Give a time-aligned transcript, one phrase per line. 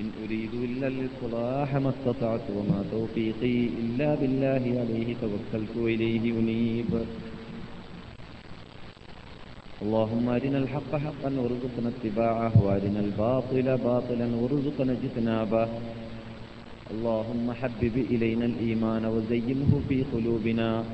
[0.00, 6.90] إن أريد إلا الإصلاح ما استطعت وما توفيقي إلا بالله عليه توكلت وإليه أنيب.
[9.82, 15.68] اللهم أرنا الحق حقا وارزقنا اتباعه وأرنا الباطل باطلا وارزقنا اجتنابه.
[16.92, 20.84] اللهم حبب إلينا الإيمان وزينه في قلوبنا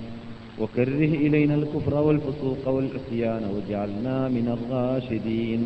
[0.61, 5.63] وكره إلينا الكفر والفسوق والعصيان واجعلنا من الراشدين.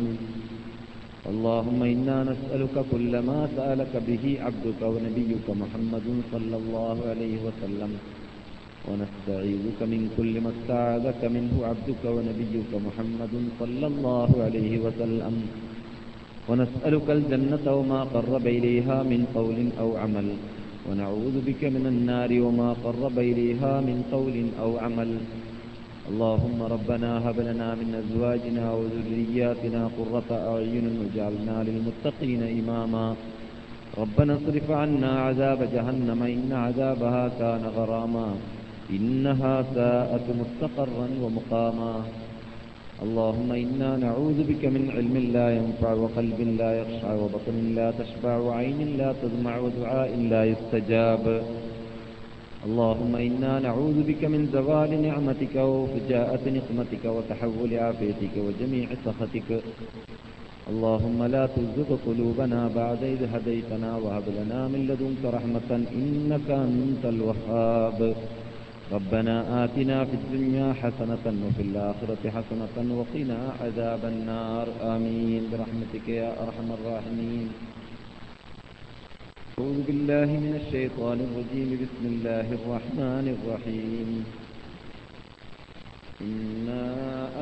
[1.27, 7.91] اللهم إنا نسألك كل ما سألك به عبدك ونبيك محمد صلى الله عليه وسلم.
[8.87, 15.35] ونستعيذك من كل ما استعاذك منه عبدك ونبيك محمد صلى الله عليه وسلم.
[16.49, 20.27] ونسألك الجنة وما قرب إليها من قول أو عمل.
[20.87, 25.11] ونعوذ بك من النار وما قرب إليها من قول أو عمل.
[26.09, 33.15] اللهم ربنا هب لنا من أزواجنا وذرياتنا قرة أعين واجعلنا للمتقين إماما.
[33.97, 38.29] ربنا اصرف عنا عذاب جهنم إن عذابها كان غراما.
[38.89, 41.93] إنها ساءت مستقرا ومقاما.
[43.03, 48.97] اللهم إنا نعوذ بك من علم لا ينفع وقلب لا يخشع وبطن لا تشبع وعين
[48.97, 51.43] لا تدمع ودعاء لا يستجاب.
[52.67, 59.49] اللهم إنا نعوذ بك من زوال نعمتك وفجاءة نقمتك وتحول عافيتك وجميع سخطك.
[60.71, 68.15] اللهم لا تزغ قلوبنا بعد إذ هديتنا وهب لنا من لدنك رحمة إنك أنت الوهاب.
[68.91, 74.67] ربنا آتنا في الدنيا حسنة وفي الآخرة حسنة وقنا عذاب النار.
[74.95, 75.41] آمين.
[75.51, 77.78] برحمتك يا أرحم الراحمين.
[79.59, 81.69] أعوذ بالله من الشيطان الرجيم.
[81.83, 84.09] بسم الله الرحمن الرحيم.
[86.21, 86.83] إنا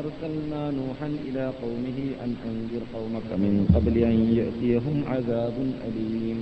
[0.01, 5.57] أرسلنا نوحا إلى قومه أن أنذر قومك من قبل أن يأتيهم عذاب
[5.87, 6.39] أليم.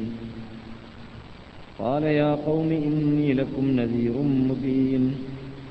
[1.79, 4.15] قال يا قوم إني لكم نذير
[4.51, 5.03] مبين.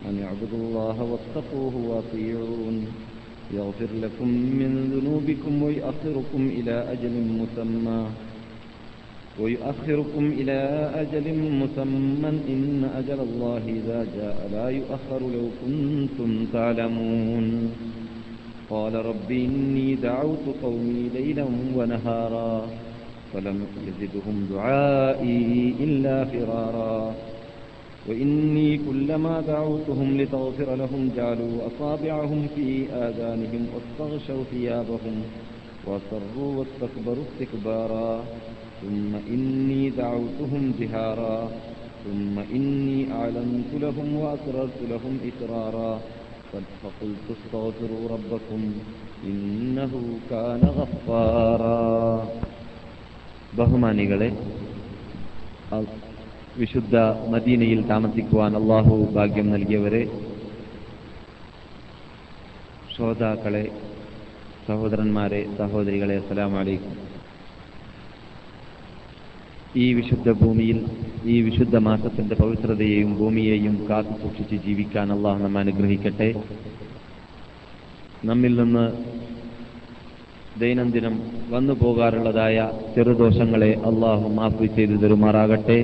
[0.09, 2.77] أن اعبدوا الله واتقوه وأطيعون.
[3.57, 8.34] يغفر لكم من ذنوبكم ويؤخركم إلى أجل مسمى.
[9.41, 11.27] ويؤخركم إلى أجل
[11.61, 17.73] مسمى إن أجل الله إذا جاء لا يؤخر لو كنتم تعلمون.
[18.71, 21.47] قال رب إني دعوت قومي ليلا
[21.77, 22.67] ونهارا
[23.33, 27.15] فلم يزدهم دعائي إلا فرارا.
[28.09, 35.17] وإني كلما دعوتهم لتغفر لهم جعلوا أصابعهم في آذانهم واستغشوا ثيابهم
[35.87, 38.25] وأصروا واستكبروا استكبارا.
[38.84, 41.40] ثم إني دعوتهم جهارا
[42.06, 45.92] ثم إني أعلنت لهم وأسررت لهم إسرارا
[46.82, 48.62] فقلت استغفروا ربكم
[49.24, 49.94] إنه
[50.30, 51.84] كان غفارا
[53.54, 54.28] ബഹുമാനികളെ
[56.56, 56.96] വിശുദ്ധ
[57.34, 60.02] മദീനയിൽ താമസിക്കുവാൻ അള്ളാഹു ഭാഗ്യം നൽകിയവരെ
[62.94, 63.66] ശ്രോതാക്കളെ
[64.68, 66.96] സഹോദരന്മാരെ സഹോദരികളെ അസ്സലാമു അലൈക്കും
[69.77, 70.87] ഈ വിശുദ്ധ ഭൂമിയിൽ
[71.25, 76.29] ഈ വിശുദ്ധ മാസത്തിന്റെ പവിത്രതയെയും ഭൂമിയെയും കാത്തു സൂക്ഷിച്ച് ജീവിക്കാൻ അള്ളാഹു നമ്മെ അനുഗ്രഹിക്കട്ടെ.
[78.25, 78.85] നമ്മിൽ നിന്ന്
[80.61, 81.15] ദൈനംദിനം
[81.51, 85.79] വന്നു പോകാറുള്ളതായ ചെറുദോഷങ്ങളെ അള്ളാഹു മാഫ് ചെയ്ത് തരുമാറാകട്ടെ.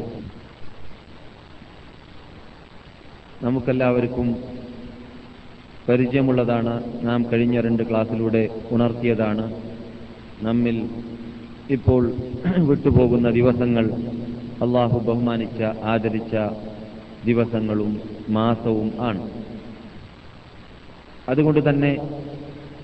[3.43, 4.37] നമുക്കെല്ലാവർക്കും
[5.89, 6.75] പരിചയമുള്ളതാണ്.
[7.03, 9.47] നാം കഴിഞ്ഞ രണ്ട് ക്ലാസ്സിലൂടെ ഉണർത്തിയതാണ്.
[10.43, 10.77] നമ്മിൽ
[11.71, 12.13] ഇപ്പോൾ
[12.59, 13.91] വിട്ടുപോകുന്ന ദിവസങ്ങൾ
[14.63, 16.37] അള്ളാഹു ബഹുമാനിച്ച ആദരിച്ച
[17.25, 19.31] ദിവസങ്ങളും മാസവും ആണ്.
[21.29, 21.93] അതുകൊണ്ട് തന്നെ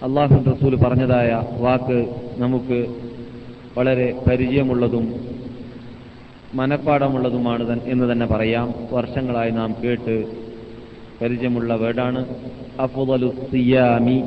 [0.02, 1.98] അള്ളാഹു റസൂൽ പറഞ്ഞതായ വാക്ക്
[2.38, 2.78] നമുക്ക്
[3.78, 5.14] വളരെ പരിചയമുള്ളതും
[6.54, 8.74] മനപ്പാടമുള്ളതുമാണ് എന്ന് തന്നെ പറയാം.
[8.92, 10.26] വർഷങ്ങളായി നാം കേട്ട്
[11.20, 12.26] പരിചയമുള്ള വേർഡാണ്
[12.80, 14.22] അഫുദലു സിയാമി.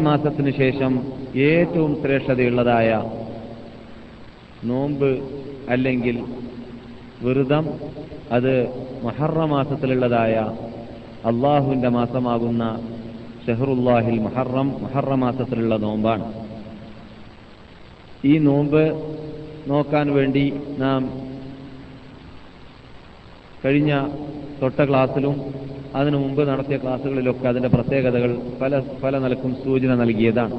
[0.00, 3.02] മാസത്തിനു ശേഷം ഏറ്റവും ശ്രേഷ്ഠതയുള്ളതായ
[4.64, 5.24] നോമ്പ്
[5.68, 6.24] അല്ലെങ്കിൽ
[7.22, 7.68] വ്രതം
[8.32, 8.68] അത്
[9.04, 10.34] മഹറ മാസത്തിലുള്ളതായ
[11.24, 12.80] അള്ളാഹുവിന്റെ മാസമാകുന്ന
[13.46, 16.32] ഷഹറുല്ലാഹിൽ മഹറം മഹറ മാസത്തിലുള്ള നോമ്പാണ്.
[18.24, 19.14] ഈ നോമ്പ്
[19.68, 21.26] നോക്കാൻ വേണ്ടി നാം
[23.66, 23.92] കഴിഞ്ഞ
[24.62, 25.36] തൊട്ട ക്ലാസ്സിലും
[25.98, 28.30] അതിനു മുമ്പ് നടത്തിയ ക്ലാസ്സുകളിലൊക്കെ അതിന്റെ പ്രത്യേകതകൾ
[28.60, 30.56] പല പല നിലക്കും സൂചന നൽകിയതാണ്.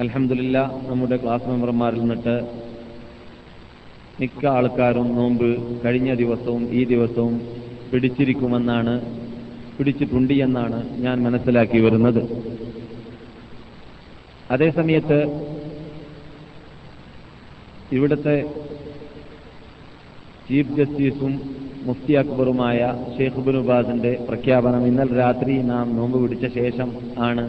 [0.00, 0.58] അലഹമില്ല
[0.88, 2.34] നമ്മുടെ ക്ലാസ് മെമ്പർമാരിൽ നിന്നിട്ട്
[4.20, 5.48] മിക്ക ആൾക്കാരും നോമ്പ്
[5.84, 7.34] കഴിഞ്ഞ ദിവസവും ഈ ദിവസവും
[7.92, 8.94] പിടിച്ചിരിക്കുമെന്നാണ്
[9.78, 12.22] പിടിച്ചിട്ടുണ്ട് എന്നാണ് ഞാൻ മനസ്സിലാക്കി വരുന്നത്.
[14.50, 15.20] അതേസമയത്ത്
[17.96, 18.36] ഇവിടുത്തെ
[20.50, 21.32] ചീഫ് ജസ്റ്റിസും
[21.82, 22.78] മുഫ്തി അക്ബറുമായ
[23.16, 26.88] ഷെയ്ഖ് ബിനുബാസിന്റെ പ്രഖ്യാപനം ഇന്നലെ രാത്രി നാം നോമ്പ് പിടിച്ച ശേഷം
[27.18, 27.44] ആണ്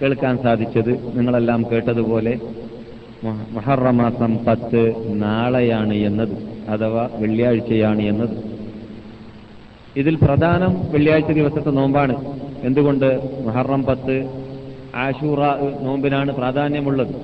[0.00, 0.90] കേൾക്കാൻ സാധിച്ചത്.
[1.16, 2.34] നിങ്ങളെല്ലാം കേട്ടതുപോലെ
[3.56, 4.82] മഹറമാസം പത്ത്
[5.22, 6.34] നാളെയാണ് എന്നത്
[6.68, 8.36] അഥവാ വെള്ളിയാഴ്ചയാണ് എന്നത്.
[9.96, 12.16] ഇതിൽ പ്രധാനം വെള്ളിയാഴ്ച ദിവസത്തെ നോമ്പാണ്.
[12.64, 13.08] എന്തുകൊണ്ട്
[13.46, 14.16] മുഹറം പത്ത്
[15.04, 15.40] ആഷൂറ
[15.82, 17.14] നോമ്പിനാണ് പ്രാധാന്യമുള്ളത്?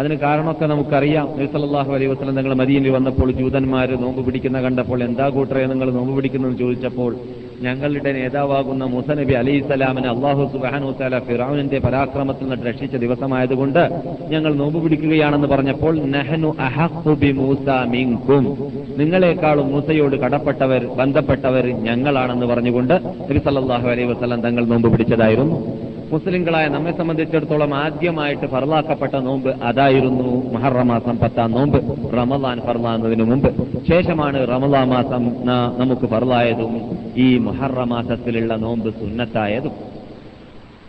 [0.00, 1.26] അതിന് കാരണമൊക്കെ നമുക്കറിയാം.
[1.36, 6.56] നബിസല്ലാഹു അലൈഹി വസ്ലം നിങ്ങൾ മദീനിൽ വന്നപ്പോൾ ജൂതന്മാർ നോമ്പ് പിടിക്കുന്ന കണ്ടപ്പോൾ എന്താ കൂട്ടറെ നിങ്ങൾ നോമ്പ് പിടിക്കുന്നത്
[6.62, 7.12] ചോദിച്ചപ്പോൾ
[7.64, 13.82] ഞങ്ങളുടെ നേതാവാകുന്ന മൂസ നബി അലൈഹി സ്വലാമിനെ അള്ളാഹു സുബാനു താല ഫിറാവിന്റെ പരാക്രമത്തിൽ നിന്ന് രക്ഷിച്ച ദിവസമായതുകൊണ്ട്
[14.32, 18.44] ഞങ്ങൾ നോമ്പ് പിടിക്കുകയാണെന്ന് പറഞ്ഞപ്പോൾ നഹനു അഹഖുബി മൂസ മിങ്കും.
[19.00, 22.94] നിങ്ങളെക്കാളും മൂസയോട് കടപ്പെട്ടവർ ബന്ധപ്പെട്ടവർ ഞങ്ങളാണെന്ന് പറഞ്ഞുകൊണ്ട്
[23.30, 25.58] നബി സല്ലല്ലാഹു അലൈഹി വസല്ലം തങ്ങൾ നോമ്പ് പിടിച്ചതായിരുന്നു.
[26.12, 31.78] മുസ്ലിങ്ങളായ നമ്മെ സംബന്ധിച്ചിടത്തോളം ആദ്യമായിട്ട് ഫർലാക്കപ്പെട്ട നോമ്പ് അതായിരുന്നു മഹർറമാസം പത്താം നോമ്പ്.
[32.16, 33.50] റമദാൻ ഫർലാന്നതിനു മുമ്പ്.
[33.88, 35.22] ശേഷമാണ് റമദാ മാസം
[35.78, 39.72] നമുക്ക് ഫർലായതും ഈ മുഹറ മാസത്തിലുള്ള നോമ്പ് സുന്നത്തായതും.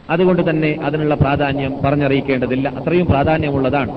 [0.09, 2.69] അതുകൊണ്ട് തന്നെ അതിനുള്ള പ്രാധാന്യം പറഞ്ഞറിയിക്കേണ്ടതില്ല.
[2.69, 3.93] അത്രയും പ്രാധാന്യമുള്ളതാണ്.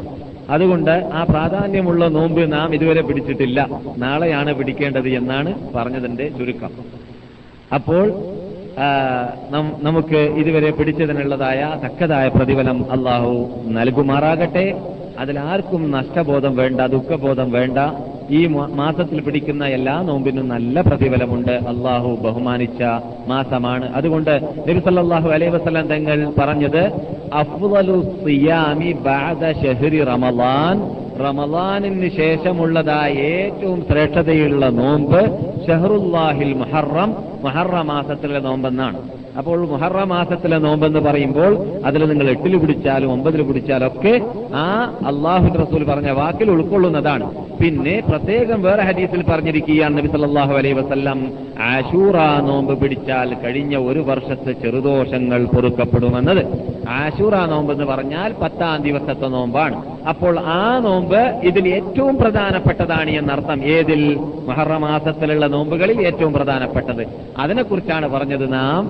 [0.50, 3.68] അതുകൊണ്ട് ആ പ്രാധാന്യമുള്ള നോമ്പ് നാം ഇതുവരെ പിടിച്ചിട്ടില്ല.
[3.98, 6.72] നാളെയാണ് പിടിക്കേണ്ടത് എന്നാണ് പറഞ്ഞതിന്റെ ചുരുക്കം.
[7.74, 8.06] അപ്പോൾ
[9.86, 13.32] നമുക്ക് ഇതുവരെ പിടിച്ചതിനുള്ളതായ തക്കതായ പ്രതിഫലം അള്ളാഹു
[13.78, 14.66] നൽകുമാറാകട്ടെ.
[15.22, 17.78] അതിലാർക്കും നഷ്ടബോധം വേണ്ട ദുഃഖബോധം വേണ്ട.
[18.38, 18.40] ഈ
[18.80, 21.52] മാസത്തിൽ പിടിക്കുന്ന എല്ലാ നോമ്പിനും നല്ല പ്രതിഫലമുണ്ട്.
[21.72, 22.82] അള്ളാഹു ബഹുമാനിച്ച
[23.32, 23.86] മാസമാണ്.
[23.98, 24.32] അതുകൊണ്ട്
[24.68, 26.82] നബി സല്ലല്ലാഹു അലൈഹി വസല്ലം തങ്ങൾ പറഞ്ഞത്
[27.42, 30.78] അഫ്വലു സിയാമി ബാദ ഷഹ്രി റമളാൻ
[31.24, 35.20] റമളാനിന് ശേഷമുള്ളതായ ഏറ്റവും ശ്രേഷ്ഠതയുള്ള നോമ്പ്
[35.66, 37.10] ഷഹറുല്ലാഹിൽ മുഹറം
[37.44, 38.98] മുഹറ മാസത്തിലെ നോമ്പെന്നാണ്.
[39.40, 41.52] അപ്പോൾ മുഹറ മാസത്തിലെ നോമ്പെന്ന് പറയുമ്പോൾ
[41.88, 44.14] അതിൽ നിങ്ങൾ എട്ടിൽ പിടിച്ചാലും ഒമ്പതിൽ പിടിച്ചാലും ഒക്കെ
[44.62, 44.66] ആ
[45.10, 47.26] അള്ളാഹു റസൂൽ പറഞ്ഞ വാക്കിൽ ഉൾക്കൊള്ളുന്നതാണ്.
[47.60, 51.18] പിന്നെ പ്രത്യേകം വേറെ ഹദീസിൽ പറഞ്ഞിരിക്കുകയാണ് നബി സല്ലാഹു അലൈ വസല്ലം
[51.70, 52.16] ആശൂറ
[52.48, 56.42] നോമ്പ് പിടിച്ചാൽ കഴിഞ്ഞ ഒരു വർഷത്തെ ചെറുദോഷങ്ങൾ പൊറുക്കപ്പെടുമെന്നത്.
[57.00, 59.78] ആശൂറ നോമ്പ് എന്ന് പറഞ്ഞാൽ പത്താം ദിവസത്തെ നോമ്പാണ്.
[60.10, 64.02] അപ്പോൾ ആ നോമ്പ് ഇതിൽ ഏറ്റവും പ്രധാനപ്പെട്ടതാണ് എന്നർത്ഥം ഏതിൽ?
[64.50, 67.04] മഹറമാസത്തിലുള്ള നോമ്പുകളിൽ ഏറ്റവും പ്രധാനപ്പെട്ടത്.
[67.42, 68.80] അതിനെക്കുറിച്ചാണ് പറഞ്ഞത് നാം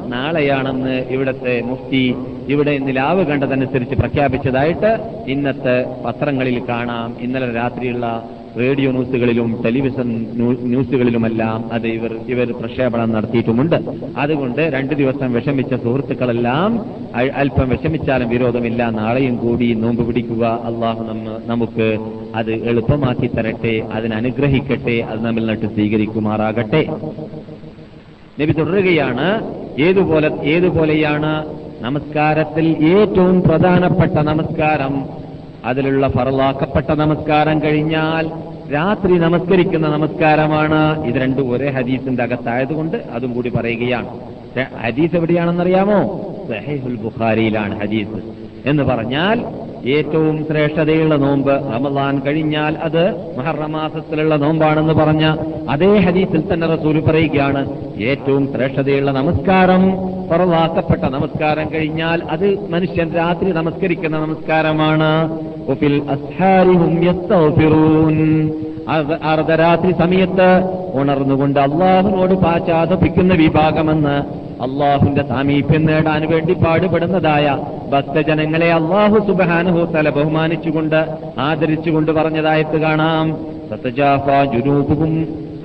[0.40, 2.04] നാളെയാണെന്ന് ഇവിടത്തെ മുഫ്തി
[2.48, 4.90] ഇവിടെ നിലാവ് കണ്ടതനുസരിച്ച് പ്രഖ്യാപിച്ചതായിട്ട്
[5.28, 7.08] ഇന്നത്തെ പത്രങ്ങളിൽ കാണാം.
[7.20, 8.06] ഇന്നലെ രാത്രിയുള്ള
[8.58, 10.08] റേഡിയോ ന്യൂസുകളിലും ടെലിവിഷൻ
[10.70, 13.76] ന്യൂസുകളിലുമെല്ലാം അത് ഇവർ ഇവർ പ്രക്ഷേപണം നടത്തിയിട്ടുമുണ്ട്.
[14.16, 16.70] അതുകൊണ്ട് രണ്ടു ദിവസം വിഷമിച്ച സുഹൃത്തുക്കളെല്ലാം
[17.42, 18.90] അല്പം വിഷമിച്ചാലും വിരോധമില്ല.
[19.00, 20.44] നാളെയും കൂടി നോമ്പ് പിടിക്കുക.
[20.70, 21.88] അള്ളാഹു നമ്മ നമുക്ക്
[22.40, 26.82] അത് എളുപ്പമാക്കി തരട്ടെ അതിനനുഗ്രഹിക്കട്ടെ അത് നമ്മിൽ നട്ട് സ്വീകരിക്കുമാറാകട്ടെ.
[28.42, 29.54] നബി തുടരുകയാണ്.
[29.80, 31.44] ഏതുപോലെ ഏതുപോലെയാണ്
[31.80, 35.06] നമസ്കാരത്തിൽ ഏറ്റവും പ്രധാനപ്പെട്ട നമസ്കാരം?
[35.64, 38.30] അതിലുള്ള ഫറലാക്കപ്പെട്ട നമസ്കാരം കഴിഞ്ഞാൽ
[38.74, 41.04] രാത്രി നമസ്കരിക്കുന്ന നമസ്കാരമാണ്.
[41.04, 44.20] ഇത് രണ്ടും ഒരേ ഹദീസിന്റെ അകത്തായതുകൊണ്ട് അതും കൂടി പറയുകയാണ്.
[44.82, 46.20] ഹദീസ് എവിടെയാണെന്നറിയാമോ?
[46.48, 48.22] സഹീഹുൽ ബുഖാരിയിലാണ് ഹദീസ്.
[48.66, 49.44] എന്ന് പറഞ്ഞാൽ
[49.84, 55.36] ഏറ്റവും ശ്രേഷ്ഠതയുള്ള നോമ്പ് റമദാൻ കഴിഞ്ഞാൽ അത് മഹർമാസത്തിലുള്ള നോമ്പാണെന്ന് പറഞ്ഞ
[55.70, 57.66] അതേ ഹദീസിൽ തന്നെ റസൂൽ പറയുകയാണ്
[57.98, 65.30] ഏറ്റവും ശ്രേഷ്ഠതയുള്ള നമസ്കാരം പറവാക്കപ്പെട്ട നമസ്കാരം കഴിഞ്ഞാൽ അത് മനുഷ്യൻ രാത്രി നമസ്കരിക്കുന്ന നമസ്കാരമാണ്.
[69.22, 77.47] അർദ്ധരാത്രി സമയത്ത് ഉണർന്നുകൊണ്ട് അള്ളാഹുനോട് പാശ്ചാത്തപിക്കുന്ന വിഭാഗമെന്ന് അള്ളാഹുവിന്റെ സാമീപ്യം നേടാൻ വേണ്ടി പാടുപെടുന്നതായ
[77.93, 80.99] ഭക്തജനങ്ങളെ അള്ളാഹു സുബാനുഹു തല ബഹുമാനിച്ചുകൊണ്ട്
[81.47, 83.27] ആദരിച്ചുകൊണ്ട് പറഞ്ഞതായിട്ട് കാണാം
[83.71, 85.13] സത്തജാഫ ജുനൂബുഹും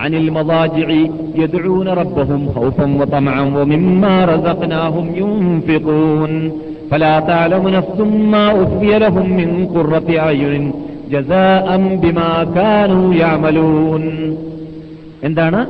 [0.00, 0.88] عن المضاجع
[1.34, 6.32] يدعون ربهم خوفا وطمعا ومما رزقناهم ينفقون
[6.90, 7.98] فلا تعلم نفس
[8.32, 10.64] ما أخفي لهم من قرة أعين
[11.10, 14.02] جزاء بما كانوا يعملون
[15.25, 15.67] എന്താണ്?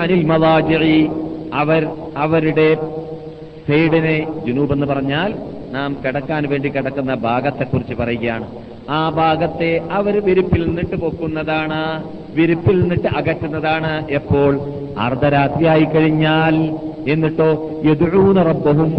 [0.00, 1.08] അനിൽ മവാജിഇ
[1.54, 2.74] അവർ അവരുടെ
[3.68, 5.34] സൈഡിനെ ജുനൂബ് എന്ന് പറഞ്ഞാൽ
[5.72, 8.46] നാം കിടക്കാൻ വേണ്ടി കിടക്കുന്ന ഭാഗത്തെക്കുറിച്ച് പറയുകയാണ്.
[8.90, 12.04] ആ ഭാഗത്തെ അവർ വിരിപ്പിൽ നിന്നിട്ട് പൊക്കുന്നതാണ്
[12.34, 14.06] വിരിപ്പിൽ നിന്നിട്ട് അകറ്റുന്നതാണ്.
[14.10, 14.60] എപ്പോൾ?
[14.98, 16.54] അർദ്ധരാത്രിയായി കഴിഞ്ഞാൽ.
[17.08, 18.90] എന്നിട്ടോ യദുഊന റബ്ബഹും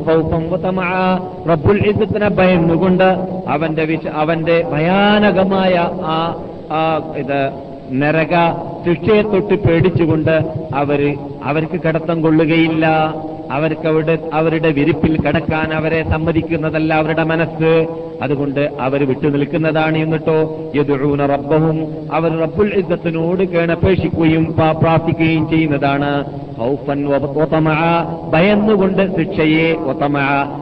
[1.49, 8.43] റബ്ബുൽ ഇസ്സത്തിനെ ഭയന്നുകൊണ്ട് അവന്റെ അവന്റെ ഭയാനകമായ ആ ഇത് नरका
[8.85, 13.13] ശിക്ഷയെ തൊട്ട് പേടിച്ചുകൊണ്ട് അവർ അവർക്ക് കടത്തം കൊള്ളുകയില്ല.
[13.51, 17.87] അവർക്ക് അവിടെ അവരുടെ വിരിപ്പിൽ കടക്കാൻ അവരെ സമ്മതിക്കുന്നതല്ല അവരുടെ മനസ്സ്.
[18.21, 21.79] അതുകൊണ്ട് അവർ വിട്ടുനിൽക്കുന്നതാണ് എന്നിട്ടോ യദുഊന റബ്ബവും
[22.13, 26.25] അവർ റബ്ബുൽ ഇസ്സത്തിനോട് കേണപേക്ഷിക്കുകയും പ്രാർത്ഥിക്കുകയും ചെയ്യുന്നതാണ്.
[28.33, 30.17] ഭയന്നുകൊണ്ട് ശിക്ഷയെ ഒത്തമ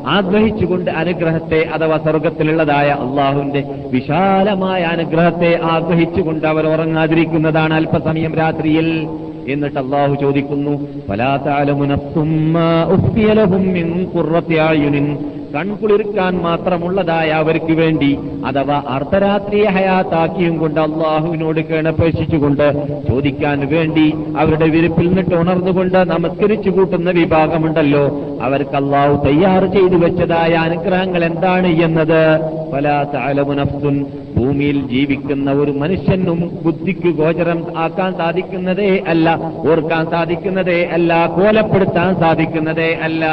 [0.08, 8.11] ആഗ്രഹിച്ചുകൊണ്ട് അനുഗ്രഹത്തെ അഥവാ സ്വർഗത്തിലുള്ളതായ അള്ളാഹുവിന്റെ വിശാലമായ അനുഗ്രഹത്തെ ആഗ്രഹിച്ചുകൊണ്ട് അവർ ഉറങ്ങാതിരിക്കുന്നതാണ് അല്പസമയം.
[8.18, 9.08] രാത്രിയിൽ
[9.48, 10.72] എന്നിട്ട് അള്ളാഹു ചോദിക്കുന്നു.
[15.56, 22.74] കൺകുളിർക്കാൻ മാത്രമുള്ളതായ അവർക്ക് വേണ്ടി അഥവാ അർദ്ധരാത്രിയെ ഹയാത്താക്കിയും കൊണ്ട് അള്ളാഹുവിനോട് കേണപേക്ഷിച്ചുകൊണ്ട്
[23.10, 31.24] ചോദിക്കാൻ വേണ്ടി അവരുടെ വിരിപ്പിൽ നിന്നിട്ട് ഉണർന്നുകൊണ്ട് നമസ്കരിച്ചു കൂട്ടുന്ന വിഭാഗമുണ്ടല്ലോ അവർക്ക് അള്ളാഹു തയ്യാർ ചെയ്തു വെച്ചതായ അനുഗ്രഹങ്ങൾ
[31.26, 32.22] എന്താണ് എന്നത്?
[32.74, 33.96] പല താലമുനഫ്സുൻ
[34.36, 39.28] ഭൂമിയിൽ ജീവിക്കുന്ന ഒരു മനുഷ്യനും ബുദ്ധിക്ക് ഗോചരം ആക്കാൻ സാധിക്കുന്നതേ അല്ല
[39.66, 43.26] ഓർക്കാൻ സാധിക്കുന്നതേ അല്ല കോലപ്പെടുത്താൻ സാധിക്കുന്നതേ അല്ല.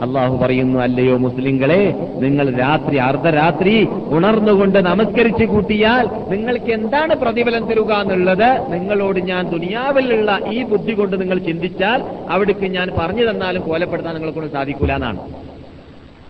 [0.00, 1.80] അള്ളാഹു പറയുന്നു അല്ലയോ മുസ്ലിങ്ങളെ
[2.18, 3.74] നിങ്ങൾ രാത്രി അർദ്ധരാത്രി
[4.10, 8.48] ഉണർന്നുകൊണ്ട് നമസ്കരിച്ചു കൂട്ടിയാൽ നിങ്ങൾക്ക് എന്താണ് പ്രതിഫലം തരുക എന്നുള്ളത്?
[8.72, 14.54] നിങ്ങളോട് ഞാൻ ദുനിയാവിലുള്ള ഈ ബുദ്ധി കൊണ്ട് നിങ്ങൾ ചിന്തിച്ചാൽ അവിടേക്ക് ഞാൻ പറഞ്ഞു തന്നാലും കോലപ്പെടുത്താൻ നിങ്ങളെ കൊണ്ട്
[14.56, 15.20] സാധിക്കൂല എന്നാണ്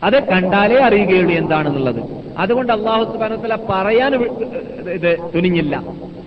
[0.06, 2.00] അത് കണ്ടാലേ അറിയുകയുള്ളൂ എന്താണെന്നുള്ളത്.
[2.38, 4.12] അതുകൊണ്ട് അള്ളാഹു സുബാനത്തല പറയാൻ
[4.98, 5.74] ഇത് തുനിഞ്ഞില്ല.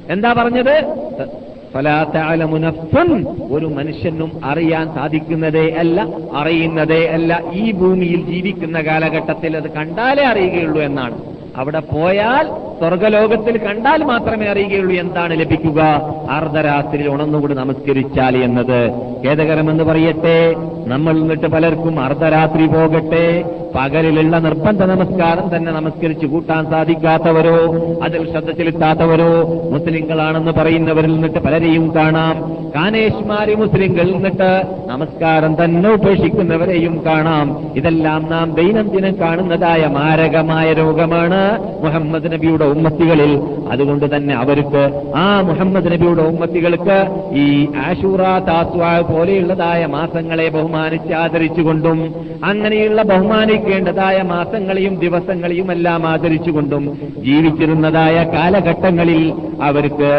[0.10, 0.75] എന്താ പറഞ്ഞത്?
[3.56, 6.08] ഒരു മനുഷ്യനും അറിയാൻ സാധിക്കുന്നതേ അല്ല
[6.42, 7.42] അറിയുന്നതേ അല്ല.
[7.54, 11.18] ഈ ഭൂമിയിൽ ജീവിക്കുന്ന കാലഘട്ടത്തിൽ അത് കണ്ടാലേ അറിയുകയുള്ളൂ എന്നാണ്.
[11.58, 12.48] അവിടെ പോയാൽ
[12.80, 15.82] സ്വർഗലോകത്തിൽ കണ്ടാൽ മാത്രമേ അറിയുകയുള്ളൂ എന്താണ് ലഭിക്കുക.
[16.30, 18.92] അർദ്ധരാത്രിയിൽ ഉണർന്നുകൂടി നമസ്കരിച്ചാൽ എന്നത്
[19.28, 20.56] ഖേദകരമെന്ന് പറയട്ടെ.
[20.88, 23.56] നമ്മൾ നിന്നിട്ട് പലർക്കും അർദ്ധരാത്രി പോകട്ടെ.
[23.76, 27.58] പകലിലുള്ള നിർബന്ധ നമസ്കാരം തന്നെ നമസ്കരിച്ചു കൂട്ടാൻ സാധിക്കാത്തവരോ
[28.04, 29.32] അതിൽ ശ്രദ്ധ ചെലുത്താത്തവരോ
[29.72, 32.36] മുസ്ലിങ്ങളാണെന്ന് പറയുന്നവരിൽ നിന്നിട്ട് പലരെയും കാണാം.
[32.76, 37.68] കാനേഷ്മാരി മുസ്ലിങ്ങളിൽ നിന്നിട്ട് നമസ്കാരം തന്നെ ഉപേക്ഷിക്കുന്നവരെയും കാണാം.
[37.76, 41.43] ഇതെല്ലാം നാം ദൈനംദിനം കാണുന്നതായ മാരകമായ രോഗമാണ്.
[41.84, 43.32] മുഹമ്മദ് നബിയുടെ ഉമ്മത്തികളിൽ.
[43.72, 44.82] അതുകൊണ്ട് തന്നെ അവർക്ക്
[45.16, 46.98] ആ മുഹമ്മദ് നബിയുടെ ഉമ്മത്തികൾക്ക്
[47.36, 52.00] ഈ ആഷൂറ താത്വ പോലെയുള്ളതായ മാസങ്ങളെ ബഹുമാനിച്ച് ആദരിച്ചുകൊണ്ടും
[52.44, 60.12] അങ്ങനെയുള്ള ബഹുമാനിക്കേണ്ടതായ മാസങ്ങളെയും ദിവസങ്ങളെയും എല്ലാം ആദരിച്ചുകൊണ്ടും ജീവിച്ചിരുന്നതായ കാലഘട്ടങ്ങളിൽ അവർക്ക്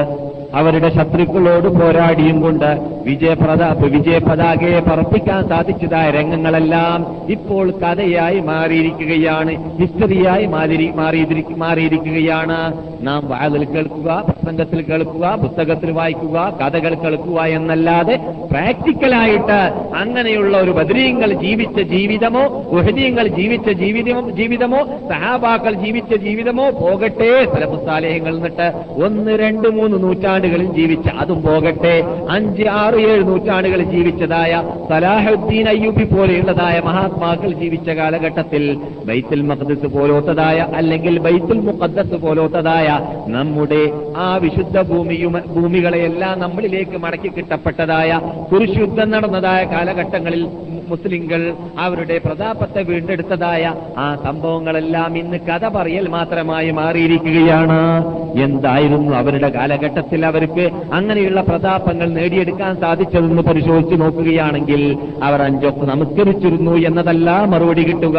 [0.54, 2.70] അവരുടെ ശത്രുക്കളോട് പോരാടിയും കൊണ്ട്
[3.04, 12.58] വിജയപ്രദ വിജയപതാകയെ പറപ്പിക്കാൻ സാധിച്ചതായ രംഗങ്ങളെല്ലാം ഇപ്പോൾ കഥയായി മാറിയിരിക്കുകയാണ് ഹിസ്റ്ററിയായി മാറി മാറിയിരിക്ക- മാറിയിരിക്കുകയാണ്.
[13.02, 18.16] നാം വാതിൽ കേൾക്കുക പ്രസംഗത്തിൽ കേൾക്കുക പുസ്തകത്തിൽ വായിക്കുക കഥകൾ കേൾക്കുക എന്നല്ലാതെ
[18.50, 19.58] പ്രാക്ടിക്കലായിട്ട്
[19.94, 28.68] അങ്ങനെയുള്ള ഒരു ബദരീങ്ങൾ ജീവിച്ച ജീവിതമോ ഉഹദീങ്ങൾ ജീവിച്ച ജീവിതമോ ജീവിതമോ സഹാബാക്കൾ ജീവിച്ച ജീവിതമോ പോകട്ടെ സ്ഥലപുസ്താലയങ്ങൾ നിന്നിട്ട്
[29.04, 29.96] ഒന്ന് രണ്ട് മൂന്ന്
[30.46, 31.94] നൂറ്റാണ്ടുകളിൽ ജീവിച്ച അതും പോകട്ടെ.
[32.28, 34.52] അഞ്ച് ആറ് ഏഴ് നൂറ്റാണ്ടുകളിൽ ജീവിച്ചതായ
[34.90, 38.64] സലാഹുദ്ദീൻ അയ്യൂബി പോലെയുള്ളതായ മഹാത്മാക്കൾ ജീവിച്ച കാലഘട്ടത്തിൽ
[39.06, 42.88] ബൈത്തുൽ മഖ്ദസ് പോലോത്തതായ അല്ലെങ്കിൽ ബൈത്തുൽ മുഖദ്ദസ് പോലോത്തതായ
[43.28, 43.82] നമ്മുടെ
[44.18, 48.10] ആ വിശുദ്ധ ഭൂമിയും ഭൂമികളെയെല്ലാം നമ്മളിലേക്ക് മടക്കി കിട്ടപ്പെട്ടതായ
[48.52, 50.44] കുരിശുദ്ധം നടന്നതായ കാലഘട്ടങ്ങളിൽ
[50.88, 51.42] മുസ്ലിങ്ങൾ
[51.78, 57.78] അവരുടെ പ്രതാപത്തെ വീണ്ടെടുത്തതായ ആ സംഭവങ്ങളെല്ലാം ഇന്ന് കഥ പറയൽ മാത്രമായി മാറിയിരിക്കുകയാണ്.
[58.38, 64.82] എന്തായിരുന്നു അവരുടെ കാലഘട്ടത്തിൽ അവർക്ക് അങ്ങനെയുള്ള പ്രതാപങ്ങൾ നേടിയെടുക്കാൻ സാധിച്ചതെന്ന് പരിശോധിച്ചു നോക്കുകയാണെങ്കിൽ
[65.22, 68.18] അവർ അഞ്ചൊക്കെ നമസ്കരിച്ചിരുന്നു എന്നതല്ല മറുപടി കിട്ടുക.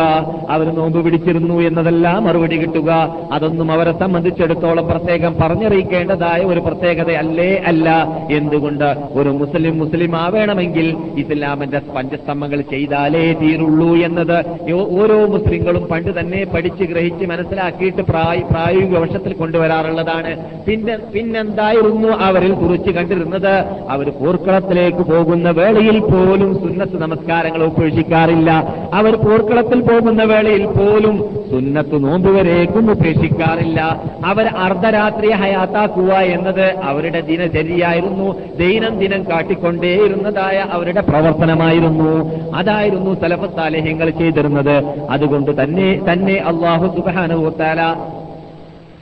[0.50, 2.92] അവർ നോമ്പ് പിടിച്ചിരുന്നു എന്നതല്ല മറുപടി കിട്ടുക.
[3.32, 7.50] അതൊന്നും അവരെ സംബന്ധിച്ചിടത്തോളം പ്രത്യേകം പറഞ്ഞറിയിക്കേണ്ടതായ ഒരു പ്രത്യേകത അല്ലേ.
[7.72, 7.90] അല്ല
[8.32, 8.88] എന്തുകൊണ്ട്
[9.20, 17.26] ഒരു മുസ്ലിം മുസ്ലിം ആവേണമെങ്കിൽ ഇസ്ലാമിന്റെ പഞ്ചസ്തംഭങ്ങൾ ചെയ്താലേ തീരുള്ളൂ എന്നത് ഓരോ മുസ്ലിങ്ങളും പണ്ട് തന്നെ പഠിച്ച് ഗ്രഹിച്ച്
[17.26, 20.38] മനസ്സിലാക്കിയിട്ട് പ്രായ- പ്രായോഗിക വശത്തിൽ കൊണ്ടുവരാറുള്ളതാണ്.
[20.66, 23.66] പിന്നെ പിന്നെന്തായിരുന്നു അവരിൽ കുറിച്ച് കണ്ടിരുന്നത്?
[23.90, 28.76] അവർ പോർക്കളത്തിലേക്ക് പോകുന്ന വേളയിൽ പോലും സുന്നത്ത് നമസ്കാരങ്ങൾ ഉപേക്ഷിക്കാറില്ല.
[28.94, 34.04] അവർ പോർക്കളത്തിൽ പോകുന്ന വേളയിൽ പോലും സുന്നത്ത് നോമ്പുവരേക്കും ഉപേക്ഷിക്കാറില്ല.
[34.26, 38.36] അവർ അർദ്ധരാത്രി ഹയാത്താക്കുക എന്നത് അവരുടെ ദിനചര്യയായിരുന്നു.
[38.58, 42.32] ദൈനംദിനം കാട്ടിക്കൊണ്ടേയിരുന്നതായ അവരുടെ പ്രവർത്തനമായിരുന്നു.
[42.54, 45.06] അതായിരുന്നു സലഫത്താലേഹ്യങ്ങൾ ചെയ്തിരുന്നത്.
[45.10, 47.96] അതുകൊണ്ട് തന്നെ തന്നെ അള്ളാഹു സുബാനുത്താല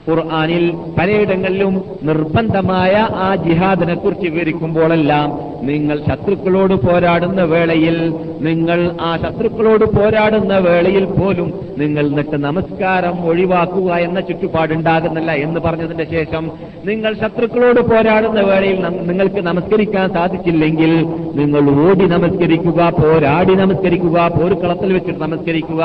[0.07, 0.63] ഖുർആാനിൽ
[0.97, 5.27] പലയിടങ്ങളിലും നിർബന്ധമായ ആ ജിഹാദിനെ കുറിച്ച് വിവരിക്കുമ്പോഴെല്ലാം
[5.61, 7.97] നിങ്ങൾ ശത്രുക്കളോട് പോരാടുന്ന വേളയിൽ
[8.39, 16.43] നിങ്ങൾ ആ ശത്രുക്കളോട് പോരാടുന്ന വേളയിൽ പോലും നിങ്ങൾ നിട്ട് നമസ്കാരം ഒഴിവാക്കുക എന്ന ചുറ്റുപാടുണ്ടാകുന്നില്ല എന്ന് പറഞ്ഞതിന്റെ ശേഷം
[16.85, 20.93] നിങ്ങൾ ശത്രുക്കളോട് പോരാടുന്ന വേളയിൽ നിങ്ങൾക്ക് നമസ്കരിക്കാൻ സാധിച്ചില്ലെങ്കിൽ
[21.35, 25.83] നിങ്ങൾ ഓടി നമസ്കരിക്കുക പോരാടി നമസ്കരിക്കുക പോരുക്കളത്തിൽ വെച്ചിട്ട് നമസ്കരിക്കുക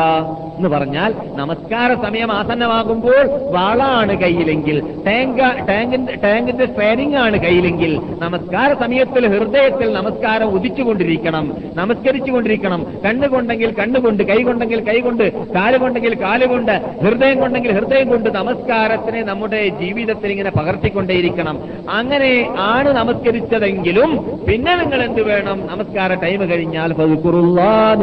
[0.57, 3.23] എന്ന് പറഞ്ഞാൽ നമസ്കാര സമയം ആസന്നമാകുമ്പോൾ
[3.53, 4.81] വാളാണ് കയ്യിലെങ്കിൽ.
[4.81, 5.39] ടാങ്ക
[5.69, 8.01] ടാങ്കിന്റെ ടാങ്കിന്റെ സ്പെയറിംഗ് ആണ് കയ്യിലെങ്കിൽ.
[8.19, 11.55] നമസ്കാര സമയത്തിൽ ഹൃദയത്തിൽ നമസ്കാരം ഉദിച്ചുകൊണ്ടിരിക്കണം.
[11.75, 12.87] നമസ്കരിച്ചുകൊണ്ടിരിക്കണം.
[13.05, 16.71] കണ്ണുകൊണ്ടെങ്കിൽ കണ്ണുകൊണ്ട് കൈകൊണ്ടെങ്കിൽ കൈകൊണ്ട് കൈ കാലുകൊണ്ട്
[17.05, 21.59] ഹൃദയം കൊണ്ടെങ്കിൽ ഹൃദയം കൊണ്ട് നമസ്കാരത്തിനെ നമ്മുടെ ജീവിതത്തിൽ ഇങ്ങനെ പകർത്തിക്കൊണ്ടേയിരിക്കണം.
[21.91, 25.67] അങ്ങനെ ആണ് നമസ്കരിച്ചതെങ്കിലും പിന്നെ നിങ്ങൾ എന്ത് വേണം?
[25.67, 27.95] നമസ്കാര ടൈം കഴിഞ്ഞാൽ നിങ്ങൾ.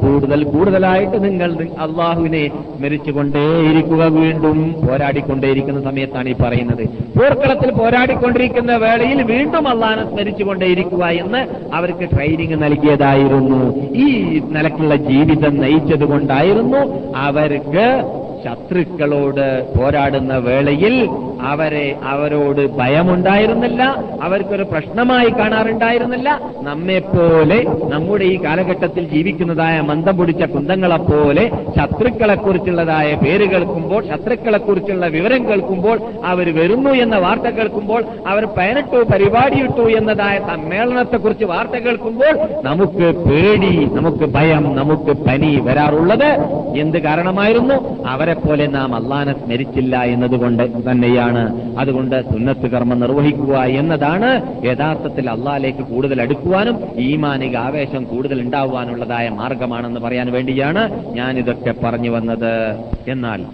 [0.00, 6.88] കൂടുതൽ കൂടുതലായിട്ട് നിങ്ങൾ അള്ളാഹുവിനെ അള്ളാഹുവിനെ സ്മരിച്ചുകൊണ്ടേയിരിക്കുക വീണ്ടും പോരാടിക്കൊണ്ടേയിരിക്കുന്ന സമയത്താണ് ഈ പറയുന്നത്.
[7.18, 13.60] പോർക്കളത്തിൽ പോരാടിക്കൊണ്ടിരിക്കുന്ന വേളയിൽ വീണ്ടും അള്ളാഹനെ സ്മരിച്ചുകൊണ്ടേയിരിക്കുക എന്ന് അവർക്ക് ട്രെയിനിങ് നൽകിയതായിരുന്നു.
[13.94, 18.02] ഈ നിലക്കുള്ള ജീവിതം നയിച്ചത് കൊണ്ടായിരുന്നു അവർക്ക്
[18.44, 21.08] ശത്രുക്കളോട് പോരാടുന്ന വേളയിൽ
[21.50, 23.82] അവരെ അവരോട് ഭയമുണ്ടായിരുന്നില്ല
[24.22, 26.30] അവർക്കൊരു പ്രശ്നമായി കാണാറുണ്ടായിരുന്നില്ല.
[26.62, 27.58] നമ്മെപ്പോലെ
[27.92, 31.44] നമ്മുടെ ഈ കാലഘട്ടത്തിൽ ജീവിക്കുന്നതായ മന്ദം പിടിച്ച കുന്തങ്ങളെപ്പോലെ
[31.78, 40.38] ശത്രുക്കളെക്കുറിച്ചുള്ളതായ പേര് കേൾക്കുമ്പോൾ ശത്രുക്കളെക്കുറിച്ചുള്ള വിവരം കേൾക്കുമ്പോൾ അവർ വരുന്നു എന്ന വാർത്ത കേൾക്കുമ്പോൾ അവർ പതിനെട്ടു പരിപാടിയിട്ടു എന്നതായ
[40.38, 46.30] സമ്മേളനത്തെക്കുറിച്ച് വാർത്ത കേൾക്കുമ്പോൾ നമുക്ക് പേടി നമുക്ക് ഭയം നമുക്ക് പനി വരാറുള്ളത്.
[46.76, 47.74] എന്ത് കാരണമായിരുന്നു?
[48.06, 51.31] അവരെപ്പോലെ പോലെ നാം അള്ളാനെ സ്മരിച്ചില്ല എന്നതുകൊണ്ട് തന്നെയാണ്.
[51.78, 54.30] അതുകൊണ്ട് സുന്നത്ത് കർമ്മം നിർവഹിക്കുക എന്നതാണ്
[54.64, 62.76] യഥാർത്ഥത്തിൽ അള്ളാലേക്ക് കൂടുതൽ അടുക്കുവാനും ഈമാനിക ആവേശം കൂടുതൽ ഉണ്ടാവാനുള്ളതായ മാർഗമാണെന്ന് പറയാൻ വേണ്ടിയാണ് ഞാൻ ഇതൊക്കെ പറഞ്ഞു വന്നത്.
[63.08, 63.46] എന്നാൽ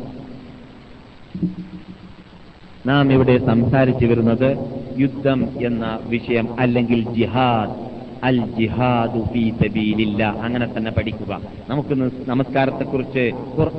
[2.86, 4.58] നാം ഇവിടെ സംസാരിച്ചു വരുന്നത്
[4.98, 7.87] യുദ്ധം എന്ന വിഷയം അല്ലെങ്കിൽ ജിഹാദ്.
[8.24, 10.24] അൽ ജിഹാദു ഫീ സബീലില്ല.
[10.42, 11.40] അങ്ങനെ തന്നെ പഠിക്കുക.
[11.68, 13.32] നമുക്ക് നമസ്കാരത്തെ നമസ്കാരത്തെക്കുറിച്ച്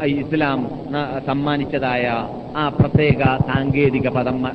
[0.05, 0.69] ഇസ്ലാം
[1.27, 4.47] സമ്മാനിച്ചതായ ആ പ്രത്യേക സാങ്കേതിക പദം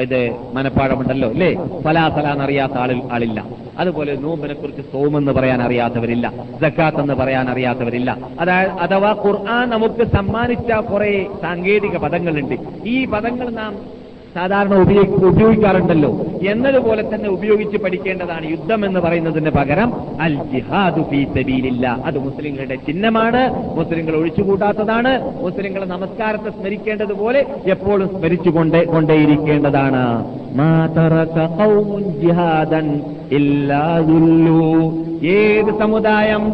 [0.00, 1.54] ഇത് മനപ്പാടമുണ്ടല്ലോ അല്ലേ?
[1.84, 3.44] ഫലാഫല എന്നറിയാത്ത ആളിൽ ആളില്ല.
[3.78, 6.32] അതുപോലെ നോമ്പിനെ കുറിച്ച് സോമെന്ന് പറയാൻ അറിയാത്തവരില്ല.
[6.62, 8.18] ജക്കാത്ത് എന്ന് പറയാൻ അറിയാത്തവരില്ല.
[8.40, 12.54] അതായത് അഥവാ ഖുർആൻ നമുക്ക് സമ്മാനിച്ച കുറെ സാങ്കേതിക പദങ്ങളുണ്ട്.
[12.84, 14.05] ഈ പദങ്ങൾ നാം
[14.36, 16.10] സാധാരണ ഉപയോഗി ഉപയോഗിക്കാറുണ്ടല്ലോ.
[16.48, 22.02] എന്നതുപോലെ തന്നെ ഉപയോഗിച്ച് പഠിക്കേണ്ടതാണ് യുദ്ധം എന്ന് പറയുന്നതിന് പകരം അൽ ജിഹാദു ഫീ സബീലില്ല.
[22.04, 23.42] അത് മുസ്ലിങ്ങളുടെ ചിഹ്നമാണ്.
[23.78, 25.12] മുസ്ലിങ്ങൾ ഒഴിച്ചുകൂട്ടാത്തതാണ്.
[25.42, 30.04] മുസ്ലിങ്ങൾ നമസ്കാരത്തെ സ്മരിക്കേണ്ടതുപോലെ എപ്പോഴും സ്മരിച്ചു കൊണ്ടേ കൊണ്ടേയിരിക്കേണ്ടതാണ്.
[35.26, 36.52] ഏത് സമുദായം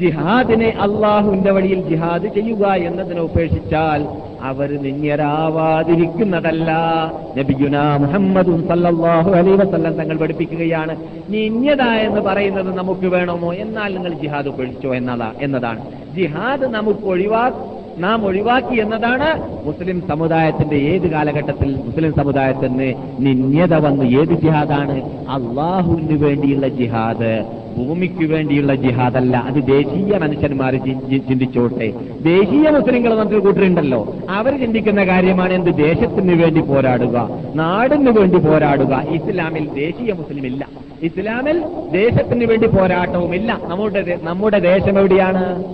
[0.00, 6.70] ജിഹാദിനെ അള്ളാഹുവിന്റെ വഴിയിൽ ജിഹാദ് ചെയ്യുക എന്നതിനെ ഉപേക്ഷിച്ചാൽ അവർ നിന്യരാവാതിരിക്കുന്നതല്ല.
[7.38, 10.96] നബിയുന മുഹമ്മദും സല്ലല്ലാഹു അലൈഹി വസല്ലം തങ്ങൾ പഠിപ്പിക്കുകയാണ്.
[11.28, 13.54] നിന്യത എന്ന് പറയുന്നത് നമുക്ക് വേണമോ?
[13.54, 15.80] എന്നാൽ നിങ്ങൾ ജിഹാദ് ഒഴിച്ചോ എന്നതാ എന്നതാണ്.
[16.14, 17.50] ജിഹാദ് നമുക്ക് ഒഴിവാ
[17.98, 19.28] നാം ഒഴിവാക്കി എന്നതാണ്
[19.66, 24.96] മുസ്ലിം സമുദായത്തിന്റെ ഏത് കാലഘട്ടത്തിൽ മുസ്ലിം സമുദായത്തിന് നിന്യത വന്ന് ഏത് ജിഹാദാണ്?
[25.28, 27.63] അള്ളാഹുവിന് വേണ്ടിയുള്ള ജിഹാദ്.
[27.76, 29.36] ഭൂമിക്ക് വേണ്ടിയുള്ള ജിഹാദല്ല.
[29.36, 30.72] അത് ദേശീയ മനുഷ്യന്മാർ
[31.28, 31.92] ചിന്തിച്ചോട്ടെ.
[32.20, 34.16] ദേശീയ മുസ്ലിങ്ങൾ നമുക്ക് കൂട്ടരുണ്ടല്ലോ.
[34.30, 35.70] അവർ ചിന്തിക്കുന്ന കാര്യമാണ് എന്ത്?
[35.70, 37.28] ദേശത്തിന് വേണ്ടി പോരാടുക.
[37.54, 39.04] നാടിന് വേണ്ടി പോരാടുക.
[39.08, 40.68] ഇസ്ലാമിൽ ദേശീയ മുസ്ലിം ഇല്ല
[41.02, 43.60] ഇസ്ലാമിൽ ദേശത്തിന് വേണ്ടി പോരാട്ടവുമില്ല.
[43.62, 45.64] നമ്മുടെ നമ്മുടെ ദേശം എവിടെയാണ്?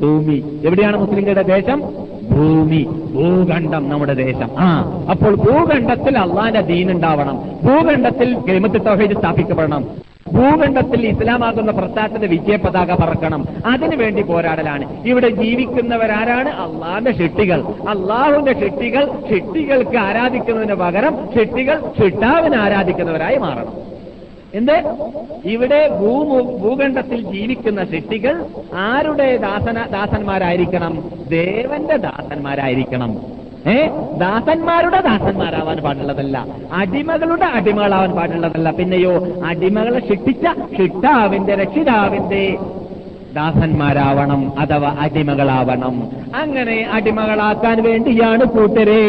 [0.00, 0.44] ഭൂമി.
[0.64, 1.82] എവിടെയാണ് മുസ്ലിങ്ങളുടെ ദേശം?
[2.30, 2.82] ഭൂമി.
[3.14, 4.50] ഭൂഖണ്ഡം നമ്മുടെ ദേശം.
[4.58, 4.68] ആ
[5.10, 7.36] അപ്പോൾ ഭൂഖണ്ഡത്തിൽ അള്ളാന്റെ ദീൻ ഉണ്ടാവണം.
[7.64, 10.11] ഭൂഖണ്ഡത്തിൽ കെളിമത്ത് തൗഹീദ് സ്ഥാപിക്കപ്പെടണം.
[10.32, 15.06] ഭൂഖണ്ഡത്തിൽ ഇസ്ലാമാകുന്ന പ്രസ്ഥാനത്തിന്റെ വിജയ പതാക പറക്കണം അതിനുവേണ്ടി പോരാടലാണ്.
[15.06, 16.48] ഇവിടെ ജീവിക്കുന്നവരാരാണ്?
[16.48, 17.62] അള്ളാഹിന്റെ ഷെട്ടികൾ.
[17.88, 23.72] അള്ളാഹുവിന്റെ ഷെട്ടികൾ ഷെട്ടികൾക്ക് ആരാധിക്കുന്നതിന് പകരം ഷെട്ടികൾ ഷിട്ടാവിനെ ആരാധിക്കുന്നവരായി മാറണം.
[24.54, 24.96] എന്ത്?
[25.44, 31.10] ഇവിടെ ഭൂമു ഭൂഖണ്ഡത്തിൽ ജീവിക്കുന്ന ഷെട്ടികൾ ആരുടെ ദാസന ദാസന്മാരായിരിക്കണം?
[31.28, 33.41] ദേവന്റെ ദാസന്മാരായിരിക്കണം.
[33.68, 33.88] ഏ?
[34.18, 36.46] ദാസന്മാരുടെ ദാസന്മാരാവാൻ പാടുള്ളതല്ല.
[36.72, 38.70] അടിമകളുടെ അടിമകളാവാൻ പാടുള്ളതല്ല.
[38.70, 40.46] പിന്നെയോ അടിമകളെ ശിക്ഷിച്ച
[40.76, 42.58] ഷിട്ടാവിന്റെ രക്ഷിതാവിന്റെ
[43.32, 45.94] ദാസന്മാരാവണം അഥവാ അടിമകളാവണം.
[46.34, 49.04] അങ്ങനെ അടിമകളാക്കാൻ വേണ്ടിയാണ് കൂട്ടരെ.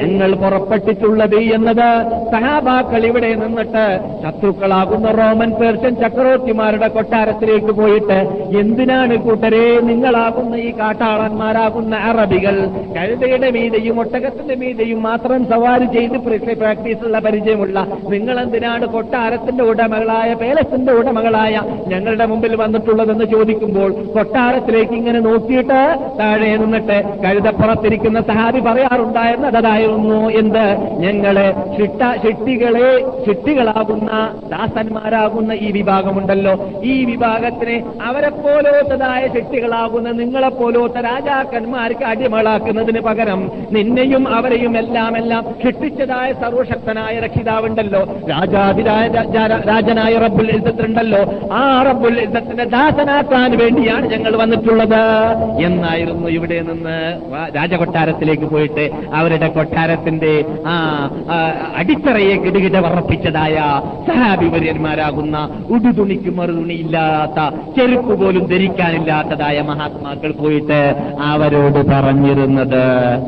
[0.00, 1.88] ഞങ്ങൾ പുറപ്പെട്ടിട്ടുള്ളത് എന്നത്
[2.32, 3.84] സഹാബാക്കൾ ഇവിടെ നിന്നിട്ട്
[4.22, 8.18] ശത്രുക്കളാകുന്ന റോമൻ പേർഷ്യൻ ചക്രവർത്തിമാരുടെ കൊട്ടാരത്തിലേക്ക് പോയിട്ട്
[8.58, 12.56] എന്തിനാണ് കൂട്ടരെ നിങ്ങളാകുന്ന ഈ കാട്ടാളന്മാരാകുന്ന അറബികൾ
[12.96, 16.18] കഴുതയുടെ മീതയും ഒട്ടകത്തിന്റെ മീതയും മാത്രം സവാരി ചെയ്ത്
[16.54, 17.78] പ്രാക്ടീസുള്ള പരിചയമുള്ള
[18.08, 21.54] നിങ്ങൾ എന്തിനാണ് കൊട്ടാരത്തിന്റെ ഉടമകളായ പേലസിന്റെ ഉടമകളായ
[21.88, 23.24] ഞങ്ങളുടെ മുമ്പിൽ വന്നിട്ടുള്ളതെന്ന്
[23.60, 25.80] ചോദിക്കുമ്പോൾ കൊട്ടാരത്തിലേക്ക് ഇങ്ങനെ നോക്കിയിട്ട്
[26.18, 30.66] താഴെ നിന്നിട്ട് കഴുതപ്പുറത്തിരിക്കുന്ന സഹാബി പറയാറുണ്ടായിരുന്നത് അതായിരുന്നു എന്ത്?
[31.04, 32.88] ഞങ്ങളെ ചിട്ട ചിട്ടികളെ
[33.26, 34.10] ചിട്ടികളാകുന്ന
[34.52, 36.54] ദാസന്മാരാകുന്ന ഈ വിഭാഗമുണ്ടല്ലോ.
[36.84, 37.76] ഈ വിഭാഗത്തിനെ
[38.08, 43.40] അവരെ പോലോത്തതായ ചിട്ടികളാകുന്ന നിങ്ങളെ പോലോത്ത രാജാക്കന്മാർക്ക് അടിമകളാക്കുന്നതിന് പകരം
[43.72, 48.02] നിന്നെയും അവരെയും എല്ലാം എല്ലാം ചിട്ടിച്ചതായ സർവശക്തനായ രക്ഷിതാവുണ്ടല്ലോ.
[48.30, 49.06] രാജാതിരായ
[49.70, 51.22] രാജനായ റബ്ബുൽ ഇസ്സത്തുണ്ടല്ലോ.
[51.60, 55.00] ആ റബ്ബുൽ യുദ്ധത്തിന്റെ ദാസനാക്കാൻ വേണ്ടിയാണ് ഞങ്ങൾ വന്നിട്ടുള്ളത്.
[55.64, 56.96] എന്നായിരുന്നു ഇവിടെ നിന്ന്
[57.56, 58.84] രാജകൊട്ടാരത്തിലേക്ക് പോയിട്ട്
[59.14, 60.32] അവരുടെ കൊട്ടാരത്തിന്റെ
[60.66, 60.74] ആ
[61.76, 63.56] അടിത്തറയെ കിടുകിട വറപ്പിച്ചതായ
[64.06, 65.36] സഹാഭിപര്യന്മാരാകുന്ന
[65.70, 67.38] ഉടുതുണിക്ക് മറുതുണിയില്ലാത്ത
[67.76, 70.80] ചെരുപ്പ് പോലും ധരിക്കാനില്ലാത്തതായ മഹാത്മാക്കൾ പോയിട്ട്
[71.20, 72.82] അവരോട് പറഞ്ഞിരുന്നത്.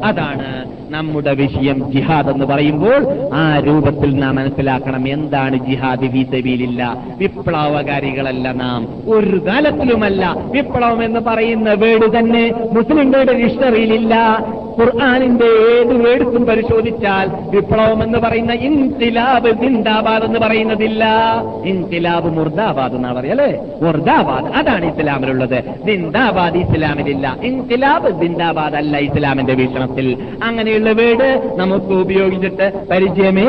[0.05, 0.49] അതാണ്
[0.91, 3.01] നമ്മുടെ വിഷയം ജിഹാദ് എന്ന് പറയുമ്പോൾ
[3.35, 6.81] ആ രൂപത്തിൽ നാം മനസ്സിലാക്കണം എന്താണ് ജിഹാദ് വിസബീലില്ല
[7.19, 8.81] വിപ്ലവകാരികളല്ല നാം.
[9.09, 14.45] ഒരു കാലത്തിലുമല്ല വിപ്ലവം എന്ന് പറയുന്ന വേട് തന്നെ മുസ്ലിങ്ങളുടെ ഡിക്ഷണറിയിലില്ല
[14.81, 21.05] ഖുർആാനിന്റെ ഏത് വേടുക്കും പരിശോധിച്ചാൽ വിപ്ലവം എന്ന് പറയുന്ന ഇൻതിലാബ് സിന്ദാബാദ് എന്ന് പറയുന്നതില്ല.
[21.65, 25.63] ഇൻതിലാബ് മുർദാബാദ് എന്നാ പറയല്ലേ മുർദാബാദ് അതാണ് ഇസ്ലാമിലുള്ളത്.
[25.87, 27.37] സിന്ദാബാദ് ഇസ്ലാമിലില്ല.
[27.43, 33.47] ഇൻതിലാബ് സിന്ദാബാദ് അല്ല ഇസ്ലാമിന്റെ വീക്ഷണത്തിൽ അങ്ങനെയുള്ള വേട് നമുക്ക് ഉപയോഗിച്ചിട്ട് പരിചയമേ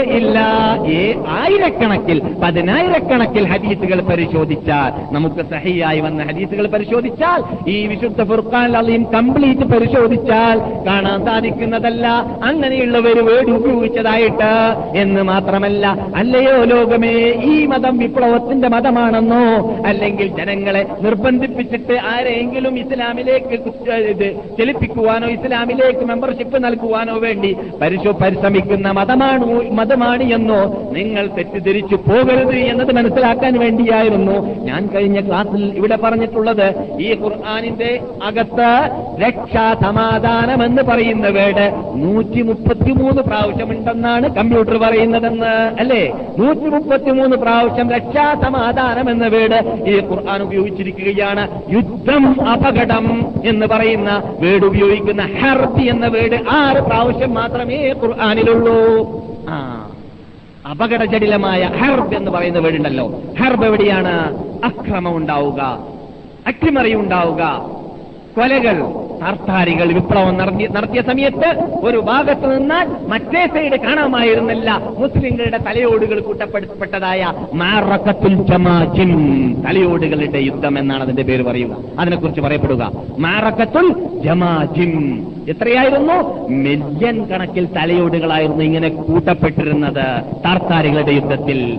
[0.00, 0.38] ഇല്ല.
[0.86, 7.40] ഏ ആയിരക്കണക്കിൽ പതിനായിരക്കണക്കിൽ ഹദീസുകൾ പരിശോധിച്ചാൽ നമുക്ക് സഹിയായി വന്ന ഹദീസുകൾ പരിശോധിച്ചാൽ
[7.74, 10.56] ഈ വിശുദ്ധ ഫുർഖാൻ അലീം കംപ്ലീറ്റ് പരിശോധിച്ചാൽ
[10.88, 12.06] കാണാൻ സാധിക്കുന്നതല്ല.
[12.48, 14.52] അങ്ങനെയുള്ളവർ വേട് ഉപയോഗിച്ചതായിട്ട്
[15.02, 15.84] എന്ന് മാത്രമല്ല
[16.20, 17.14] അല്ലയോ ലോകമേ
[17.52, 19.42] ഈ മതം വിപ്ലവത്തിന്റെ മതമാണെന്നോ
[19.90, 23.56] അല്ലെങ്കിൽ ജനങ്ങളെ നിർബന്ധിപ്പിച്ചിട്ട് ആരെങ്കിലും ഇസ്ലാമിലേക്ക്
[24.58, 29.46] ചലിപ്പിക്കുവാനോ ഇസ്ലാമിലേക്ക് മെമ്പർഷിപ്പ് നൽകുവാനോ വേണ്ടി പരിശോ പരിശ്രമിക്കുന്ന മതമാണ്
[29.78, 30.60] മതമാണ് എന്നോ
[30.96, 34.36] നിങ്ങൾ തെറ്റിദ്ധരിച്ചു പോകരുത് എന്നത് മനസ്സിലാക്കാൻ വേണ്ടിയായിരുന്നു.
[34.68, 36.66] ഞാൻ കഴിഞ്ഞ ക്ലാസ്സിൽ ഇവിടെ പറഞ്ഞിട്ടുള്ളത്
[37.00, 38.70] ഈ ഖുർആാനിന്റെ അകത്ത്
[39.22, 46.02] രക്ഷാ സമാധാനം എന്ന് പറയുന്ന വേട് നൂറ്റി മുപ്പത്തിമൂന്ന് പ്രാവശ്യമുണ്ടെന്നാണ് കമ്പ്യൂട്ടർ പറയുന്നതെന്ന് അല്ലേ?
[46.38, 53.06] നൂറ്റി മുപ്പത്തിമൂന്ന് പ്രാവശ്യം രക്ഷാ സമാധാനം എന്ന വേട് ഈ ഖുർആൻ ഉപയോഗിച്ചിരിക്കുകയാണ് യുദ്ധം അപകടം
[53.44, 58.78] എന്ന് പറയുന്ന വേട് ഉപയോഗിക്കുന്ന ഹർബി എന്ന വേട് ആറ് പ്രാവശ്യം മാത്രമേ ഖുർആാനിലുള്ളൂ.
[59.48, 59.86] ആ.
[60.70, 63.22] അപകടജടിലമായ ഹെർബ് എന്ന് പറയുന്ന വീടുണ്ടല്ലോ.
[63.38, 64.44] ഹെർബ് എവിടെയാണ്?
[64.64, 65.60] അക്രമം ഉണ്ടാവുക
[66.46, 67.42] അട്ടിമറി ഉണ്ടാവുക
[68.36, 69.04] കൊലകൾ.
[69.22, 74.80] താർത്താരികൾ വിപ്ലവം നടത്തി- നടത്തിയ സമയത്ത് ഒരു ഭാഗത്ത് നിന്നാൽ മറ്റേ സൈഡ് കാണാമായിരുന്നില്ല.
[74.98, 79.14] മുസ്ലിങ്ങളുടെ തലയോടുകൾ കൂട്ടപ്പെടുത്തപ്പെട്ടതായ മാറക്കത്തുൽ ജമാജിം
[79.68, 81.76] തലയോടുകളുടെ യുദ്ധം എന്നാണ് അതിന്റെ പേര് പറയുക.
[81.98, 82.92] അതിനെക്കുറിച്ച് പറയപ്പെടുക.
[83.18, 86.48] മാറക്കത്തുൽ ജമാജിൻ എത്രയായിരുന്നു?
[86.48, 90.22] മില്യൺ കണക്കിൽ തലയോടുകളായിരുന്നു ഇങ്ങനെ കൂട്ടപ്പെട്ടിരുന്നത്.
[90.44, 91.78] താർത്താരികളുടെ യുദ്ധത്തിൽ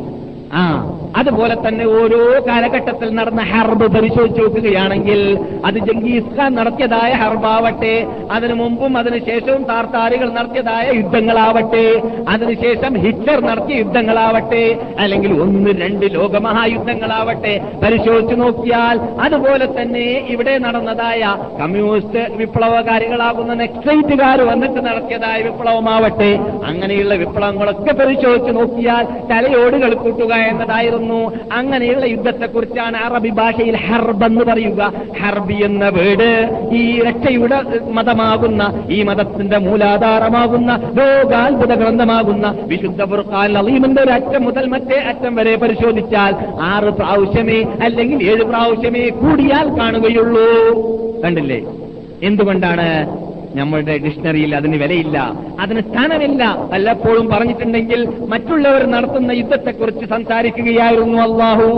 [1.17, 7.93] അതുപോലെ തന്നെ ഓരോ കാലഘട്ടത്തിൽ നടന്ന ഹർബ് പരിശോധിച്ച് നോക്കുകയാണെങ്കിൽ അത് ജംഗീസ് ഖാൻ നടത്തിയതായ ഹർബാവട്ടെ
[8.31, 11.85] അതിനു മുമ്പും അതിനുശേഷവും താർത്താരികൾ നടത്തിയതായ യുദ്ധങ്ങളാവട്ടെ
[12.27, 14.63] അതിനുശേഷം ഹിറ്റ്ലർ നടത്തിയ യുദ്ധങ്ങളാവട്ടെ
[14.99, 21.21] അല്ലെങ്കിൽ ഒന്ന് രണ്ട് ലോകമഹായുദ്ധങ്ങളാവട്ടെ പരിശോധിച്ചു നോക്കിയാൽ അതുപോലെ തന്നെ ഇവിടെ നടന്നതായ
[21.61, 26.31] കമ്മ്യൂണിസ്റ്റ് വിപ്ലവകാരികളാകുന്ന നെക്സൈറ്റുകാർ വന്നിട്ട് നടത്തിയതായ വിപ്ലവമാവട്ടെ
[26.65, 31.31] അങ്ങനെയുള്ള വിപ്ലവങ്ങളൊക്കെ പരിശോധിച്ചു നോക്കിയാൽ തലയോട് കൂട്ടുക എന്നതായിരുന്നു.
[31.53, 34.93] അങ്ങനെയുള്ള യുദ്ധത്തെക്കുറിച്ചാണ് അറബി ഭാഷയിൽ ഹർബ് എന്ന് പറയുക.
[35.21, 36.29] ഹർബി എന്ന വീട്
[36.73, 44.99] ഈ രക്ഷയുടെ മതമാകുന്ന ഈ മതത്തിന്റെ മൂലാധാരമാകുന്ന ലോകാത്ഭുത ഗ്രന്ഥമാകുന്ന വിശുദ്ധ ഫുർഖാൻ അലീമിന്റെ ഒരു അറ്റം മുതൽ മറ്റേ
[44.99, 50.47] അറ്റം വരെ പരിശോധിച്ചാൽ ആറ് പ്രാവശ്യമേ അല്ലെങ്കിൽ ഏഴ് പ്രാവശ്യമേ കൂടിയാൽ കാണുകയുള്ളൂ.
[51.21, 51.63] കണ്ടില്ലേ?
[52.23, 52.87] എന്തുകൊണ്ടാണ്
[53.55, 56.55] നമ്മളുടെ ഡിക്ഷണറിയിൽ അതിന് വിലയില്ല അതിന് സ്ഥാനമില്ല.
[56.71, 61.69] വല്ലപ്പോഴും പറഞ്ഞിട്ടുണ്ടെങ്കിൽ മറ്റുള്ളവർ നടത്തുന്ന യുദ്ധത്തെക്കുറിച്ച് സംസാരിക്കുകയായിരുന്നു അള്ളാഹു.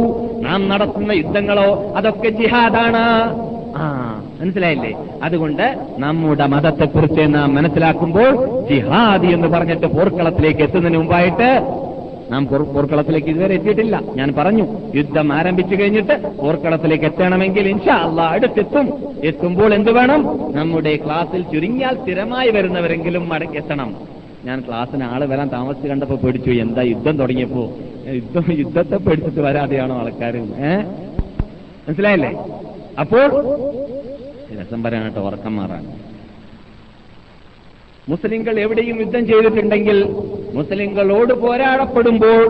[0.44, 3.04] നാം നടത്തുന്ന യുദ്ധങ്ങളോ അതൊക്കെ ജിഹാദാണ്.
[3.78, 3.86] ആ
[4.42, 4.92] മനസ്സിലായില്ലേ?
[5.24, 8.32] അതുകൊണ്ട് നമ്മുടെ മതത്തെക്കുറിച്ച് നാം മനസ്സിലാക്കുമ്പോൾ
[8.70, 11.50] ജിഹാദി എന്ന് പറഞ്ഞിട്ട് പോർക്കളത്തിലേക്ക് എത്തുന്നതിന് മുമ്പായിട്ട്
[12.32, 14.02] നാം പോർ- പോർക്കളത്തിലേക്ക് ഇതുവരെ എത്തിയിട്ടില്ല.
[14.16, 18.94] ഞാൻ പറഞ്ഞു യുദ്ധം ആരംഭിച്ചു കഴിഞ്ഞിട്ട് പോർക്കളത്തിലേക്ക് എത്തണമെങ്കിൽ ഇൻഷാ അല്ല അടുത്തെത്തും.
[19.24, 20.24] എത്തുമ്പോൾ എന്ത് വേണം?
[20.56, 23.96] നമ്മുടെ ക്ലാസ്സിൽ ചുരുങ്ങിയാൽ സ്ഥിരമായി വരുന്നവരെങ്കിലും മടക്കെത്തണം
[24.46, 27.72] ഞാൻ ക്ലാസ്സിന് ആൾ വരാൻ താമസിച്ച് കണ്ടപ്പോ പേടിച്ചു എന്താ യുദ്ധം തുടങ്ങിയപ്പോ?
[28.08, 30.38] യുദ്ധം യുദ്ധത്തെ പേടിച്ചിട്ട് വരാതെയാണോ ആൾക്കാർ
[31.88, 32.46] മനസ്സിലായില്ലേ?
[33.00, 33.28] അപ്പോൾ
[34.62, 35.88] രസം പറയാനായിട്ട് ഉറക്കം മാറാൻ.
[38.10, 39.98] മുസ്ലിങ്ങൾ എവിടെയും യുദ്ധം ചെയ്തിട്ടുണ്ടെങ്കിൽ
[40.54, 42.42] മുസ്ലിങ്ങളോട് പോരാടപ്പെടുമ്പോൾ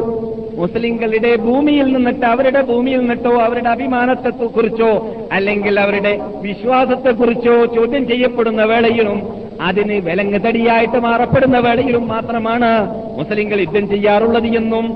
[0.57, 4.91] മുസ്ലിങ്ങളുടെ ഭൂമിയിൽ നിന്നിട്ട് അവരുടെ ഭൂമിയിൽ നിന്നിട്ടോ അവരുടെ അഭിമാനത്തെ കുറിച്ചോ
[5.31, 9.19] അല്ലെങ്കിൽ അവരുടെ വിശ്വാസത്തെക്കുറിച്ചോ ചോദ്യം ചെയ്യപ്പെടുന്ന വേളയിലും
[9.61, 12.71] അതിന് വിലങ്ങ് തടിയായിട്ട് മാറപ്പെടുന്ന വേളയിലും മാത്രമാണ്
[13.17, 14.87] മുസ്ലിങ്ങൾ യുദ്ധം ചെയ്യാറുള്ളത് എന്നും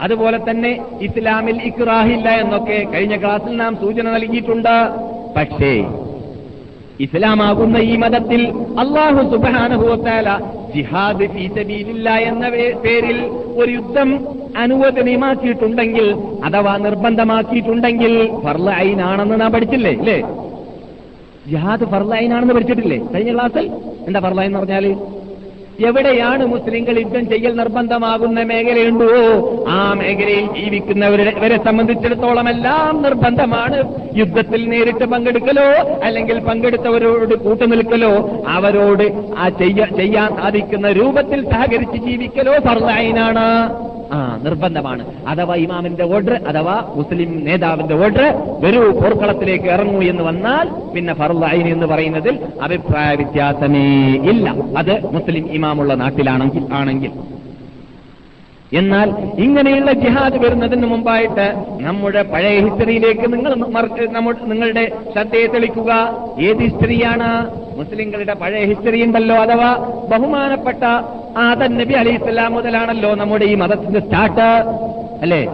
[0.00, 0.72] അതുപോലെ തന്നെ
[1.02, 4.74] ഇസ്ലാമിൽ ഇക്റാഹില്ല എന്നൊക്കെ കഴിഞ്ഞ ക്ലാസ്സിൽ നാം സൂചന നൽകിയിട്ടുണ്ട്.
[5.36, 5.72] പക്ഷേ
[7.00, 8.40] ഇസ്ലാമാകുന്ന ഈ മതത്തിൽ
[8.78, 10.28] അള്ളാഹു സുബാനുഭവത്താല
[10.74, 12.48] ജിഹാദ് ഫീസബീലില്ല എന്ന
[12.84, 13.18] പേരിൽ
[13.56, 14.08] ഒരു യുദ്ധം
[14.56, 16.06] അനുവദനീയമാക്കിയിട്ടുണ്ടെങ്കിൽ
[16.44, 20.18] അഥവാ നിർബന്ധമാക്കിയിട്ടുണ്ടെങ്കിൽ ഫർലൈനാണെന്ന് നാം പഠിച്ചില്ലേ ഇല്ലേ?
[21.48, 22.98] ജിഹാദ് ഫർലൈനാണെന്ന് പഠിച്ചിട്ടില്ലേ?
[23.14, 23.66] കഴിഞ്ഞ ക്ലാസ്സിൽ?
[24.06, 24.86] എന്താ ഫർലൈൻ എന്ന് പറഞ്ഞാൽ?
[25.86, 29.06] എവിടെയാണ് മുസ്ലിങ്ങൾ യുദ്ധം ചെയ്യൽ നിർബന്ധമാകുന്ന മേഖലയുണ്ടോ?
[29.68, 33.98] ആ മേഖലയിൽ ജീവിക്കുന്നവരെ വരെ സംബന്ധിച്ചിടത്തോളം എല്ലാം നിർബന്ധമാണ്.
[34.16, 43.88] യുദ്ധത്തിൽ നേരിട്ട് പങ്കെടുക്കലോ അല്ലെങ്കിൽ പങ്കെടുത്തവരോട് കൂട്ടുനിൽക്കലോ അവരോട് ആ ചെയ്യ- ചെയ്യാൻ സാധിക്കുന്ന രൂപത്തിൽ സഹകരിച്ച് ജീവിക്കലോ ഫർലൈനാണ്
[44.12, 45.02] ആ നിർബന്ധമാണ്.
[45.26, 48.24] അഥവാ ഇമാമിന്റെ ഓർഡർ അഥവാ മുസ്ലിം നേതാവിന്റെ ഓർഡർ
[48.60, 53.86] വരൂ പോർക്കളത്തിലേക്ക് ഇറങ്ങൂ എന്ന് വന്നാൽ പിന്നെ ഫർലൈൻ എന്ന് പറയുന്നതിൽ അഭിപ്രായ വ്യത്യാസമേ
[54.30, 54.54] ഇല്ല.
[54.76, 57.12] അത് മുസ്ലിം ഇമാമുള്ള നാട്ടിലാണെങ്കിൽ ആണെങ്കിൽ.
[58.72, 63.54] എന്നാൽ ഇങ്ങനെയുള്ള ജിഹാദ് വരുന്നതിന് മുമ്പായിട്ട് നമ്മുടെ പഴയ ഹിസ്റ്ററിയിലേക്ക് നിങ്ങൾ
[64.44, 66.18] നിങ്ങളുടെ ശ്രദ്ധയെ തെളിക്കുക.
[66.40, 67.50] ഏത് ഹിസ്റ്ററിയാണ്?
[67.76, 69.76] മുസ്ലിങ്ങളുടെ പഴയ ഹിസ്റ്ററി ഉണ്ടല്ലോ അഥവാ
[70.12, 70.84] ബഹുമാനപ്പെട്ട
[71.38, 74.64] ആദൻ നബി അലി ഇസ്ലാം മുതലാണല്ലോ നമ്മുടെ ഈ മതത്തിന്റെ സ്റ്റാർട്ട്.
[75.22, 75.44] അല്ലേ?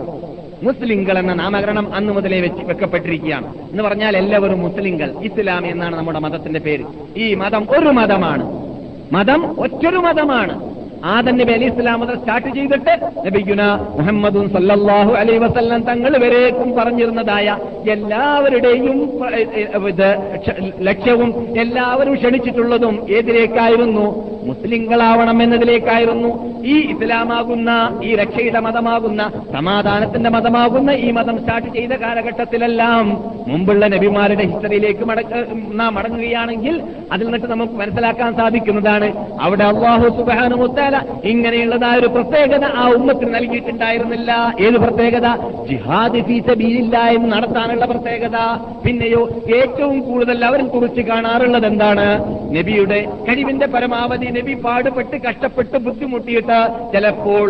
[0.62, 3.54] മുസ്ലിങ്ങൾ എന്ന നാമകരണം അന്ന് മുതലേ വെച്ച് വെക്കപ്പെട്ടിരിക്കുകയാണ്.
[3.70, 5.10] എന്ന് പറഞ്ഞാൽ എല്ലാവരും മുസ്ലിങ്ങൾ.
[5.22, 6.84] ഇസ്ലാം എന്നാണ് നമ്മുടെ മതത്തിന്റെ പേര്.
[7.16, 8.74] ഈ മതം ഒരു മതമാണ്.
[9.12, 10.83] മതം ഒറ്റൊരു മതമാണ്.
[11.04, 12.92] ആദൻ നബി അലി ഇസ്ലാം മുതൽ സ്റ്റാർട്ട് ചെയ്തിട്ട്
[13.26, 13.62] നബിഗുന
[13.98, 17.56] മുഹമ്മദും സല്ലാഹു അലൈ വസല്ലം തങ്ങൾ വരേക്കും പറഞ്ഞിരുന്നതായ
[17.90, 18.98] എല്ലാവരുടെയും
[20.80, 24.34] ലക്ഷ്യവും എല്ലാവരും ക്ഷണിച്ചിട്ടുള്ളതും ഏതിലേക്കായിരുന്നു?
[24.44, 26.30] മുസ്ലിങ്ങളാവണം എന്നതിലേക്കായിരുന്നു.
[26.64, 33.06] ഈ ഇസ്ലാമാകുന്ന ഈ രക്ഷയുടെ മതമാകുന്ന സമാധാനത്തിന്റെ മതമാകുന്ന ഈ മതം സ്റ്റാർട്ട് ചെയ്ത കാലഘട്ടത്തിലെല്ലാം
[33.48, 35.04] മുമ്പുള്ള നബിമാരുടെ ഹിസ്റ്ററിയിലേക്ക്
[35.80, 39.10] നാം മടങ്ങുകയാണെങ്കിൽ അതിൽ നിന്നിട്ട് നമുക്ക് മനസ്സിലാക്കാൻ സാധിക്കുന്നതാണ്.
[39.40, 40.56] അവിടെ അള്ളാഹു സുബാനു
[40.94, 44.30] മുത്താല ഇങ്ങനെയുള്ളതായ ഒരു പ്രത്യേകത ആ ഉമ്മത്തിന് നൽകിയിട്ടുണ്ടായിരുന്നില്ല.
[44.60, 45.28] ഏത് പ്രത്യേകത?
[45.68, 48.38] ജിഹാദ് ഫീ ബീലില്ല എന്ന് നടത്താനുള്ള പ്രത്യേകത.
[48.84, 49.22] പിന്നെയോ
[49.58, 52.06] ഏറ്റവും കൂടുതൽ അവരെ കുറിച്ച് കാണാറുള്ളത് എന്താണ്?
[52.56, 56.58] നബിയുടെ കഴിവിന്റെ പരമാവധി നബി പാടുപെട്ട് കഷ്ടപ്പെട്ട് ബുദ്ധിമുട്ടിയിട്ട്
[56.92, 57.46] ചിലപ്പോൾ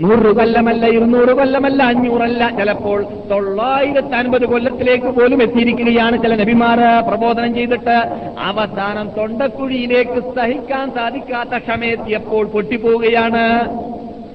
[0.00, 2.50] നൂറ് കൊല്ലമല്ല ഇരുന്നൂറ് കൊല്ലമല്ല അഞ്ഞൂറല്ല.
[2.58, 7.96] ചിലപ്പോൾ തൊള്ളായിരത്തി അൻപത് കൊല്ലത്തിലേക്ക് പോലും എത്തിയിരിക്കുകയാണ് ചില നബിമാർ പ്രബോധനം ചെയ്തിട്ട്.
[8.38, 13.44] അവസാനം തൊണ്ടക്കുഴിയിലേക്ക് സഹിക്കാൻ സാധിക്കാത്ത ക്ഷമയെത്തിയപ്പോൾ പൊട്ടിപ്പോവുകയാണ്.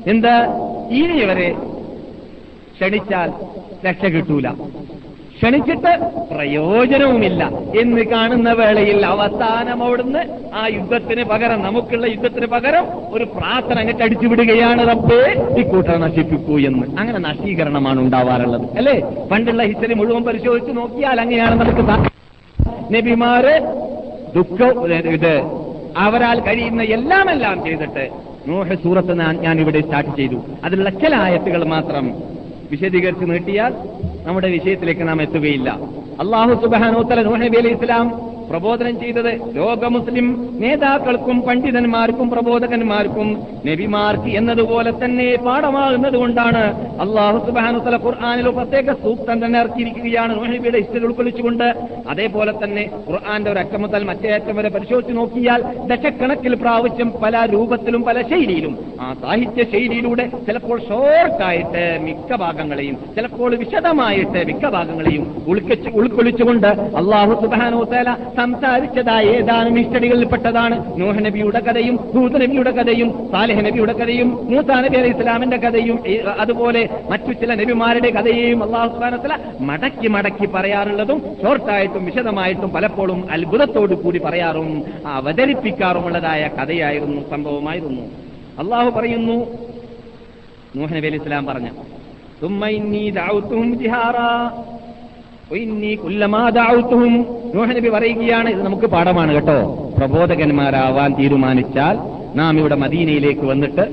[0.10, 0.36] എന്ത്?
[0.91, 1.49] ഇനി ഇവരെ
[2.76, 3.32] ക്ഷണിച്ചാൽ
[3.88, 4.47] രക്ഷ കിട്ടൂല.
[5.43, 5.99] ക്ഷണിച്ചിട്ട്
[6.32, 7.49] പ്രയോജനവുമില്ല.
[7.79, 10.19] എന്ന് കാണുന്ന വേളയിൽ അവസാനം അവിടുന്ന്
[10.53, 15.45] ആ യുദ്ധത്തിന് പകരം നമുക്കുള്ള യുദ്ധത്തിന് പകരം ഒരു പ്രാർത്ഥന അങ്ങോട്ട് അടിച്ചു വിടുകയാണ് റബ്ബേ.
[15.60, 16.88] ഇക്കൂട്ടർ നശിപ്പിക്കൂ എന്ന്.
[16.99, 18.77] അങ്ങനെ നശീകരണമാണ് ഉണ്ടാവാറുള്ളത്.
[18.77, 19.01] അല്ലേ?
[19.32, 21.89] പണ്ടുള്ള ഹിസ്റ്ററി മുഴുവൻ പരിശോധിച്ച് നോക്കിയാൽ അങ്ങനെയാണ് നമുക്ക്
[22.95, 23.62] നബിമാര്
[24.36, 25.43] ദുഃഖ ഇത്
[25.97, 28.10] അവരാൽ കഴിയുന്ന എല്ലാമെല്ലാം എല്ലാം ചെയ്തിട്ട്
[28.47, 30.36] നൂഹ് സൂറത്ത് ഞാൻ ഇവിടെ സ്റ്റാർട്ട് ചെയ്തു.
[30.63, 32.34] അതിലുള്ള ചില ആയത്തുകൾ മാത്രം
[32.74, 33.74] വിശദീകരിച്ച് നീട്ടിയാൽ
[34.28, 35.70] നമ്മുടെ വിഷയത്തിലേക്ക് നാം എത്തുകയില്ല.
[36.24, 38.06] അള്ളാഹു സുബാനോത്തല നൂഹ് നബി അലൈഹി ഇസ്ലാം
[38.54, 40.26] പ്രബോധനം ചെയ്തത് ലോക മുസ്ലിം
[40.63, 43.30] നേതാക്കൾക്കും പണ്ഡിതന്മാർക്കും പ്രബോധകന്മാർക്കും
[43.68, 46.62] നബിമാർക്ക് എന്നതുപോലെ തന്നെ പാഠമാകുന്നത് കൊണ്ടാണ്
[47.06, 50.32] അള്ളാഹു സുബാനുത്തല ഖുർആാനിൽ പ്രത്യേക സൂക്തം തന്നെ ഇറക്കിയിരിക്കുകയാണ്.
[50.39, 51.66] നോഹിബിയുടെ ഇഷ്ടം ഉൾക്കൊള്ളിച്ചുകൊണ്ട്
[52.12, 55.62] അതേപോലെ തന്നെ ഖുർആാന്റെ ഒരു അറ്റം മുതൽ മറ്റേ അറ്റം വരെ പരിശോധിച്ച് നോക്കിയാൽ
[55.92, 64.39] ദശക്കണക്കിൽ പ്രാവശ്യം പല രൂപത്തിലും പല ശൈലിയിലും ആ സാഹിത്യ ശൈലിയിലൂടെ ചിലപ്പോൾ ഷോർട്ടായിട്ട് മിക്ക ഭാഗങ്ങളെയും ചിലപ്പോൾ വിശദമായിട്ട്
[64.52, 65.26] മിക്ക ഭാഗങ്ങളെയും
[66.02, 66.70] ഉൾക്കൊള്ളിച്ചുകൊണ്ട്
[67.02, 68.10] അള്ളാഹു സുബാനോ തേല
[68.42, 75.14] സംസാരിച്ചതായ ഏതാനും ഹിസ്റ്ററികളിൽപ്പെട്ടതാണ് നൂഹ നബിയുടെ കഥയും ഹൂദ് നബിയുടെ കഥയും സാലിഹ് നബിയുടെ കഥയും മൂസാ നബി അലൈഹി
[75.16, 82.73] ഇസ്ലാമിന്റെ കഥയും ഈ അതുപോലെ മറ്റു ചില നബിമാരുടെ കഥയെയും അള്ളാഹു സുബ്ഹാനഹു മടക്കി മടക്കി പറയാറുള്ളതും ഷോർട്ടായിട്ടും വിശദമായിട്ടും
[82.73, 84.71] പലപ്പോഴും അത്ഭുതത്തോടു കൂടി പറയാറും
[85.18, 88.05] അവതരിപ്പിക്കാറുമുള്ളതായ കഥയായിരുന്നു സംഭവമായിരുന്നു
[88.59, 89.38] അള്ളാഹു പറയുന്നു
[90.77, 91.73] നൂഹ നബി അലൈഹി ഇസ്ലാം പറഞ്ഞു
[92.40, 94.33] ثم إني دعوتهم جهارا
[95.51, 97.12] وإني كلما دعوتهم
[97.56, 99.58] നൂഹ നബി പറയുകയാണ് ഇത് നമുക്ക് പാഠമാണ് കേട്ടോ.
[99.98, 101.96] പ്രബോധകന്മാരാവാൻ തീരുമാനിച്ചാൽ
[102.36, 103.84] നാം ഇവിടെ മദീനയിലേക്ക് വന്നിട്ട്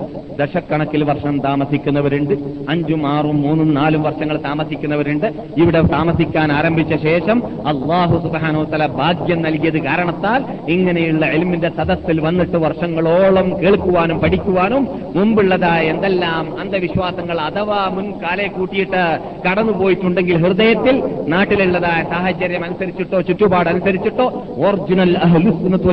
[0.41, 2.35] ദശക്കണക്കിൽ വർഷം താമസിക്കുന്നവരുണ്ട്.
[2.73, 5.27] അഞ്ചും ആറും മൂന്നും നാലും വർഷങ്ങൾ താമസിക്കുന്നവരുണ്ട്.
[5.63, 7.39] ഇവിടെ താമസിക്കാൻ ആരംഭിച്ച ശേഷം
[7.73, 10.41] അള്ളാഹു സുബാനോ തല ഭാഗ്യം നൽകിയത് കാരണത്താൽ
[10.75, 14.85] ഇങ്ങനെയുള്ള എലിമിന്റെ സദസ്സിൽ വന്നിട്ട് വർഷങ്ങളോളം കേൾക്കുവാനും പഠിക്കുവാനും
[15.17, 19.03] മുമ്പുള്ളതായ എന്തെല്ലാം അന്ധവിശ്വാസങ്ങൾ അഥവാ മുൻകാലെ കൂട്ടിയിട്ട്
[19.47, 20.97] കടന്നുപോയിട്ടുണ്ടെങ്കിൽ ഹൃദയത്തിൽ
[21.35, 24.27] നാട്ടിലുള്ളതായ സാഹചര്യം അനുസരിച്ചിട്ടോ ചുറ്റുപാടനുസരിച്ചിട്ടോ
[24.67, 25.13] ഒറിജിനൽ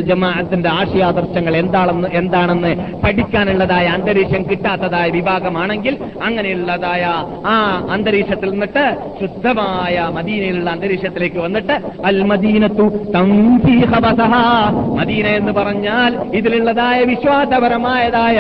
[0.09, 2.71] ജമാഅത്തിന്റെ ആശയാദർശങ്ങൾ എന്താണെന്ന് എന്താണെന്ന്
[3.03, 7.03] പഠിക്കാനുള്ളതായ അന്തരീക്ഷം കിട്ടാത്തതായ വിഭാഗമാണെങ്കിൽ അങ്ങനെയുള്ളതായ
[7.45, 7.55] ആ
[7.89, 8.83] അന്തരീക്ഷത്തിൽ നിന്നിട്ട്
[9.19, 12.85] ശുദ്ധമായ മദീനയിലുള്ള അന്തരീക്ഷത്തിലേക്ക് വന്നിട്ട് അൽ മദീനത്തു.
[14.97, 18.37] മദീന എന്ന് പറഞ്ഞാൽ ഇതിലുള്ളതായ വിശ്വാസപരമായതായ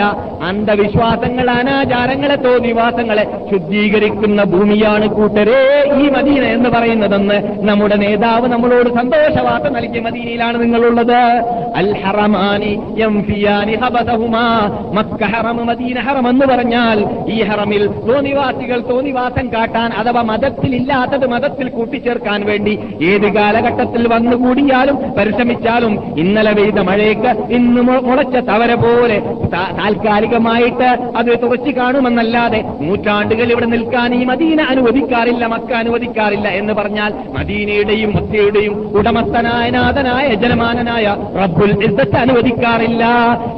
[0.49, 5.59] അന്ധവിശ്വാസങ്ങൾ അനാചാരങ്ങളെ തോന്നിവാസങ്ങളെ ശുദ്ധീകരിക്കുന്ന ഭൂമിയാണ് കൂട്ടരേ
[5.97, 7.37] ഈ മദീന എന്ന് പറയുന്നതെന്ന്
[7.69, 11.17] നമ്മുടെ നേതാവ് നമ്മളോട് സന്തോഷവാർത്ത നൽകിയ മദീനയിലാണ് നിങ്ങളുള്ളത്
[11.81, 13.86] അൽ ഹറമാനി യംഫിയാനി ഹബസഹുമാ
[14.97, 16.97] മക്ക ഹറം മദീന ഹറം എന്ന് പറഞ്ഞാൽ
[17.33, 22.73] ഈ ഹറമിൽ തോന്നിവാസികൾ തോന്നിവാസം കാട്ടാൻ അഥവാ മതത്തിൽ ഇല്ലാത്തത് മതത്തിൽ കൂട്ടിച്ചേർക്കാൻ വേണ്ടി
[23.11, 29.17] ഏത് കാലഘട്ടത്തിൽ വന്നുകൂടിയാലും പരിശ്രമിച്ചാലും ഇന്നലെ പെയ്ത മഴയ്ക്ക് ഇന്ന് മുളച്ച തവര പോലെ
[29.79, 38.11] താൽക്കാലികമായിട്ട് അത് തുറച്ചു കാണുമെന്നല്ലാതെ നൂറ്റാണ്ടുകൾ ഇവിടെ നിൽക്കാൻ ഈ മദീന അനുവദിക്കാറില്ല മക്ക അനുവദിക്കാറില്ല എന്ന് പറഞ്ഞാൽ മദീനയുടെയും
[38.17, 41.05] മക്കയുടെയും ഉടമസ്ഥനായ നാഥനായ യജമാനനായ
[41.41, 43.03] റബ്ബുൽ ഇസ്സത്ത് അനുവദിക്കാറില്ല.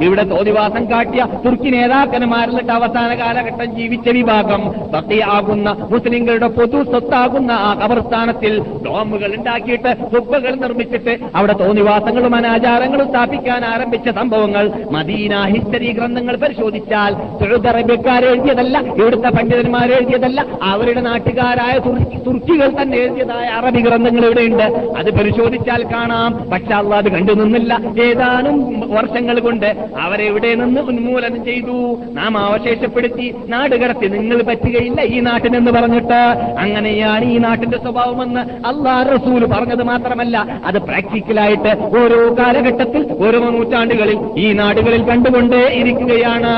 [0.06, 4.72] ഇവിടെ തോതിവാസം കാട്ടിയ തുർക്കി നേതാക്കന്മാരിലിട്ട് അവസാന കാലഘട്ടം ജീവിച്ച വിഭാഗം.
[4.92, 14.08] സത്യയാകുന്ന മുസ്ലിങ്ങളുടെ പൊതു സ്വത്താകുന്ന ആ കബർസ്ഥാനത്തിൽ ഡോമുകൾ ഉണ്ടാക്കിയിട്ട് സുബകൾ നിർമ്മിച്ചിട്ട് അവിടെ തോന്നിവാസങ്ങളും അനാചാരങ്ങളും സ്ഥാപിക്കാൻ ആരംഭിച്ച
[14.08, 14.70] സംഭവങ്ങൾ.
[14.90, 22.98] മദീന ഹിസ്റ്ററി ഗ്രന്ഥങ്ങൾ പരിശോധിച്ചാൽ സൗദി അറേബ്യക്കാർ എഴുതിയതല്ല ഇവിടുത്തെ പണ്ഡിതന്മാർ എഴുതിയതല്ല അവരുടെ നാട്ടുകാരായ തുർക്കി- തുർക്കികൾ തന്നെ
[22.98, 24.62] എഴുതിയതായ അറബി ഗ്രന്ഥങ്ങൾ ഇവിടെയുണ്ട്.
[24.98, 26.50] അത് പരിശോധിച്ചാൽ കാണാം.
[26.50, 31.76] പക്ഷെ അള്ളാഹ് കണ്ടു നിന്നില്ല ഏതാനും വർഷങ്ങൾ കൊണ്ട് അവരെ ഇവിടെ നിന്ന് ഉന്മൂലനം ചെയ്തു?
[32.18, 36.20] നാം അവശേഷപ്പെടുത്തി നാട് കടത്തി നിങ്ങൾ പറ്റുകയില്ല ഈ നാട്ടിനെന്ന് പറഞ്ഞിട്ട്.
[36.62, 44.46] അങ്ങനെയാണ് ഈ നാട്ടിന്റെ സ്വഭാവമെന്ന് അള്ളാഹ് റസൂൽ പറഞ്ഞത് മാത്രമല്ല അത് പ്രാക്ടിക്കലായിട്ട് ഓരോ കാലഘട്ടത്തിൽ ഓരോ നൂറ്റാണ്ടുകളിൽ ഈ
[44.62, 46.54] നാടുകളിൽ കണ്ടുകൊണ്ടേ ഇരിക്കുകയാണ്.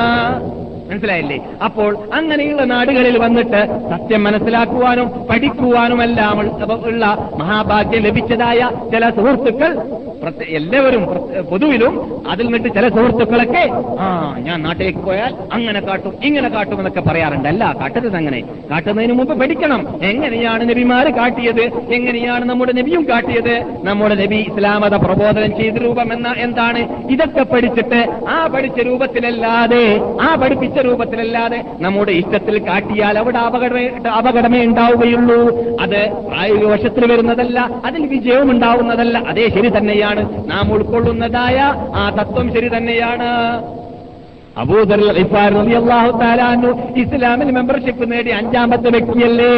[0.92, 1.46] മനസ്സിലായില്ലേ?
[1.64, 9.83] അപ്പോൾ അങ്ങനെയുള്ള നാടുകളിൽ വന്നിട്ട് സത്യം മനസ്സിലാക്കുവാനും പഠിക്കുവാനുമെല്ലാം ഉള്ള- മഹാഭാഗ്യം ലഭിച്ചതായ ചില സുഹൃത്തുക്കൾ
[10.48, 11.05] എല്ലാവരും
[11.50, 17.48] പൊതുവിലും അതിൽ നിന്നിട്ട് ചില സുഹൃത്തുക്കളൊക്കെ ആ ഞാൻ നാട്ടിലേക്ക് പോയാൽ അങ്ങനെ കാട്ടും ഇങ്ങനെ കാട്ടും എന്നൊക്കെ പറയാറുണ്ട്.
[17.48, 18.42] അല്ല കാട്ടരുത് അങ്ങനെ.
[18.70, 20.05] കാട്ടുന്നതിന് മുമ്പ് പഠിക്കണം.
[20.05, 21.92] എങ്ങനെയാണ് നബിമാര് കാട്ടിയത്?
[21.92, 23.64] എങ്ങനെയാണ് നമ്മുടെ നബിയും കാട്ടിയത്?
[23.85, 27.11] നമ്മുടെ നബി ഇസ്ലാമത പ്രബോധനം ചെയ്ത രൂപം എന്ന എന്താണ്?
[27.11, 33.87] ഇതൊക്കെ പഠിച്ചിട്ട് ആ പഠിച്ച രൂപത്തിലല്ലാതെ ആ പഠിപ്പിച്ച രൂപത്തിലല്ലാതെ നമ്മുടെ ഇഷ്ടത്തിൽ കാട്ടിയാൽ അവിടെ അപകടമേ
[34.18, 35.40] അപകടമേ ഉണ്ടാവുകയുള്ളൂ.
[35.81, 39.18] അത് പ്രായോഗിക വശത്തിൽ വരുന്നതല്ല അതിൽ വിജയവും ഉണ്ടാവുന്നതല്ല.
[39.18, 40.51] അതേ ശരി തന്നെയാണ്.
[40.51, 41.59] നാം ഉൾക്കൊള്ളുന്നതായ
[41.97, 43.31] ആ തത്വം ശരി തന്നെയാണ്.
[44.56, 45.00] അബൂദർ
[47.02, 49.52] ഇസ്ലാമിൽ മെമ്പർഷിപ്പ് നേടി അഞ്ചാമത്തെ വ്യക്തിയല്ലേ?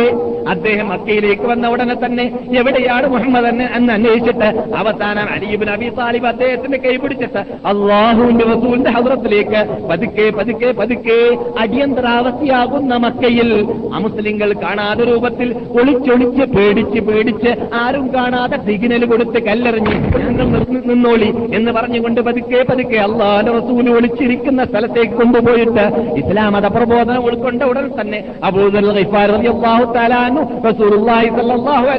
[0.46, 6.94] അദ്ദേഹം മക്കയിലേക്ക് വന്ന ഉടനെ തന്നെ എവിടെയാണ് മുഹമ്മദ് എന്ന് അന്വേഷിച്ചിട്ട് അവസാനം അലീബിൻ അബി സാലിബ് അദ്ദേഹത്തിന്റെ കൈ
[6.96, 11.18] പിടിച്ചിട്ട് അള്ളാഹുവിന്റെ റസൂലിന്റെ ഹദ്രത്തിലേക്ക് പതുക്കെ പതുക്കെ പതുക്കെ
[11.59, 13.50] അടിയന്തരാവസ്ഥയാകുന്ന മക്കയിൽ
[13.94, 20.46] അമുസ്ലിങ്ങൾ കാണാതെ രൂപത്തിൽ ഒളിച്ചൊളിച്ച് പേടിച്ച് പേടിച്ച് ആരും കാണാതെ സിഗ്നൽ കൊടുത്ത് കല്ലെറിഞ്ഞ് ഞങ്ങൾ
[20.87, 25.85] നിന്നോളി എന്ന് പറഞ്ഞുകൊണ്ട് പതുക്കെ പതുക്കെ അള്ളാഹുന്റെ റസൂൽ ഒളിച്ചിരിക്കുന്ന സ്ഥലത്തേക്ക് കൊണ്ടുപോയിട്ട്
[26.16, 28.25] ഇസ്ലാം മത പ്രബോധനം ഉൾക്കൊണ്ട ഉടൻ തന്നെ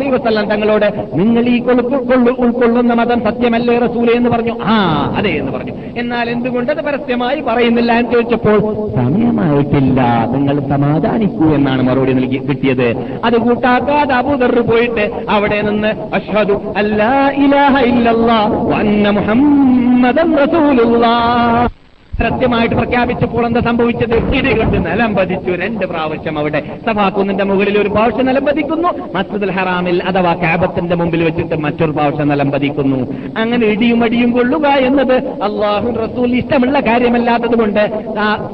[0.10, 4.14] വസല്ലം തങ്ങളോട് നിങ്ങൾ ഈ കൊള്ളു- കൊള്ളു- ഉൾക്കൊള്ളുന്ന മതം സത്യമല്ലേ റസൂലേ?
[4.14, 4.54] എന്ന് പറഞ്ഞു.
[4.64, 4.76] ആ
[5.18, 5.74] അതെ എന്ന് പറഞ്ഞു.
[5.98, 8.60] എന്നാൽ എന്തുകൊണ്ട് അത് പരസ്യമായി പറയുന്നില്ല എന്ന് ചോദിച്ചപ്പോൾ
[8.96, 12.88] സമയമായിട്ടില്ല നിങ്ങൾ സമാധാനിക്കൂ എന്നാണ് മറുപടി നൽകി കിട്ടിയത്.
[13.24, 19.64] അത് കൂട്ടാക്കാതെ അബൂദർ പോയിട്ട് അവിടെ നിന്ന് അഷ്ഹദു അല്ലാ ഇലാഹ ഇല്ലല്ലാഹ് വന്ന മുഹമ്മദ്
[19.96, 21.85] മുഹമ്മദൻ റസൂലുള്ളാഹ്
[22.22, 24.16] സത്യമായിട്ട് പ്രഖ്യാപിച്ചപ്പോൾ എന്താ സംഭവിച്ചത്?
[24.38, 25.52] ഇടികൊണ്ട് നിലം പതിച്ചു.
[25.64, 28.90] രണ്ട് പ്രാവശ്യം അവിടെ സഭാക്കുന്നിന്റെ മുകളിൽ ഒരു പ്രാവശ്യം നിലം പതിക്കുന്നു.
[29.16, 33.00] മസ്ജിദുൽ ഹറാമിൽ അഥവാ കാബത്തിന്റെ മുമ്പിൽ വെച്ചിട്ട് മറ്റൊരു പ്രാവശ്യം നിലം പതിക്കുന്നു.
[33.38, 35.16] അങ്ങനെ ഇടിയും അടിയും കൊള്ളുക എന്നത്
[35.48, 37.84] അള്ളാഹു റസൂൽ ഇഷ്ടമുള്ള കാര്യമല്ലാത്തത് കൊണ്ട്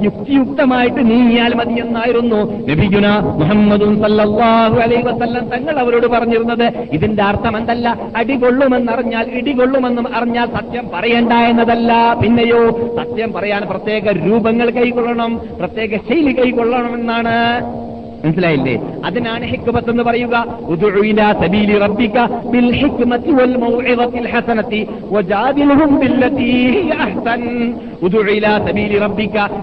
[0.03, 3.07] യുക്തിയുക്തമായിട്ട് നീങ്ങിയാൽ മതിയെന്നായിരുന്നു നബിഗുന
[3.41, 6.67] മുഹമ്മദും സല്ലല്ലാഹു അലൈഹി വസല്ലം തങ്ങൾ അവരോട് പറഞ്ഞിരുന്നത്.
[6.91, 7.87] ഇതിന്റെ അർത്ഥം എന്തല്ല?
[8.21, 11.91] ഇടി കൊള്ളുമെന്നും അറിഞ്ഞാൽ സത്യം പറയണ്ട എന്നതല്ല.
[12.23, 12.61] പിന്നെയോ
[12.99, 17.63] സത്യം പറയാൻ പ്രത്യേക രൂപങ്ങൾ കൈക്കൊള്ളണം പ്രത്യേക ശൈലി കൈക്കൊള്ളണമെന്നാണ്.
[18.25, 18.81] മനസ്സിലായില്ലേ?
[19.05, 20.45] അതിനാണ് ഹിക്മത്ത് എന്ന് പറയുക.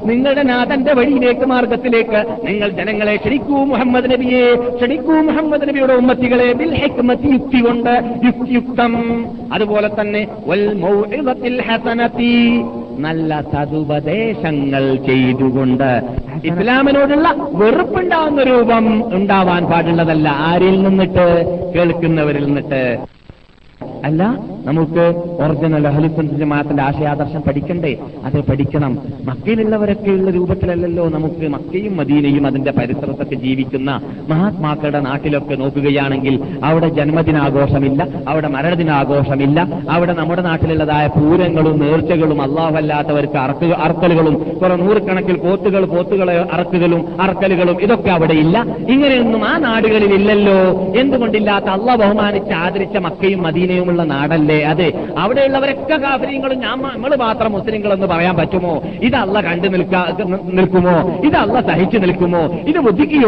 [0.05, 7.27] നിങ്ങളുടെ നാഥന്റെ വഴിയിലേക്ക് മാർഗത്തിലേക്ക് നിങ്ങൾ ജനങ്ങളെ ക്ഷണിക്കൂ മുഹമ്മദ് നബിയെ ക്ഷണിക്കൂ മുഹമ്മദ് നബിയുടെ ഉമ്മത്തികളെ ബിൽ ഹിക്മത്തി
[7.27, 9.25] യുക്തി കൊണ്ട് യുക്തിയുക്തം.
[9.53, 10.27] അതുപോലെ തന്നെ
[12.99, 16.03] നല്ല സതുപദേശങ്ങൾ ചെയ്തുകൊണ്ട്
[16.45, 20.29] ഇസ്ലാമിനോടുള്ള വെറുപ്പുണ്ടാവുന്ന രൂപം ഉണ്ടാവാൻ പാടുള്ളതല്ല.
[20.29, 21.27] ആരിൽ നിന്നിട്ട്?
[21.75, 22.99] കേൾക്കുന്നവരിൽ നിന്നിട്ട്.
[23.81, 24.23] അല്ല
[24.65, 25.03] നമുക്ക്
[25.43, 27.91] ഒറിജിനൽ അഹലുസുന്ന ജമാഅത്തിന്റെ ആശയാദർശം പഠിക്കണ്ടേ?
[28.25, 28.93] അത് പഠിക്കണം.
[29.29, 33.91] മക്കയിലുള്ളവരൊക്കെയുള്ള രൂപത്തിലല്ലല്ലോ നമുക്ക് മക്കയും മദീനയും അതിന്റെ പരിസരത്തൊക്കെ ജീവിക്കുന്ന
[34.29, 39.59] മഹാത്മാക്കളുടെ നാട്ടിലൊക്കെ നോക്കുകയാണെങ്കിൽ അവിടെ ജന്മദിനാഘോഷമില്ല അവിടെ മരണദിനാഘോഷമില്ല
[39.89, 48.11] അവിടെ നമ്മുടെ നാട്ടിലുള്ളതായ പൂരങ്ങളും നേർച്ചകളും അള്ളാഹല്ലാത്തവർക്ക് അറക്കുക അറക്കലുകളും കുറെ നൂറുകണക്കിൽ പോത്തുകൾ പോത്തുകളെ അറക്കുകളും അറക്കലുകളും ഇതൊക്കെ
[48.11, 48.57] അവിടെ ഇല്ല.
[48.89, 50.59] ഇങ്ങനെയൊന്നും ആ നാടുകളിൽ ഇല്ലല്ലോ
[51.01, 54.59] എന്തുകൊണ്ടില്ലാത്ത അള്ളാഹ് ബഹുമാനിച്ച് ആദരിച്ച മക്കയും മദീനയുമുള്ള നാടല്ലേ?
[54.73, 54.87] അതെ.
[55.23, 58.73] അവിടെയുള്ളവരൊക്കെ കാഫര്യങ്ങളും ഞാൻ നമ്മൾ മാത്രം മുസ്ലിങ്ങളെന്ന് പറയാൻ പറ്റുമോ?
[59.07, 60.01] ഇതല്ല കണ്ടു നിൽക്കാ
[60.59, 60.95] നിൽക്കുമോ?
[61.29, 62.43] ഇതല്ല സഹിച്ചു നിൽക്കുമോ?
[62.71, 63.19] ഇത് ബുദ്ധിക്ക്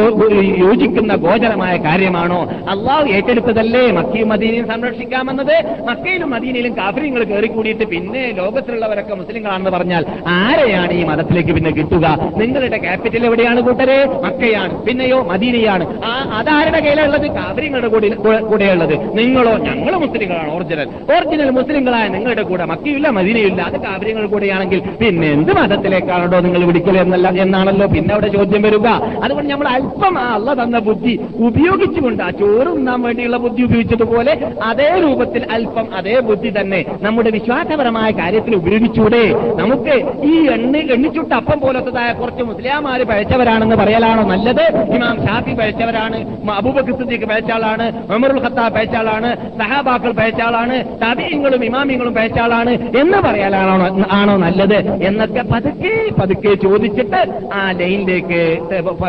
[0.65, 2.41] യോജിക്കുന്ന ഗോചരമായ കാര്യമാണോ?
[2.73, 5.55] അള്ളാഹു ഏറ്റെടുത്തതല്ലേ മക്കയും മദീനയും സംരക്ഷിക്കാമെന്നത്?
[5.89, 10.03] മക്കയിലും മദീനയിലും കാഫര്യങ്ങൾ കയറിക്കൂടിയിട്ട് പിന്നെ ലോകത്തിലുള്ളവരൊക്കെ മുസ്ലിങ്ങളാണെന്ന് പറഞ്ഞാൽ
[10.39, 12.07] ആരെയാണ് ഈ മതത്തിലേക്ക് പിന്നെ കിട്ടുക?
[12.41, 14.01] നിങ്ങളുടെ ക്യാപിറ്റൽ എവിടെയാണ് കൂട്ടരെ?
[14.27, 14.75] മക്കയാണ്.
[14.89, 15.85] പിന്നെയോ മദീനയാണ്.
[16.11, 18.09] ആ അതാരുടെ കയ്യിലുള്ളത് കാഫര്യങ്ങളുടെ കൂടെ
[18.51, 19.95] കൂടെയുള്ളത് നിങ്ങളോ ഞങ്ങൾ
[20.31, 26.63] മുസ്ലിങ്ങളാണ് ഒറിജിനൽ ഒറിജിനൽ മുസ്ലിങ്ങളായ നിങ്ങളുടെ കൂടെ മക്കിയില്ല മദീനയില്ല അത് കാവര്യങ്ങൾ കൂടെയാണെങ്കിൽ പിന്നെ എന്ത് മതത്തിലേക്കാണോ നിങ്ങൾ
[26.71, 28.87] വിളിക്കൽ എന്നല്ല എന്നാണല്ലോ പിന്നെ അവിടെ ചോദ്യം വരിക.
[29.25, 31.15] അതുകൊണ്ട് നമ്മൾ അല്പം അള്ള തന്ന ബുദ്ധി
[31.49, 34.33] ഉപയോഗിച്ചുകൊണ്ട് ആ ചോറ് ഉണ്ണാൻ വേണ്ടിയുള്ള ബുദ്ധി ഉപയോഗിച്ചതുപോലെ
[34.71, 39.23] അതേ രൂപത്തിൽ അല്പം അതേ ബുദ്ധി തന്നെ നമ്മുടെ വിശ്വാസപരമായ കാര്യത്തിൽ ഉപയോഗിച്ചൂടെ.
[39.61, 39.95] നമുക്ക്
[40.31, 44.65] ഈ എണ്ണ എണ്ണിച്ചുട്ട അപ്പം പോലത്തതായ കുറച്ച് മുസ്ലിയാമാര് പഴച്ചവരാണെന്ന് പറയലാണോ നല്ലത്?
[44.97, 46.19] ഇമാം ഷാഫി പഴച്ചവരാണ്
[46.59, 49.29] അബൂബക്കർ സിദ്ദീഖ് പഴച്ച ആളാണ് ഉമറുൽ ഖത്താബ് പഴച്ച ആളാണ്
[49.61, 53.75] സഹാബാക്കൾ പഴച്ച ആളാണ് താബീയങ്ങളും ഇമാമിങ്ങളും പേച്ചാളാണ് എന്ന് പറയാനാണോ
[54.19, 54.79] ആണോ നല്ലത്?
[55.09, 57.21] എന്നൊക്കെ പതുക്കെ പതുക്കെ ചോദിച്ചിട്ട്
[57.59, 58.41] ആ ലൈനിലേക്ക്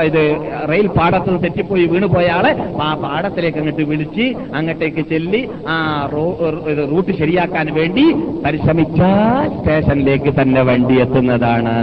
[0.10, 0.24] ഇത്
[0.72, 2.52] റെയിൽ പാടത്ത് തെറ്റിപ്പോയി വീണുപോയ ആളെ
[2.86, 4.26] ആ പാടത്തിലേക്ക് അങ്ങോട്ട് വിളിച്ച്
[4.58, 5.42] അങ്ങോട്ടേക്ക് ചെല്ലി
[5.74, 5.78] ആ
[6.92, 8.06] റൂട്ട് ശരിയാക്കാൻ വേണ്ടി
[8.46, 11.76] പരിശ്രമിച്ചാൽ സ്റ്റേഷനിലേക്ക് തന്നെ വണ്ടി എത്തുന്നതാണ്.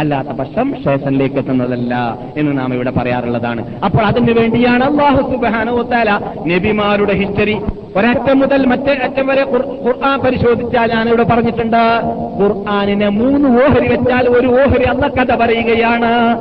[0.00, 1.94] അല്ലാത്ത പക്ഷം സ്റ്റേഷനിലേക്ക് എത്തുന്നതല്ല
[2.36, 3.62] എന്ന് നാം ഇവിടെ പറയാറുള്ളതാണ്.
[3.86, 6.10] അപ്പോൾ അതിനു വേണ്ടിയാണ് അള്ളാഹു താല
[6.52, 7.56] നബിമാരുടെ ഹിസ്റ്ററി
[7.98, 12.00] ഒരറ്റം മുതൽ മറ്റേ അറ്റം വരെ ഖുർ- ഖുർആൻ പരിശോധിച്ചാൽ ഞാനിവിടെ പറഞ്ഞിട്ടുണ്ട്.
[12.42, 16.38] ഖുർആാനിനെ മൂന്ന് ഓഹരി വെച്ചാൽ ഒരു ഓഹരി അന്ന കഥ പറയുകയാണ്.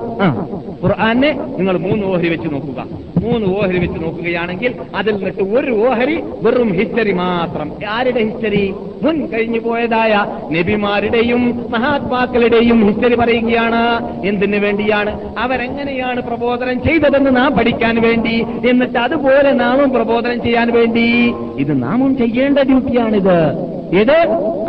[0.83, 2.85] ഖുർആാനെ നിങ്ങൾ മൂന്ന് ഓഹരി വെച്ച് നോക്കുക.
[3.23, 7.71] മൂന്ന് ഓഹരി വെച്ച് നോക്കുകയാണെങ്കിൽ അതിൽ നിന്നിട്ട് ഒരു ഓഹരി വെറും ഹിസ്റ്ററി മാത്രം.
[7.89, 8.73] ആരുടെ ഹിസ്റ്ററി?
[9.03, 13.81] മുൻ കഴിഞ്ഞു പോയതായ നബിമാരുടെയും മഹാത്മാക്കളുടെയും ഹിസ്റ്ററി പറയുകയാണ്
[14.25, 15.39] എന്തിനു വേണ്ടിയാണ്?
[15.39, 18.45] അവരെങ്ങനെയാണ് പ്രബോധനം ചെയ്തതെന്ന് നാം പഠിക്കാൻ വേണ്ടി?
[18.69, 21.33] എന്നിട്ട് അതുപോലെ നാമും പ്രബോധനം ചെയ്യാൻ വേണ്ടി?
[21.57, 23.72] ഇത് നാമും ചെയ്യേണ്ട ഡ്യൂട്ടിയാണിത്.
[23.92, 24.16] ഇത്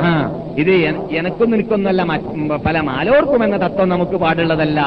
[0.02, 0.10] ആ
[0.58, 2.34] ഇത് എന- എനക്കും നിനക്കൊന്നല്ല മറ്റ്
[2.66, 4.80] പല മാലോർക്കും എന്ന തത്വം നമുക്ക് പാടുള്ളതല്ല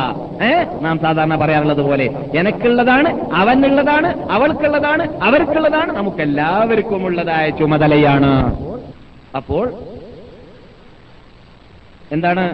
[0.43, 2.07] ഏ നാം സാധാരണ പറയാറുള്ളത് പോലെ
[2.39, 8.33] എനക്കുള്ളതാണ് അവനുള്ളതാണ് അവൾക്കുള്ളതാണ് അവർക്കുള്ളതാണ് നമുക്കെല്ലാവർക്കും ഉള്ളതായ ചുമതലയാണ്
[9.35, 9.67] അപ്പോൾ
[12.11, 12.47] എന്താണ്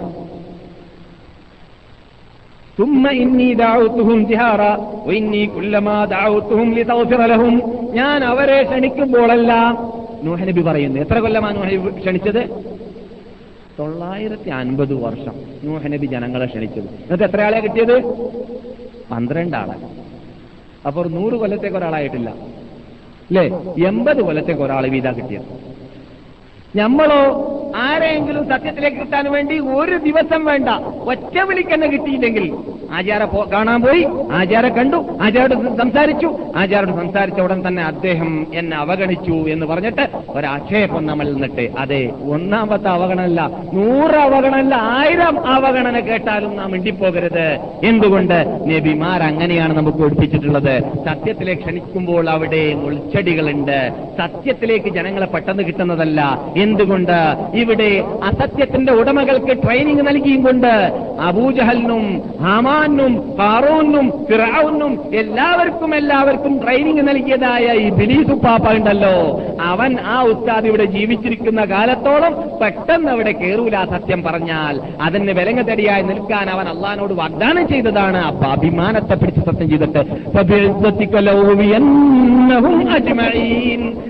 [2.79, 4.73] ثم إني دعوتهم جهارا
[5.07, 7.55] وإني كلما دعوتهم لتغفر لهم
[7.95, 9.71] ഞാൻ അവരെ ക്ഷണിക്കുമ്പോഴെല്ലാം
[10.24, 11.00] നൂഹനബി പറയുന്നു.
[11.00, 12.42] എത്ര കൊല്ലമാണ് നൂഹനബി ക്ഷണിച്ചത്?
[13.80, 16.86] തൊള്ളായിരത്തി അൻപത് വർഷം നൂഹനബി ജനങ്ങളെ ക്ഷണിച്ചത്.
[16.86, 18.02] എന്നിട്ട് എത്ര ആളെ കിട്ടിയത്?
[19.12, 19.76] പന്ത്രണ്ട് ആളെ
[20.88, 22.30] അപ്പോൾ നൂറ് കൊല്ലത്തേക്ക് ഒരാളായിട്ടില്ല.
[22.30, 23.46] അല്ലേ?
[23.88, 25.46] എൺപത് കൊല്ലത്തേക്ക് ഒരാൾ വീതാ കിട്ടിയത്.
[26.78, 27.22] നമ്മളോ
[27.76, 30.70] ആരെങ്കിലും സത്യത്തിലേക്ക് കിട്ടാൻ വേണ്ടി ഒരു ദിവസം വേണ്ട.
[31.10, 32.54] ഒറ്റ വിളിക്കെന്നെ കിട്ടിയില്ലെങ്കിൽ.
[32.92, 34.08] ആചാര കാണാൻ പോയി.
[34.32, 35.06] ആചാര കണ്ടു.
[35.22, 36.40] ആചാരോട് സംസാരിച്ചു.
[36.56, 43.50] ആചാരോട് സംസാരിച്ച ഉടൻ തന്നെ അദ്ദേഹം എന്നെ അവഗണിച്ചു എന്ന് പറഞ്ഞിട്ട് ഒരാക്ഷേപം നമ്മൾ നിന്നിട്ട് അതെ ഒന്നാമത്തെ അവഗണനല്ല
[43.74, 47.60] നൂറ് അവഗണനല്ല ആയിരം അവഗണന കേട്ടാലും നാം മിണ്ടിപ്പോകരുത്.
[47.84, 48.46] എന്തുകൊണ്ട്?
[48.66, 56.40] നബിമാർ അങ്ങനെയാണ് നമുക്ക് ഒഴിപ്പിച്ചിട്ടുള്ളത് സത്യത്തിലേക്ക് ക്ഷണിക്കുമ്പോൾ അവിടെ മുൾച്ചെടികളുണ്ട് സത്യത്തിലേക്ക് ജനങ്ങളെ പെട്ടെന്ന് കിട്ടുന്നതല്ല.
[56.58, 57.63] എന്തുകൊണ്ട്?
[57.64, 57.90] ഇവിടെ
[58.24, 60.74] അസത്യത്തിന്റെ ഉടമകൾക്ക് ട്രെയിനിങ് നൽകിയും കൊണ്ട്
[61.22, 62.04] അബൂജഹലിനും
[62.42, 69.16] ഹമാനും ഫാറൂനും ഫിറാവുനും എല്ലാവർക്കും എല്ലാവർക്കും ട്രെയിനിങ് നൽകിയതായ ഈ ബിലീസു പാപ്പ ഉണ്ടല്ലോ.
[69.62, 74.82] അവൻ ആ ഉസ്താദ് ഇവിടെ ജീവിച്ചിരിക്കുന്ന കാലത്തോളം പെട്ടെന്ന് അവിടെ കേറൂല സത്യം പറഞ്ഞാൽ.
[75.02, 78.18] അതിന് വിലങ്ങ് തടിയായി നിൽക്കാൻ അവൻ അള്ളഹാനോട് വാഗ്ദാനം ചെയ്തതാണ്.
[78.18, 80.02] അപ്പൊ അഭിമാനത്തെ പിടിച്ച് സത്യം ചെയ്തിട്ട്.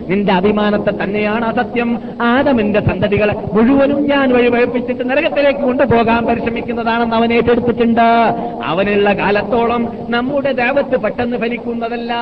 [0.09, 1.89] നിന്റെ അഭിമാനത്തെ തന്നെയാണ് അസത്യം
[2.21, 8.35] ആദമിന്റെ സന്തതികളെ മുഴുവനും ഞാൻ വഴിപഴപ്പിച്ചിട്ട് നരകത്തിലേക്ക് കൊണ്ടുപോകാൻ പരിശ്രമിക്കുന്നതാണെന്ന് അവൻ ഏറ്റെടുത്തിട്ടുണ്ട്.
[8.63, 12.13] അവനുള്ള കാലത്തോളം നമ്മുടെ ദേവത്ത് പെട്ടെന്ന് ഫലിക്കുന്നതല്ല.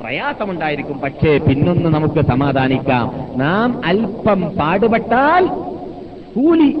[0.00, 1.00] പ്രയാസമുണ്ടായിരിക്കും.
[1.00, 3.12] പക്ഷേ പിന്നൊന്ന് നമുക്ക് സമാധാനിക്കാം.
[3.36, 5.46] നാം അല്പം പാടുപെട്ടാൽ
[6.36, 6.76] കൂലി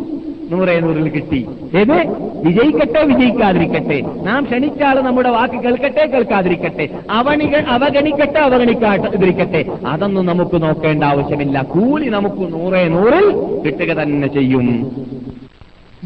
[0.50, 1.46] നൂറേ നൂറിൽ കിട്ടി.
[1.78, 2.26] ഏത്?
[2.44, 4.00] വിജയിക്കട്ടെ വിജയിക്കാതിരിക്കട്ടെ.
[4.22, 6.88] നാം ക്ഷണിച്ചാൽ നമ്മുടെ വാക്ക് കേൾക്കട്ടെ കേൾക്കാതിരിക്കട്ടെ.
[7.10, 9.64] അവണിക അവഗണിക്കട്ടെ അവഗണിക്കാതിരിക്കട്ടെ.
[9.86, 11.62] അതൊന്നും നമുക്ക് നോക്കേണ്ട ആവശ്യമില്ല.
[11.62, 14.66] കൂലി നമുക്ക് നൂറേ നൂറിൽ കിട്ടുക തന്നെ ചെയ്യും.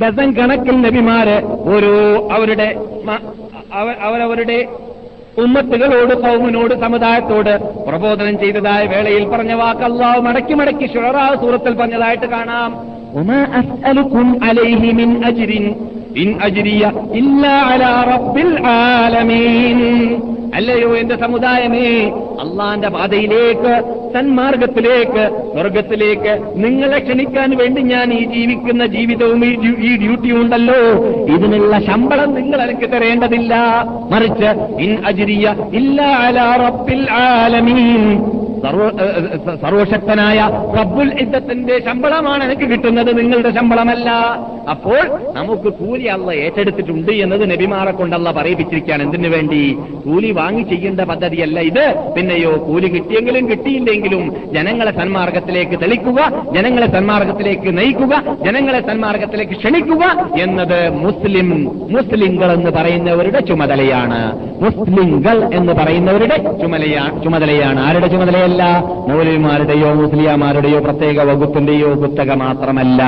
[0.03, 2.77] ഡസൻ കണക്കിൽ നബിമാര് ഓരോ അവരുടെ
[4.03, 4.69] അവരവരുടെ
[5.39, 13.00] ഉമ്മത്തുകളോട് കൗമിനോട് സമുദായത്തോട് പ്രബോധനം ചെയ്തതായ വേളയിൽ പറഞ്ഞ വാക്ക് മടക്കി മടക്കി ഷുററാ സൂറത്തിൽ പറഞ്ഞതായിട്ട് കാണാം.
[13.16, 15.52] وما أسألكم عليه من أجر
[16.18, 16.82] إن أجري
[17.14, 19.80] إلا على رب العالمين
[20.54, 21.88] അല്ലയോ എന്റെ സമുദായമേ
[22.40, 23.72] അള്ളാന്റെ പാതയിലേക്ക്
[24.16, 30.80] സന്മാർഗത്തിലേക്ക് സ്വർഗത്തിലേക്ക് നിങ്ങളെ ക്ഷണിക്കാൻ വേണ്ടി ഞാൻ ഈ ജീവിക്കുന്ന ജീവിതവും ഈ ഡ്യൂ- ഈ ഡ്യൂട്ടിയും ഉണ്ടല്ലോ
[31.34, 33.54] ഇതിനുള്ള ശമ്പളം നിങ്ങൾ എനിക്ക് തരേണ്ടതില്ല
[34.10, 38.39] മറിച്ച് ഇൻ അജിരിയ ഇല്ല അലാ റബ്ബിൽ ആലമീൻ സർവ- ഏ, ഏ,
[39.63, 40.39] സർവശക്തനായ
[40.79, 44.11] റബ്ബുൽ ഇദ്ദത്തിന്റെ ശമ്പളമാണ് എനിക്ക് കിട്ടുന്നത് നിങ്ങളുടെ ശമ്പളമല്ല.
[44.71, 45.01] അപ്പോൾ
[45.35, 49.03] നമുക്ക് കൂലി അള്ള ഏറ്റെടുത്തിട്ടുണ്ട് എന്നത് നബിമാറെ കൊണ്ടല്ല പറയിപ്പിച്ചിരിക്കുകയാണ്.
[49.03, 49.77] എന്തിനു വേണ്ടി?
[50.05, 51.95] കൂലി വാങ്ങി ചെയ്യേണ്ട പദ്ധതിയല്ല ഇത്.
[52.17, 56.21] പിന്നെയോ കൂലി കിട്ടിയെങ്കിലും കിട്ടിയില്ലെങ്കിലും ജനങ്ങളെ സന്മാർഗത്തിലേക്ക് തെളിക്കുക
[56.55, 60.05] ജനങ്ങളെ സന്മാർഗത്തിലേക്ക് നയിക്കുക ജനങ്ങളെ സന്മാർഗത്തിലേക്ക് ക്ഷണിക്കുക
[60.41, 64.21] എന്നത് മുസ്ലിം മുസ്ലിങ്ങൾ എന്ന് പറയുന്നവരുടെ ചുമതലയാണ്.
[64.63, 67.81] മുസ്ലിങ്ങൾ എന്ന് പറയുന്നവരുടെ ചുമതലയാണ് ചുമതലയാണ്.
[67.81, 68.50] ആരുടെ ചുമതലയല്ല?
[68.59, 73.03] മൗലവിമാരുടെയോ മുസ്ലിയാമാരുടെയോ പ്രത്യേക വകുപ്പിന്റെയോ കുത്തക മാത്രമല്ല.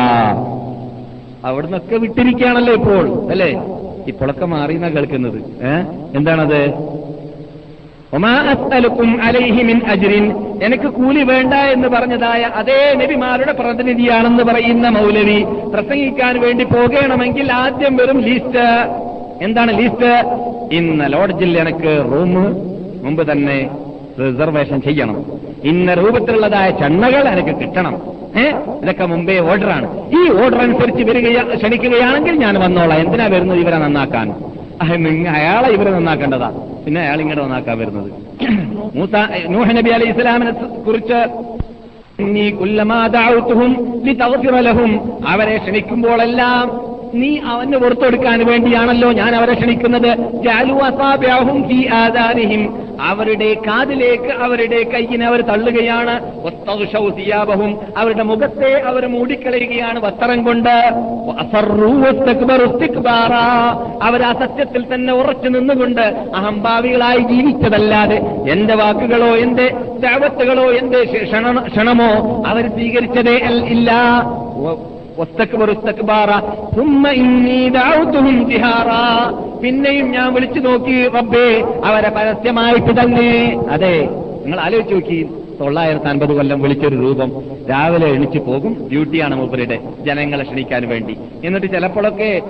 [1.45, 3.63] അവിടുന്നൊക്കെ വിട്ടിരിക്കുകയാണല്ലോ ഇപ്പോൾ അല്ലേ?
[4.09, 5.67] ഇപ്പോഴൊക്കെ മാറിയെന്നാ കേൾക്കുന്നത്.
[5.67, 5.73] ഏ?
[6.17, 6.75] എന്താണത്?
[9.87, 10.33] അജ്രിൻ.
[10.63, 18.19] എനിക്ക് കൂലി വേണ്ട എന്ന് പറഞ്ഞതായ അതേ നബിമാരുടെ പ്രതിനിധിയാണെന്ന് പറയുന്ന മൗലവി പ്രസംഗിക്കാൻ വേണ്ടി പോകണമെങ്കിൽ ആദ്യം വെറും
[18.21, 18.67] ലിസ്റ്റ്
[19.45, 20.43] എന്താണ് ലിസ്റ്റ്
[20.75, 22.35] ഇന്ന് ലോഡ്ജിൽ എനിക്ക് റൂം
[23.03, 23.71] മുമ്പ് തന്നെ
[24.21, 25.25] റിസർവേഷൻ ചെയ്യണം.
[25.65, 28.23] ഇന്ന രൂപത്തിലുള്ളതായ ചണ്ണകൾ എനിക്ക് കിട്ടണം.
[28.83, 30.11] ഇതൊക്കെ മുമ്പേ ഓർഡറാണ്.
[30.15, 32.99] ഈ ഓർഡർ അനുസരിച്ച് വരികയാ ക്ഷണിക്കുകയാണെങ്കിൽ ഞാൻ വന്നോളാം.
[32.99, 34.35] എന്തിനാ വരുന്നത് ഇവരെ നന്നാക്കാൻ?
[35.31, 36.53] അയാളെ ഇവരെ നന്നാക്കേണ്ടതാ.
[36.87, 38.11] പിന്നെ അയാൾ ഇങ്ങോട്ട് നന്നാക്കാൻ വരുന്നത്.
[38.97, 39.15] മൂസ
[39.49, 40.51] നൂഹ് നബി അലൈഹി ഇസ്ലാമിനെ
[40.87, 41.29] കുറിച്ച്
[45.29, 50.17] അവരെ ക്ഷണിക്കുമ്പോഴെല്ലാം നീ അവന് പുറത്തെടുക്കാൻ വേണ്ടിയാണല്ലോ ഞാൻ അവരെ ക്ഷണിക്കുന്നത്.
[53.01, 56.43] അവരുടെ കാതിലേക്ക് അവരുടെ കയ്യിനെ അവർ തള്ളുകയാണ്.
[57.11, 60.93] സിയാബഹും അവരുടെ മുഖത്തെ അവർ മൂടിക്കളയുകയാണ് വസ്ത്രം കൊണ്ട്.
[64.03, 68.17] അവർ ആ സത്യത്തിൽ തന്നെ ഉറച്ചു നിന്നുകൊണ്ട് അഹംഭാവികളായി ജീവിച്ചതല്ലാതെ
[68.51, 73.93] എന്റെ വാക്കുകളോ എന്റെ ദാവത്തുകളോ എന്റെ ക്ഷണ- ക്ഷണമോ അവർ സ്വീകരിച്ചതേ ഇല്ല.
[79.63, 81.47] പിന്നെയും ഞാൻ വിളിച്ചു നോക്കി റബ്ബേ
[81.85, 84.09] അവരെ പരസ്യമായിട്ട് തന്നെ അതെ
[84.45, 85.29] നിങ്ങൾ ആലോചിച്ച് നോക്കി
[85.61, 87.31] തൊള്ളായിരത്തി അൻപത് കൊല്ലം വിളിച്ചൊരു രൂപം
[87.71, 91.17] രാവിലെ എണിച്ചു പോകും ഡ്യൂട്ടിയാണ് മൂപ്പരുടെ ജനങ്ങളെ ക്ഷണിക്കാൻ വേണ്ടി.
[91.45, 92.43] എന്നിട്ട് ചിലപ്പോഴൊക്കെ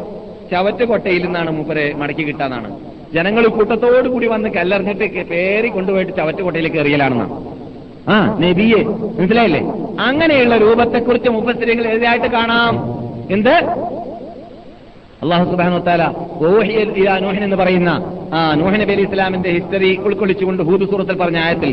[0.52, 2.70] ചവറ്റുകൊട്ടയിൽ നിന്നാണ് മൂപ്പരെ മടക്കി കിട്ടാന്നാണ്.
[3.14, 7.61] ജനങ്ങൾ കൂട്ടത്തോടു കൂടി വന്ന് കല്ലറിഞ്ഞിട്ട് പേരി കൊണ്ടുപോയിട്ട് ചവറ്റുകൊട്ടയിൽ കയറിയലാണെന്നാണ്
[8.08, 8.84] ആ നബിയെ
[9.18, 9.60] മനസ്സിലായില്ലേ?
[10.00, 12.74] അങ്ങനെയുള്ള രൂപത്തെക്കുറിച്ച് മുപ്പത്തിരികൾ എഴുതിയായിട്ട് കാണാം.
[13.30, 13.54] എന്ത്?
[15.22, 16.04] അള്ളാഹു സുബാനു താല
[16.46, 17.14] ഓഹിയൽ ഇലാ
[17.44, 17.90] എന്ന് പറയുന്ന
[18.34, 21.70] ആ നൂഹ് നബി അലി ഇസ്ലാമിന്റെ ഹിസ്റ്ററി ഉൾക്കൊള്ളിച്ചുകൊണ്ട് ഹൂദ് സൂറത്തിൽ പറഞ്ഞ ആയത്തിൽ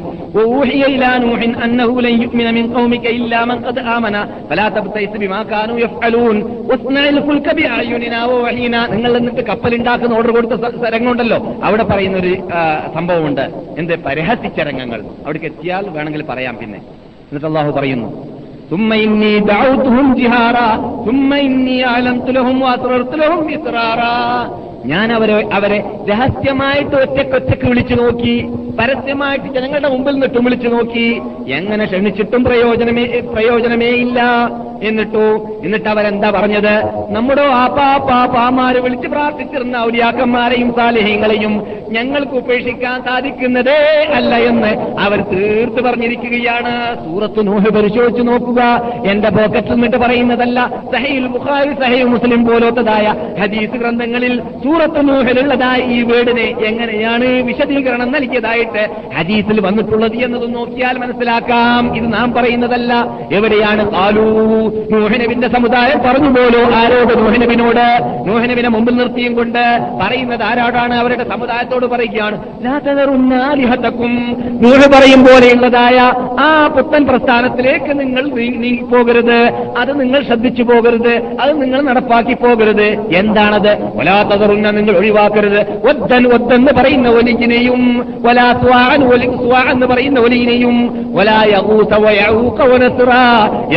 [0.94, 1.94] ഇലാ നൂഹിൻ അന്നഹു
[2.40, 3.58] മിൻ ഖൗമിക ഇല്ലാ മൻ
[3.96, 4.18] ആമന
[4.50, 4.68] ഫലാ
[5.24, 5.40] ബിമാ
[7.28, 7.48] ഫുൽക
[8.94, 12.34] നിങ്ങൾ എന്നിട്ട് കപ്പൽ ഉണ്ടാക്കുന്ന ഓർഡർ കൊടുത്ത രംഗമുണ്ടല്ലോ അവിടെ പറയുന്ന ഒരു
[12.96, 13.46] സംഭവമുണ്ട്.
[13.78, 15.02] എന്ത് പരിഹസിച്ച രംഗങ്ങൾ.
[15.26, 16.80] അവിടേക്ക് എത്തിയാൽ വേണമെങ്കിൽ പറയാം പിന്നെ.
[17.30, 18.10] എന്നിട്ട് അള്ളാഹു പറയുന്നു
[18.70, 21.04] ثم إني دعوتهم جهارا.
[21.06, 24.50] ثم إني أعلنت لهم وأسررت لهم إسرارا.
[24.86, 28.48] ഞാൻ അവരെ അവരെ രഹസ്യമായിട്ട് ഒറ്റക്കൊറ്റക്ക് വിളിച്ചു നോക്കി
[28.80, 34.20] പരസ്യമായിട്ട് ജനങ്ങളുടെ മുമ്പിൽ നിന്നിട്ടും വിളിച്ചു നോക്കി എങ്ങനെ ക്ഷണിച്ചിട്ടും പ്രയോജനമേ പ്രയോജനമേ ഇല്ല
[34.84, 36.74] എന്നിട്ടോ എന്നിട്ട് അവരെന്താ പറഞ്ഞത്?
[37.10, 46.96] നമ്മുടെ ആപ്പാപ്പാപ്പാമാര് വിളിച്ച് പ്രാർത്ഥിച്ചിരുന്ന ഔലിയാക്കന്മാരെയും സാലിഹ്യങ്ങളെയും ഞങ്ങൾക്ക് ഉപേക്ഷിക്കാൻ സാധിക്കുന്നതേ അല്ല എന്ന് അവർ തീർത്ത് പറഞ്ഞിരിക്കുകയാണ്.
[47.06, 48.62] സൂറത്ത് നൂഹ് പരിശോധിച്ചു നോക്കുക.
[49.12, 50.60] എന്റെ പോക്കറ്റിൽ നിന്നിട്ട് പറയുന്നതല്ല
[50.96, 59.60] സഹയിൽ ബുഖാരി സഹയിൽ മുസ്ലിം പോലത്തതായ ഹദീസ് ഗ്രന്ഥങ്ങളിൽ സൂറത്ത് നൂഹിലുള്ളതായ ഈ വീടിനെ എങ്ങനെയാണ് വിശദീകരണം നൽകിയതായിട്ട് ഹദീസിൽ
[59.60, 61.98] വന്നിട്ടുള്ളത് എന്നത് നോക്കിയാൽ മനസ്സിലാക്കാം.
[61.98, 63.20] ഇത് നാം പറയുന്നതല്ല.
[63.32, 64.28] എവിടെയാണ് കാലൂ
[64.92, 68.00] നൂഹനബിന്റെ സമുദായം പറഞ്ഞു പോലോ ആരോട് നൂഹനബിനോട്?
[68.26, 69.60] നൂഹനബിനെ മുമ്പിൽ നിർത്തിയും കൊണ്ട്
[70.02, 70.94] പറയുന്നത് ആരോടാണ്?
[70.94, 72.66] അവരുടെ സമുദായത്തോട് പറയുകയാണ്.
[72.66, 73.54] "ലാ തദറുന്ന
[74.62, 81.22] നൂഹ് പറയും പോലെയുള്ളതായ ആ പുത്തൻ പ്രസ്ഥാനത്തിലേക്ക് നിങ്ങൾ നീങ്ങിപ്പോകരുത് അത് നിങ്ങൾ ശ്രദ്ധിച്ചു പോകരുത്.
[81.42, 83.16] അത് നിങ്ങൾ നടപ്പാക്കി പോകരുത്.
[83.16, 83.78] എന്താണത്?
[84.60, 85.62] വലാത്തതറുന്ന നിങ്ങൾ ഒഴിവാക്കരുത്.
[85.90, 91.44] ഒത്തൻ ഒദ്ദെന്ന് പറയുന്ന ഒലിജിനെയും വലാ സ്വാൻ ഒലി സ്വാ എന്ന് പറയുന്ന ഒലിങ്ങിനെയും വലാ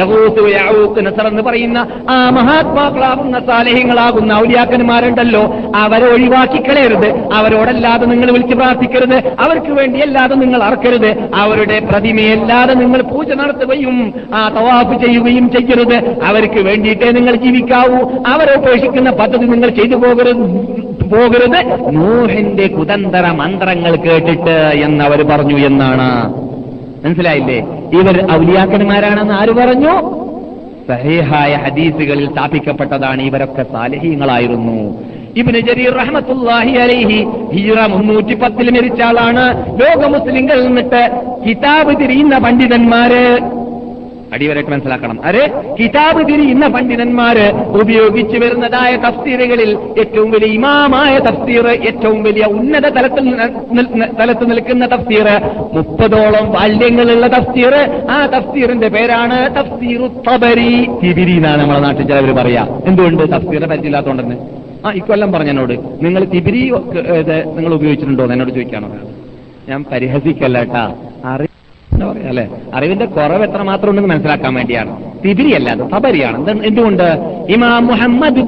[0.00, 5.56] യഗൂസ് എന്ന് പറയുന്ന ആ മഹാത്മാക്കളാകുന്ന സാലേഹ്യങ്ങളാകുന്ന ഔലിയാക്കന്മാരുണ്ടല്ലോ.
[5.76, 7.08] അവരെ ഒഴിവാക്കി കളയരുത്.
[7.34, 9.16] അവരോടല്ലാതെ നിങ്ങൾ വിളിച്ച് പ്രാർത്ഥിക്കരുത്.
[9.16, 11.10] അവർക്ക് വേണ്ടിയല്ലാതെ നിങ്ങൾ അറക്കരുത്.
[11.34, 16.22] അവരുടെ പ്രതിമയല്ലാതെ നിങ്ങൾ പൂജ നടത്തുകയും ആ തവാഫ് ചെയ്യുകയും ചെയ്യരുത്.
[16.24, 18.24] അവർക്ക് വേണ്ടിയിട്ടേ നിങ്ങൾ ജീവിക്കാവൂ.
[18.26, 20.71] അവരെ ഉപേക്ഷിക്കുന്ന പദ്ധതി നിങ്ങൾ ചെയ്തു പോകരുത്.
[21.12, 21.94] പോകരുത്.
[21.96, 26.34] നൂഹിന്റെ കുതന്തര മന്ത്രങ്ങൾ കേട്ടിട്ട് എന്ന് എന്നവർ പറഞ്ഞു എന്നാണ്.
[27.06, 27.58] മനസ്സിലായില്ലേ?
[27.92, 30.22] ഇവർ ഔലിയാക്കന്മാരാണെന്ന് ആര് പറഞ്ഞു?
[30.88, 35.02] സഹേഹായ ഹദീസുകളിൽ സ്ഥാപിക്കപ്പെട്ടതാണ് ഇവരൊക്കെ സാലഹീങ്ങളായിരുന്നു.
[35.36, 39.74] ഇബിന് ജരീർ റഹ്മത്തുല്ലാഹി അലൈഹി ഹീറ മുന്നൂറ്റി പത്തിൽ മരിച്ച ആളാണ്.
[39.80, 41.10] ലോക മുസ്ലിങ്ങൾ നിന്നിട്ട്
[41.48, 43.61] കിതാബ് തിരിയുന്ന പണ്ഡിതന്മാര്.
[44.34, 45.18] അടിവരായിട്ട് മനസ്സിലാക്കണം.
[45.28, 45.44] അരെ
[45.78, 46.20] കിതാബ്
[46.52, 47.46] ഇന്ന പണ്ഡിതന്മാര്
[47.80, 49.70] ഉപയോഗിച്ചു വരുന്നതായ തഫ്സീറുകളിൽ
[50.02, 53.26] ഏറ്റവും വലിയ ഇമാമായ തഫ്സീർ ഏറ്റവും വലിയ ഉന്നത തലത്തിൽ
[54.20, 55.28] തലത്ത് നിൽക്കുന്ന തഫ്സീർ
[55.76, 57.74] മുപ്പതോളം വാല്യങ്ങളുള്ള തഫ്സീർ.
[58.14, 60.72] ആ തഫ്സീറിന്റെ പേരാണ് തഫ്സീറു തബരി
[61.02, 62.64] തിബിരി എന്നാണ് നമ്മളെ നാട്ടിൽ ചിലവർ പറയാ.
[62.86, 64.36] എന്തുകൊണ്ട് തഫ്സീറെ പരിചയമില്ലാത്തതുകൊണ്ടെന്ന്
[64.86, 65.74] ആ ഇക്കൊല്ലം പറഞ്ഞെന്നോട്
[66.04, 66.62] നിങ്ങൾ തിബിരി
[67.56, 68.88] നിങ്ങൾ ഉപയോഗിച്ചിട്ടുണ്ടോ എന്നോട് ചോദിക്കാണോ.
[69.68, 70.84] ഞാൻ പരിഹസിക്കല്ല കേട്ടാ.
[71.32, 71.46] അറി
[72.02, 72.48] എന്താ പറയാ അല്ലെ?
[72.74, 75.04] അറിവിന്റെ കുറവ് എത്രമാത്രം ഉണ്ടെന്ന് മനസ്സിലാക്കാൻ വേണ്ടിയാണ്.
[75.24, 76.50] തിബിരിയല്ല അത് തബരിയാണ്.
[76.50, 77.02] എന്ത് എന്തുകൊണ്ട്?
[77.48, 78.38] ഇമാം മുഹമ്മദ്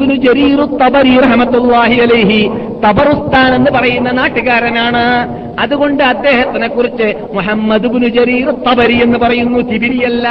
[2.02, 2.50] അലൈഹി
[2.88, 5.28] തബറുസ്ഥാൻ എന്ന് പറയുന്ന നാട്ടുകാരനാണ്.
[5.60, 7.84] അതുകൊണ്ട് അദ്ദേഹത്തിനെ കുറിച്ച് മുഹമ്മദ്
[8.70, 10.28] തബരി എന്ന് പറയുന്നു തിബിരിയല്ല.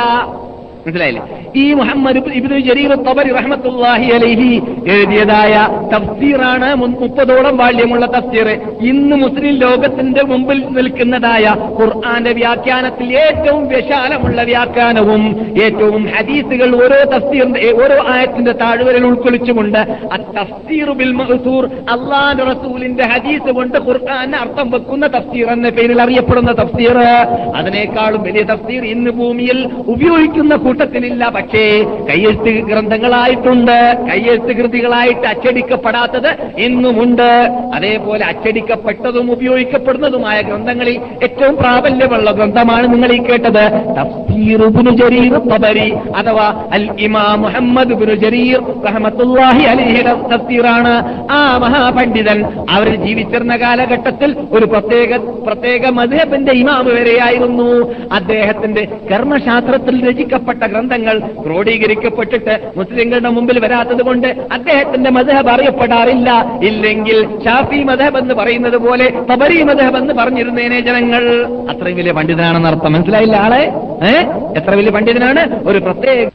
[0.83, 1.21] മനസ്സിലായില്ലേ?
[1.55, 4.49] ഈ മുഹമ്മദ് ഇബ്നു- ജരീർ തബരി റഹ്മത്തുള്ളാഹി അലൈഹി
[4.87, 5.53] എഴുതിയതായ
[5.93, 8.47] തഫ്സീറാണ് മുപ്പതോളം ബാല്യമുള്ള തഫ്സീർ.
[8.81, 11.45] ഇന്ന് മുസ്ലിം ലോകത്തിന്റെ മുമ്പിൽ നിൽക്കുന്നതായ
[11.79, 15.23] ഖുർആന്റെ വ്യാഖ്യാനത്തിൽ ഏറ്റവും വിശാലമുള്ള വ്യാഖ്യാനവും
[15.63, 19.79] ഏറ്റവും ഹദീസുകൾ ഓരോ തഫ്സീറിന്റെ ഓരോ ആയത്തിന്റെ താഴ്വരൽ ഉൾക്കൊള്ളിച്ചുകൊണ്ട്
[20.37, 26.97] തഫ്സീർ ബിൽ മഹസൂർ അള്ളാന്റെ റസൂലിന്റെ ഹദീസ് കൊണ്ട് ഖുർആന് അർത്ഥം വെക്കുന്ന തഫ്സീർ എന്ന പേരിൽ അറിയപ്പെടുന്ന തഫ്സീർ.
[27.55, 29.57] അതിനേക്കാളും വലിയ തഫ്സീർ ഇന്ന് ഭൂമിയിൽ
[29.87, 31.29] ഉപയോഗിക്കുന്ന കൂട്ടത്തിലില്ല.
[31.29, 33.95] പക്ഷേ കയ്യെഴുത്ത് ഗ്രന്ഥങ്ങളായിട്ടുണ്ട്.
[34.11, 37.31] കയ്യെഴുത്ത് കൃതികളായിട്ട് അച്ചടിക്കപ്പെടാത്തത് ഇന്നുമുണ്ട്.
[37.75, 43.63] അതേപോലെ അച്ചടിക്കപ്പെട്ടതും ഉപയോഗിക്കപ്പെടുന്നതുമായ ഗ്രന്ഥങ്ങളിൽ ഏറ്റവും പ്രാബല്യമുള്ള ഗ്രന്ഥമാണ് നിങ്ങൾ ഈ കേട്ടത്.
[45.53, 48.61] തബരി അഥവാ അൽ ഇമാം മുഹമ്മദ് ഇബ്നു ജരീർ
[51.31, 57.69] ആ മഹാപണ്ഡിതൻ അവർ ജീവിച്ചിരുന്ന കാലഘട്ടത്തിൽ ഒരു പ്രത്യേക പ്രത്യേക മധുഹബിന്റെ ഇമാമ് വരെയായിരുന്നു.
[58.13, 66.59] അദ്ദേഹത്തിന്റെ കർമ്മശാസ്ത്രത്തിൽ രചിക്കപ്പെട്ട ഗ്രന്ഥങ്ങൾ ക്രോഡീകരിക്കപ്പെട്ടിട്ട് മുസ്ലിങ്ങളുടെ മുമ്പിൽ വരാത്തത് കൊണ്ട് അദ്ദേഹത്തിന്റെ മതഹബ് അറിയപ്പെടാറില്ല.
[66.63, 71.23] ഇല്ലെങ്കിൽ ഷാഫി മതഹബ് എന്ന് പറയുന്നത് പോലെ തബരി മതഹബ് എന്ന് പറഞ്ഞിരുന്നേനെ ജനങ്ങൾ.
[71.69, 73.73] അത്രയും വലിയ പണ്ഡിതനാണെന്ന് അർത്ഥം മനസ്സിലായില്ല ആളെ?
[74.03, 74.25] ഏഹ്
[74.57, 75.63] എത്ര വലിയ പണ്ഡിതനാണ്?
[75.67, 76.29] ഒരു പ്രത്യേക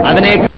[0.00, 0.48] അതിനെ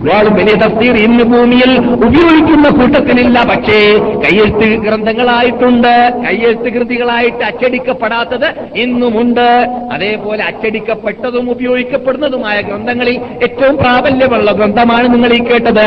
[0.00, 3.42] വാളും വലിയ തഫ്സീർ ഇന്ന് ഭൂമിയിൽ ഉപയോഗിക്കുന്ന കൂട്ടത്തിലില്ല.
[3.42, 3.76] പക്ഷേ
[4.24, 6.12] കയ്യെഴുത്ത് ഗ്രന്ഥങ്ങളായിട്ടുണ്ട്.
[6.26, 9.66] കയ്യെഴുത്ത് കൃതികളായിട്ട് അച്ചടിക്കപ്പെടാത്തത് ഇന്നുമുണ്ട്.
[9.92, 15.84] അതേപോലെ അച്ചടിക്കപ്പെട്ടതും ഉപയോഗിക്കപ്പെടുന്നതുമായ ഗ്രന്ഥങ്ങളിൽ ഏറ്റവും പ്രാബല്യമുള്ള ഗ്രന്ഥമാണ് നിങ്ങൾ ഈ കേട്ടത്.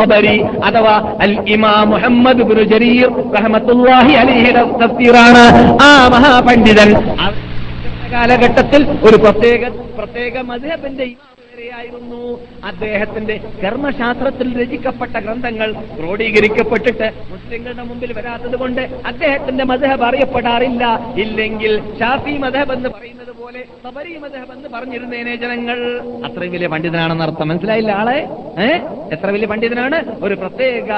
[0.00, 3.08] തബരി അഥവാ അൽ ഇമാം മുഹമ്മദ് ഇബ്നു ജരീർ
[4.82, 5.44] തഫ്സീറാണ്.
[5.82, 6.94] ആ മഹാപണ്ഡിതൻ
[8.12, 9.62] കാലഘട്ടത്തിൽ ഒരു പ്രത്യേക
[9.96, 11.06] പ്രത്യേക മധുഹബിന്റെ
[11.64, 21.14] ഇമാം അദ്ദേഹത്തിന്റെ കർമ്മശാസ്ത്രത്തിൽ രചിക്കപ്പെട്ട ഗ്രന്ഥങ്ങൾ ക്രോഡീകരിക്കപ്പെട്ടിട്ട് മുസ്ലിങ്ങളുടെ മുമ്പിൽ വരാത്തത് കൊണ്ട് അദ്ദേഹത്തിന്റെ മതഹബ് അറിയപ്പെടാറില്ല.
[21.16, 25.78] ഇല്ലെങ്കിൽ ഷാഫി മതഹബ് എന്ന് പറയുന്നത് പോലെ സബരി മതഹബ് എന്ന് പറഞ്ഞിരുന്നേനെ ജനങ്ങൾ.
[26.26, 28.28] അത്രയും വലിയ പണ്ഡിതനാണെന്ന് അർത്ഥം മനസ്സിലായില്ല ആളെ?
[28.58, 28.80] ഏഹ്
[29.12, 30.24] എത്ര വലിയ പണ്ഡിതനാണ്?
[30.24, 30.90] ഒരു പ്രത്യേക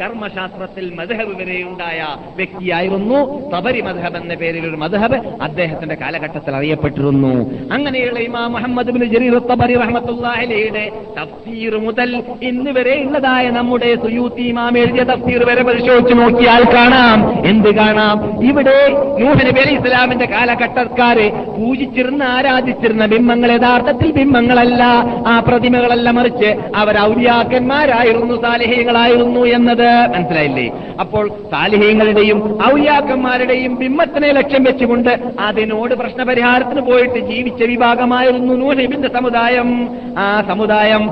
[0.00, 7.32] കർമ്മശാസ്ത്രത്തിൽ മധബ് വരെയുണ്ടായ വ്യക്തിയായിരുന്നു സബരി മതഹബ് എന്ന പേരിൽ ഒരു മതഹബ് അദ്ദേഹത്തിന്റെ കാലഘട്ടത്തിൽ അറിയപ്പെട്ടിരുന്നു.
[7.72, 9.76] അങ്ങനെയുള്ള ഇമാ മുഹമ്മദ് ബിൻ ജരീർ തബരി
[10.06, 10.84] റഹ്മത്തുള്ളാഹിയുടെ
[11.18, 12.10] തഫ്സീർ മുതൽ
[12.48, 17.18] ഇന്ന് വരെ ഉള്ളതായ നമ്മുടെ സുയൂത്തി ഇമാം എഴുതിയ തഫ്സീർ വരെ പരിശോധിച്ചു നോക്കിയാൽ കാണാം.
[17.46, 18.16] എന്ത് കാണാം?
[18.48, 18.76] ഇവിടെ
[19.20, 21.26] നൂഹ് നബി ഇസ്ലാമിന്റെ കാലഘട്ടക്കാര്
[21.56, 24.82] പൂജിച്ചിരുന്ന ആരാധിച്ചിരുന്ന ബിംബങ്ങൾ യഥാർത്ഥത്തിൽ ബിംബങ്ങളല്ല.
[25.26, 26.50] ആ പ്രതിമകളല്ല മറിച്ച്
[26.82, 30.68] അവർ ഔലിയാക്കന്മാരായിരുന്നു സാലിഹ്യങ്ങളായിരുന്നു എന്നത് മനസ്സിലായില്ലേ?
[31.00, 32.38] അപ്പോൾ സാലിഹ്യങ്ങളുടെയും
[32.70, 35.12] ഔലിയാക്കന്മാരുടെയും ബിംബത്തിനെ ലക്ഷ്യം വെച്ചുകൊണ്ട്
[35.48, 39.70] അതിനോട് പ്രശ്നപരിഹാരത്തിന് പോയിട്ട് ജീവിച്ച വിഭാഗമായിരുന്നു നൂഹനബിന്റെ സമുദായം.
[40.18, 41.02] ആ സമുദായം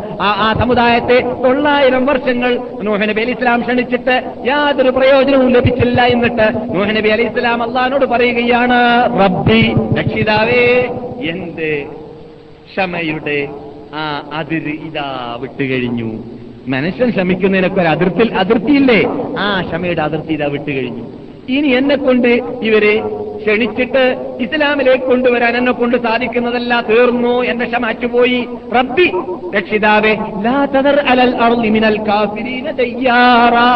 [0.40, 7.62] ആ സമുദായത്തെ തൊള്ളായിരം വർഷങ്ങൾ നൂഹനബി അലി ഇസ്ലാം ക്ഷണിച്ചിട്ട് യാതൊരു പ്രയോജനവും ലഭിച്ചില്ല എന്നിട്ട് നൂഹനബി അലി ഇസ്ലാം
[7.62, 8.78] അള്ളഹാനോട് പറയുകയാണ്
[9.20, 9.62] റബ്ബി
[9.98, 10.64] രക്ഷിതാവേ
[11.28, 11.72] എന്റെ
[12.68, 13.38] ക്ഷമയുടെ
[13.94, 14.04] ആ
[14.34, 15.08] അതിര് ഇതാ
[15.42, 16.08] വിട്ടുകഴിഞ്ഞു
[16.68, 19.00] മനുഷ്യൻ ശ്രമിക്കുന്നതിനൊക്കെ ഒരു അതിർത്തി അതിർത്തിയില്ലേ?
[19.38, 21.04] ആ ക്ഷമയുടെ അതിർത്തി ഇതാ വിട്ടുകഴിഞ്ഞു
[21.48, 22.30] ഇനി എന്നെ കൊണ്ട്
[22.62, 22.94] ഇവരെ
[23.38, 24.02] ക്ഷണിച്ചിട്ട്
[24.40, 28.40] ഇസ്ലാമിലേക്ക് കൊണ്ടുവരാൻ എന്നെ കൊണ്ട് സാധിക്കുന്നതല്ല തീർന്നു എന്നെ ക്ഷമാറ്റുപോയി
[28.72, 29.08] റബ്ബി
[29.54, 33.68] രക്ഷിതാവേ ലാ തദർ അലൽ അർളി മിനൽ കാഫിരീന ദയ്യാറാ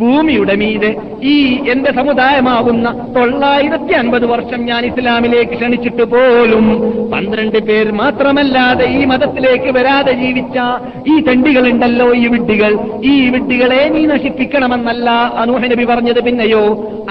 [0.00, 0.90] ഭൂമിയുടെ മീതെ
[1.22, 1.34] ഈ
[1.72, 6.66] എന്റെ സമുദായമാകുന്ന തൊള്ളായിരത്തി അൻപത് വർഷം ഞാൻ ഇസ്ലാമിലേക്ക് ക്ഷണിച്ചിട്ട് പോലും
[7.12, 10.58] പന്ത്രണ്ട് പേർ മാത്രമല്ലാതെ ഈ മതത്തിലേക്ക് വരാതെ ജീവിച്ച
[11.12, 12.72] ഈ തെണ്ടികളുണ്ടല്ലോ ഈ വിഡ്ഢികൾ.
[13.04, 15.10] ഈ വിഡ്ഢികളെ നീ നശിപ്പിക്കണമെന്നല്ല
[15.42, 16.64] അനൂഹ നബി പറഞ്ഞത് പിന്നെയോ?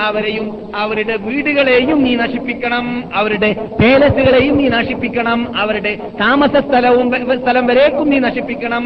[0.07, 3.49] അവരെയും അവരുടെ വീടുകളെയും നീ നശിപ്പിക്കണം അവരുടെ
[3.81, 7.07] പേലസുകളെയും നീ നശിപ്പിക്കണം അവരുടെ താമസ സ്ഥലവും
[7.41, 8.85] സ്ഥലം വരേക്കും നീ നശിപ്പിക്കണം.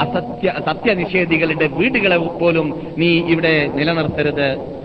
[0.00, 4.81] അസത്യ സത്യനിഷേധികളുടെ വീടുകളെ പോലും നീ ഇവിടെ നിലനിർത്തരുത്.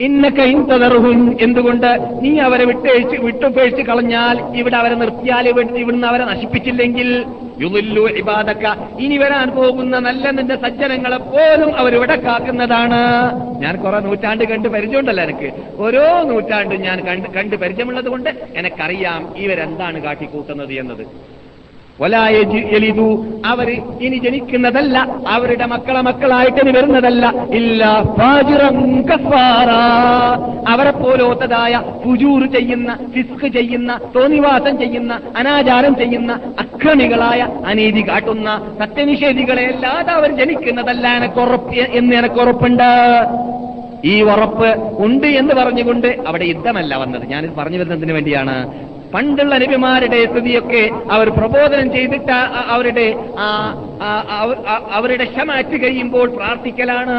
[0.00, 7.24] ഇന്നക്ക തളർഹും എന്തുകൊണ്ട് നീ അവരെ വിട്ടേഴ്ച വിട്ടുപേഴ്ച കളഞ്ഞാൽ ഇവിടെ അവരെ നിർത്തിയാൽ ഇവിടെ- ഇവിടുന്ന് അവരെ നശിപ്പിച്ചില്ലെങ്കിൽ?
[7.60, 8.76] യുലുല്ലു ഇബാദക്ക.
[9.00, 13.32] ഇനി വരാൻ പോകുന്ന നല്ല നിന്റെ സജ്ജനങ്ങളെ പോലും അവരിവിടെ കാക്കുന്നതാണ്.
[13.58, 15.52] ഞാൻ കുറെ നൂറ്റാണ്ട് കണ്ട് പരിചയമുണ്ടല്ലോ എനിക്ക്.
[15.76, 21.06] ഓരോ നൂറ്റാണ്ടും ഞാൻ കണ്ട് കണ്ട് പരിചയമുള്ളത് കൊണ്ട് എനിക്കറിയാം ഇവരെന്താണ് കാട്ടിക്കൂട്ടുന്നത് എന്നത്.
[22.00, 23.70] വലായലിതു അവർ
[24.00, 24.98] ഇനി ജനിക്കുന്നതല്ല
[25.28, 27.32] അവരുടെ മക്കളെ മക്കളായിട്ട് ഇനി വരുന്നതല്ല.
[27.50, 27.84] ഇല്ല
[30.68, 40.12] അവരെ പോലോത്തതായ ഫുജൂർ ചെയ്യുന്ന ഫിസ്ക് ചെയ്യുന്ന തോന്നിവാസം ചെയ്യുന്ന അനാചാരം ചെയ്യുന്ന അക്രമികളായ അനീതി കാട്ടുന്ന സത്യനിഷേധികളെ അല്ലാതെ
[40.12, 42.90] അവർ ജനിക്കുന്നതല്ല എനക്കുറപ്പ് എന്ന് എനക്കുറപ്പുണ്ട്
[44.04, 47.26] ഈ ഉറപ്പ് ഉണ്ട് എന്ന് പറഞ്ഞുകൊണ്ട് അവിടെ യുദ്ധമല്ല വന്നത്.
[47.26, 48.72] ഞാനിത് പറഞ്ഞു വരുന്നതിന് വേണ്ടിയാണ്.
[49.14, 50.82] പണ്ടുള്ള നബിമാരുടെ സ്ഥിതിയൊക്കെ
[51.14, 52.36] അവർ പ്രബോധനം ചെയ്തിട്ട്
[52.74, 53.06] അവരുടെ
[54.98, 57.16] അവരുടെ ക്ഷമാറ്റ് കഴിയുമ്പോൾ പ്രാർത്ഥിക്കലാണ്.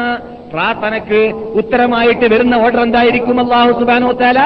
[0.52, 1.20] പ്രാർത്ഥനക്ക്
[1.60, 4.40] ഉത്തരമായിട്ട് വരുന്ന ഓർഡർ എന്തായിരിക്കും അള്ളാഹു സുബാനോ താല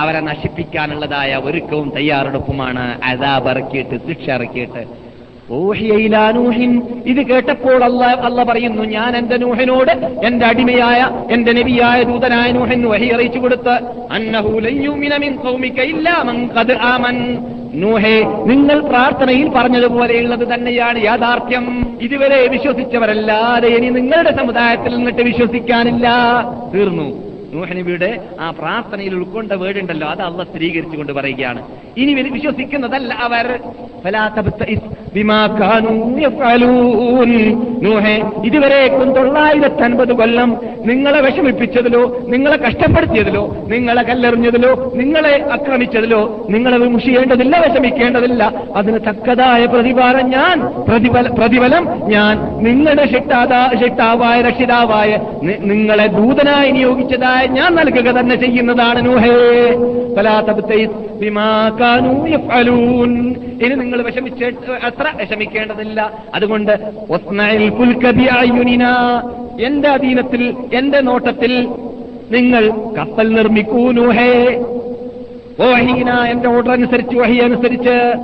[0.00, 2.84] അവരെ നശിപ്പിക്കാനുള്ളതായ ഒരുക്കവും തയ്യാറെടുപ്പുമാണ്.
[3.10, 4.82] അതാബ് ഇറക്കിയിട്ട് ശിക്ഷ ഇറക്കിയിട്ട്.
[5.52, 6.82] ഊഹിയ ഇലാ നൂഹിൻ.
[7.06, 13.06] ഇത് കേട്ടപ്പോൾ അല്ല അല്ല പറയുന്നു ഞാൻ എന്റെ നൂഹിനോട് എന്റെ അടിമയായ എന്റെ നബിയായ ദൂതനായ നൂഹിൻ വഹി
[13.06, 13.78] അറിയിച്ചു കൊടുത്ത്
[17.74, 21.96] നൂഹേ നിങ്ങൾ പ്രാർത്ഥനയിൽ പറഞ്ഞതുപോലെയുള്ളത് തന്നെയാണ് യാഥാർത്ഥ്യം.
[22.02, 26.08] ഇതുവരെ വിശ്വസിച്ചവരല്ലാതെ ഇനി നിങ്ങളുടെ സമുദായത്തിൽ നിന്നിട്ട് വിശ്വസിക്കാനില്ല.
[26.74, 27.29] തീർന്നു.
[27.54, 31.62] നൂഹനബിയുടെ ആ പ്രാർത്ഥനയിൽ ഉൾക്കൊണ്ട വേടുണ്ടല്ലോ അത് അള്ള സ്ഥിരീകരിച്ചുകൊണ്ട് പറയുകയാണ്.
[31.96, 33.58] ഇനി വിശ്വസിക്കുന്നതല്ല അവർ.
[37.82, 47.58] നൂഹേ ഇതുവരേക്കും തൊള്ളായിരത്തി അൻപത് കൊല്ലം നിങ്ങളെ വിഷമിപ്പിച്ചതിലോ നിങ്ങളെ കഷ്ടപ്പെടുത്തിയതിലോ നിങ്ങളെ കല്ലെറിഞ്ഞതിലോ നിങ്ങളെ ആക്രമിച്ചതിലോ നിങ്ങളെ വിമുഷിയേണ്ടതില്ല
[47.66, 48.64] വിഷമിക്കേണ്ടതില്ല.
[48.76, 52.64] അതിന് തക്കതായ പ്രതിഫലം ഞാൻ പ്രതിഫല പ്രതിഫലം ഞാൻ.
[52.64, 59.30] നിങ്ങളുടെ ഷിട്ടാതാ ഷിട്ടാവായ രക്ഷിതാവായ നിങ്ങളെ ദൂതനായി നിയോഗിച്ചതായ ഞാൻ നൽകുക തന്നെ ചെയ്യുന്നതാണ് നൂഹേ.
[63.62, 64.44] ഇനി നിങ്ങൾ വിഷമിച്ച്
[64.84, 66.12] അത്ര വിഷമിക്കേണ്ടതില്ല.
[66.34, 66.72] അതുകൊണ്ട്.
[69.60, 71.68] എന്റെ അധീനത്തിൽ എന്റെ നോട്ടത്തിൽ
[72.30, 74.64] നിങ്ങൾ കപ്പൽ നിർമ്മിക്കൂ നൂഹേ.
[75.60, 78.14] ഓഹീന എന്റെ ഓർഡർ അനുസരിച്ച് വഹി അനുസരിച്ച്.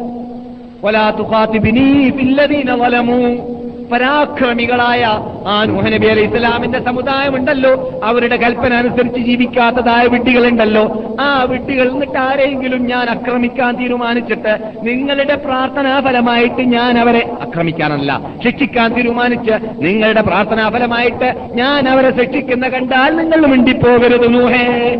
[0.84, 3.55] വലാ തുഖാതിബിനീ ഫില്ലദീന ളലമൂ
[3.92, 5.02] പരാക്രമികളായ
[5.46, 8.00] ആ നൂഹ് നബി അലൈഹി ഇസ്ലാമിന്റെ സമുദായമുണ്ടല്ലോ.
[8.04, 11.16] അവരുടെ കൽപ്പന അനുസരിച്ച് ജീവിക്കാത്തതായ വിഡ്ഢികളുണ്ടല്ലോ.
[11.20, 20.20] ആ വിട്ടികൾ എന്നിട്ട് ആരെങ്കിലും ഞാൻ ആക്രമിക്കാൻ തീരുമാനിച്ചിട്ട് നിങ്ങളുടെ പ്രാർത്ഥനാഫലമായിട്ട് ഞാൻ അവരെ ആക്രമിക്കാനല്ല ശിക്ഷിക്കാൻ തീരുമാനിച്ച് നിങ്ങളുടെ
[20.20, 24.96] പ്രാർത്ഥനാഫലമായിട്ട് ഞാൻ അവരെ ശിക്ഷിക്കുന്ന കണ്ടാൽ നിങ്ങൾ മിണ്ടിപ്പോകരുത് നൂഹേ.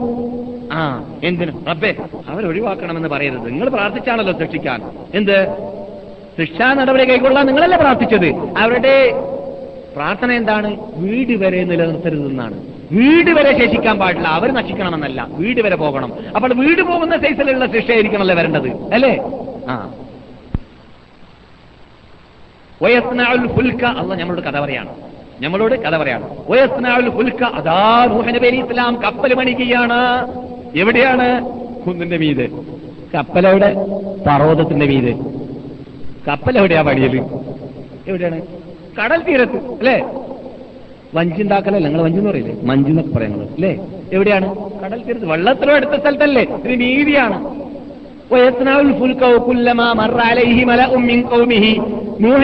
[0.72, 1.52] ആ എന്തിനു?
[1.70, 1.94] റബ്ബേ
[2.28, 3.46] അവരൊഴിവാക്കണമെന്ന് പറയരുത്.
[3.50, 4.82] നിങ്ങൾ പ്രാർത്ഥിച്ചാണല്ലോ ശിക്ഷിക്കാൻ
[5.14, 5.38] എന്ത്?
[6.40, 8.26] ശിക്ഷാ നടപടി കൈക്കൊള്ളാൻ നിങ്ങളല്ലേ പ്രാർത്ഥിച്ചത്?
[8.58, 9.12] അവരുടെ
[9.96, 10.76] പ്രാർത്ഥന എന്താണ്?
[10.96, 14.28] വീട് വരെ നിലനിർത്തരുതെന്നാണ് വീട് വരെ ശേഷിക്കാൻ പാടില്ല.
[14.28, 15.26] അവർ നശിക്കണമെന്നല്ല.
[15.30, 16.12] വീട് വരെ പോകണം.
[16.36, 18.68] അപ്പോൾ വീട് പോകുന്ന സൈസിലുള്ള ശിക്ഷയായിരിക്കണമല്ലേ വരേണ്ടത്?
[18.68, 19.22] അല്ലേ?
[19.68, 19.90] ആ.
[23.98, 24.88] അല്ല നമ്മളോട് കഥ പറയാണ്.
[25.40, 26.48] നമ്മളോട് കഥ പറയാണ്.
[27.44, 28.04] അതാ
[28.56, 30.26] ഇസ്ലാം കപ്പൽ പണിക്കുകയാണ്
[30.76, 31.44] എവിടെയാണ്?
[31.86, 32.50] കുന്നിന്റെ മീത്.
[33.14, 33.74] കപ്പലവിടെ
[34.26, 35.45] പർവതത്തിന്റെ മീത്.
[36.28, 37.16] കപ്പൽ എവിടെയാ പണിയൽ?
[38.08, 38.42] എവിടെയാണ്?
[38.98, 40.04] കടൽ തീരത്ത് അല്ലേ?
[41.14, 42.54] വഞ്ചിണ്ടാക്കലല്ല നിങ്ങൾ വഞ്ചി എന്ന് പറയില്ലേ?
[42.62, 43.72] മഞ്ചി എന്നൊക്കെ അല്ലേ?
[44.12, 44.48] എവിടെയാണ്?
[44.84, 45.26] കടൽ തീരത്ത്.
[45.26, 46.42] വെള്ളത്തിലോ എടുത്ത സ്ഥലത്തല്ലേ?
[46.42, 47.38] ഇത് നീതിയാണ്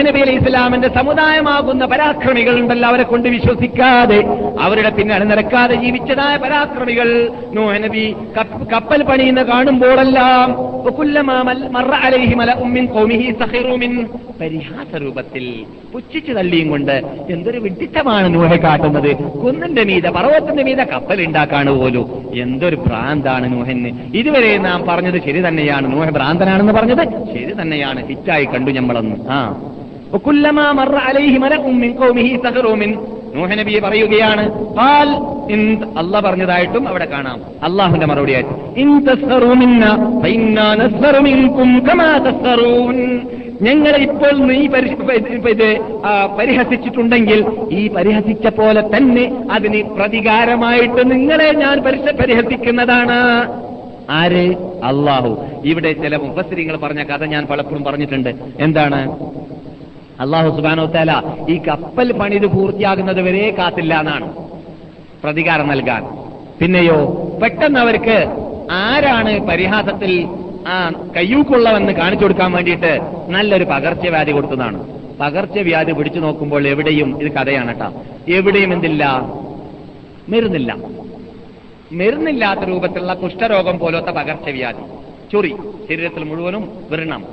[0.07, 4.23] നബി അലൈഹി ഇസ്ലാമിന്റെ സമുദായമാകുന്ന പരാക്രമികൾ ഉണ്ടല്ലോ അവരെ കൊണ്ട് വിശ്വസിക്കാതെ
[4.59, 8.15] അവരുടെ പിന്നെ അണിനിരക്കാതെ ജീവിച്ചതായ പരാക്രമികൾ നൂഹ് നബി
[8.73, 10.73] കപ്പൽ പണിയുന്ന കാണുമ്പോഴെല്ലാം
[14.41, 19.15] പരിഹാസ രൂപത്തിൽ പുച്ഛിച്ചു തള്ളിയും കൊണ്ട് എന്തൊരു വിഡിത്തമാണ് നൂഹെ കാട്ടുന്നത്.
[19.15, 22.29] കുന്നിന്റെ മീത പർവത്തിന്റെ മീത കപ്പൽ ഉണ്ടാക്കാണ് പോലും.
[22.33, 24.17] എന്തൊരു ഭ്രാന്താണ് നൂഹന്.
[24.17, 25.72] ഇതുവരെ നാം പറഞ്ഞത് ശരി തന്നെയാണ്.
[25.73, 27.33] തന്നെയാണ് നോഹ ഭ്രാന്തനാണെന്ന് പറഞ്ഞത്.
[27.33, 28.05] ശരി തന്നെയാണ്.
[28.07, 29.15] ഹിറ്റായി കണ്ടു ഞമ്മളെന്ന്.
[29.29, 29.61] ആ.
[33.35, 35.07] നൂഹനബിയെ പറയുകയാണ് പാൽ
[35.97, 37.41] അല്ല പറഞ്ഞതായിട്ടും അവിടെ കാണാം.
[37.63, 38.49] അള്ളാഹുന്റെ മറുപടിയായിട്ട്
[43.61, 44.67] ഞങ്ങൾ ഇപ്പോൾ നീ
[45.49, 45.81] ഇത്
[46.39, 51.83] പരിഹസിച്ചിട്ടുണ്ടെങ്കിൽ ഈ പരിഹസിച്ച പോലെ തന്നെ അതിന് പ്രതികാരമായിട്ട് നിങ്ങളെ ഞാൻ
[52.21, 53.49] പരിഹസിക്കുന്നതാണ്.
[54.09, 54.55] ആര്?
[54.83, 58.29] അള്ളാഹു ഇവിടെ ചില മുഫസ്സിരിങ്ങൾ പറഞ്ഞ കഥ ഞാൻ പലപ്പോഴും പറഞ്ഞിട്ടുണ്ട്.
[58.59, 58.99] എന്താണ്?
[60.19, 61.11] അള്ളാഹു സുബാനോ തല
[61.49, 64.33] ഈ കപ്പൽ പണിത് പൂർത്തിയാകുന്നത് വരെ കാത്തില്ല എന്നാണ്
[65.23, 66.03] പ്രതികാരം നൽകാൻ.
[66.59, 66.97] പിന്നെയോ
[67.41, 68.17] പെട്ടെന്ന് അവർക്ക്
[68.71, 70.27] ആരാണ് പരിഹാസത്തിൽ
[70.67, 72.99] ആ കയ്യൂക്കുള്ളവെന്ന് കാണിച്ചു കൊടുക്കാൻ വേണ്ടിയിട്ട്
[73.29, 74.79] നല്ലൊരു പകർച്ചവ്യാധി കൊടുത്തതാണ്.
[75.19, 78.03] പകർച്ചവ്യാധി പിടിച്ചു നോക്കുമ്പോൾ എവിടെയും ഇത് കഥയാണ് കേട്ടോ.
[78.27, 79.05] എവിടെയും എന്തില്ല?
[80.29, 80.73] മരുന്നില്ല.
[81.93, 84.81] മരുന്നില്ലാത്ത രൂപത്തിലുള്ള കുഷ്ഠരോഗം പോലത്തെ പകർച്ചവ്യാധി.
[85.31, 85.55] ചൊറി.
[85.89, 87.25] ശരീരത്തിൽ മുഴുവനും വൃണം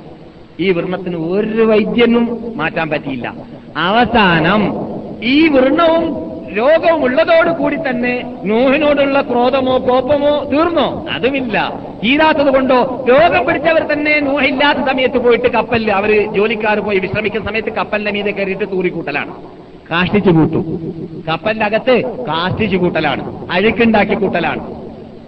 [0.59, 3.33] ഈ വൃണത്തിന് ഒരു വൈദ്യനും മാറ്റാൻ പറ്റിയില്ല.
[3.77, 4.73] അവസാനം
[5.23, 11.05] ഈ വൃണവും രോഗവും ഉള്ളതോടുകൂടി തന്നെ നോഹിനോടുള്ള ക്രോധമോ കോപമോ തീർന്നോ?
[11.11, 11.81] അതുമില്ല.
[12.03, 13.05] തീരാത്തത് കൊണ്ടോ?
[13.09, 18.71] രോഗം പിടിച്ചവർ തന്നെ നോഹില്ലാത്ത സമയത്ത് പോയിട്ട് കപ്പലിൽ അവർ ജോലിക്കാർ പോയി വിശ്രമിക്കുന്ന സമയത്ത് കപ്പലിന്റെ മീതെ കയറിയിട്ട്
[18.71, 19.60] തൂറിക്കൂട്ടലാണ്.
[19.91, 20.81] കാഷ്ടിച്ചു കൂട്ടും.
[21.27, 23.51] കപ്പന്റെ അകത്ത് കാഷ്ടിച്ചു കൂട്ടലാണ്.
[23.51, 24.81] അഴുക്കുണ്ടാക്കി കൂട്ടലാണ്.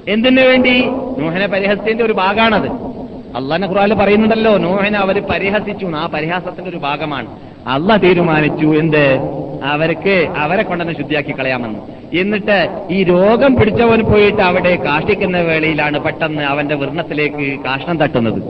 [0.07, 0.81] എന്തിനു വേണ്ടി?
[1.19, 2.93] നൂഹനെ പരിഹസിച്ചതിന്റെ ഒരു ഭാഗമാണത്
[3.37, 7.27] അള്ളാഹ് ഖുറാൽ പറയുന്നുണ്ടല്ലോ നോഹനെ അവർ പരിഹസിച്ചു ആ പരിഹാസത്തിന്റെ ഒരു ഭാഗമാണ്.
[7.67, 9.19] അല്ല തീരുമാനിച്ചു എന്ത്?
[9.63, 11.79] അവർക്ക് അവരെ കൊണ്ടുവന്ന് ശുദ്ധിയാക്കി കളയാമെന്ന്.
[12.17, 18.43] എന്നിട്ട് ഈ രോഗം പിടിച്ചവൻ പോയിട്ട് അവിടെ കാഷ്ടിക്കുന്ന വേളയിലാണ് പെട്ടെന്ന് അവന്റെ വൃണത്തിലേക്ക് കാഷ്ണം തട്ടുന്നത്.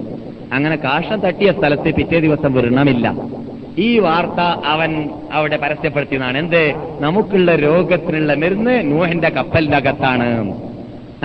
[0.53, 3.14] അങ്ങനെ കാഷ്ണം തട്ടിയ സ്ഥലത്ത് പിറ്റേ ദിവസം വൃണമില്ല
[3.78, 6.38] ഈ വാർത്ത അവൻ അവിടെ പരസ്യപ്പെടുത്തിയതാണ്.
[6.38, 6.74] എന്ത്?
[6.99, 10.53] നമുക്കുള്ള രോഗത്തിനുള്ള മരുന്ന് നൂഹിന്റെ കപ്പലിന്റെ അകത്താണ്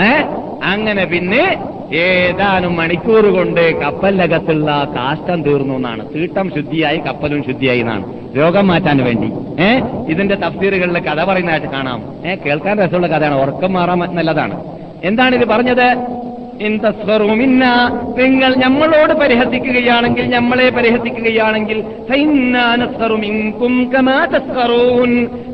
[0.00, 0.22] ഏ?
[0.64, 6.14] അങ്ങനെ പിന്നെ ഏതാനും മണിക്കൂർ കൊണ്ട് കപ്പലിനകത്തുള്ള കാഷ്ടം തീർന്നു എന്നാണ്.
[6.14, 8.36] തീട്ടം ശുദ്ധിയായി കപ്പലും ശുദ്ധിയായി എന്നാണ്.
[8.36, 9.32] രോഗം മാറ്റാൻ വേണ്ടി.
[9.62, 9.80] ഏ?
[10.08, 12.26] ഇതിന്റെ തഫ്സീറുകളിൽ കഥ പറയുന്നതായിട്ട് കാണാം.
[12.26, 13.40] ഏ കേൾക്കാൻ രസമുള്ള കഥയാണ്.
[13.42, 14.64] ഉറക്കം മാറാൻ നല്ലതാണ്
[15.04, 16.17] എന്താണ് ഇത് പറഞ്ഞത്?
[16.60, 16.80] ഇൻ
[17.34, 17.88] മിന്നാ,
[18.18, 21.84] നിങ്ങൾ നമ്മളോട് പരിഹസിക്കുകയാണെങ്കിൽ നമ്മളെ പരിഹസിക്കുകയാണെങ്കിൽ.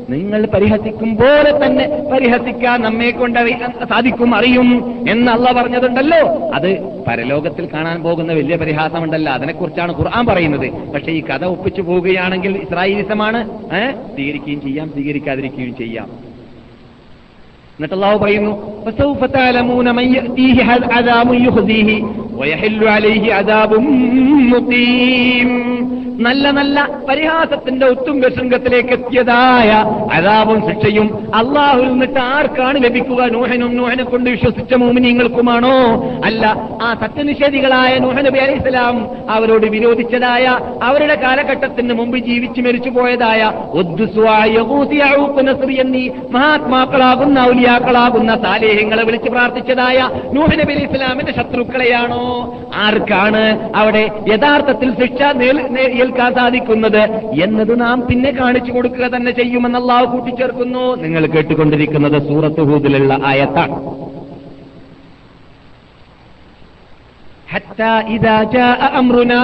[0.09, 3.39] നിങ്ങൾ പരിഹസിക്കും പോലെ തന്നെ പരിഹസിക്കാൻ നമ്മെ കൊണ്ട്
[3.89, 6.51] സാധിക്കും അറിയും എന്ന് പറഞ്ഞതുണ്ടല്ലോ.
[6.53, 9.33] അത് പരലോകത്തിൽ കാണാൻ പോകുന്ന വലിയ പരിഹാസമുണ്ടല്ലോ.
[9.33, 10.71] അതിനെക്കുറിച്ചാണ് ഖുർആൻ പറയുന്നത്.
[10.93, 13.69] പക്ഷെ ഈ കഥ ഒപ്പിച്ചു പോവുകയാണെങ്കിൽ ഇസ്രായേലിസമാണ്
[14.15, 16.05] സ്വീകരിക്കുകയും ചെയ്യാം സ്വീകരിക്കാതിരിക്കുകയും ചെയ്യാം.
[17.77, 20.58] എന്നിട്ട് അള്ളാഹു പറയുന്നു فسوف تعلمون من يأتيه
[20.90, 21.88] عذاب يخزيه
[22.34, 23.70] ويحل عليه عذاب
[24.54, 25.50] مقيم
[26.22, 29.68] നല്ല നല്ല പരിഹാസത്തിന്റെ ഉത്തുംഗ ശൃംഗത്തിലേക്ക് എത്തിയതായ
[30.16, 31.06] അതാപും ശിക്ഷയും
[31.38, 35.76] അള്ളാഹുൽ നിന്നിട്ട് ആർക്കാണ് ലഭിക്കുക നൂഹനും നൂഹനെ കൊണ്ട് വിശ്വസിച്ച മോമിനിയങ്ങൾക്കുമാണോ
[36.28, 36.44] അല്ല
[36.82, 38.96] ആ സത്യനിഷേധികളായ നൂഹ നബി അലൈഹി സ്വലാം
[39.36, 40.44] അവരോട് വിരോധിച്ചതായ
[40.88, 43.40] അവരുടെ കാലഘട്ടത്തിന് മുമ്പ് ജീവിച്ചു മരിച്ചു പോയതായ
[43.80, 46.04] ഉദ്ദുസ്വായ യഹൂദി, യഊഖ്, നസ്ർ എന്നീ
[46.36, 48.34] മഹാത്മാക്കളാകുന്ന ഔലിയാക്കളാകുന്ന
[48.75, 49.97] സാലേഹ്യങ്ങളെ വിളിച്ച് പ്രാർത്ഥിച്ചതായ
[50.35, 52.23] നൂഹ നബി അലൈഹി ഇസ്ലാമിന്റെ ശത്രുക്കളെയാണോ?
[52.85, 53.43] ആർക്കാണ്
[53.81, 55.21] അവിടെ യഥാർത്ഥത്തിൽ ശിക്ഷ
[56.03, 57.03] ഏൽക്കാൻ സാധിക്കുന്നത്
[57.43, 60.85] എന്നത് നാം പിന്നെ കാണിച്ചു കൊടുക്കുക തന്നെ ചെയ്യുമെന്ന് അള്ളാഹു കൂട്ടിച്ചേർക്കുന്നു.
[61.05, 63.77] നിങ്ങൾ കേട്ടുകൊണ്ടിരിക്കുന്നത് സൂറത്ത് ഹൂദിലുള്ള ആയത്താണ്.
[67.53, 69.41] ഹത്താ ഇദാ جاء അംറുനാ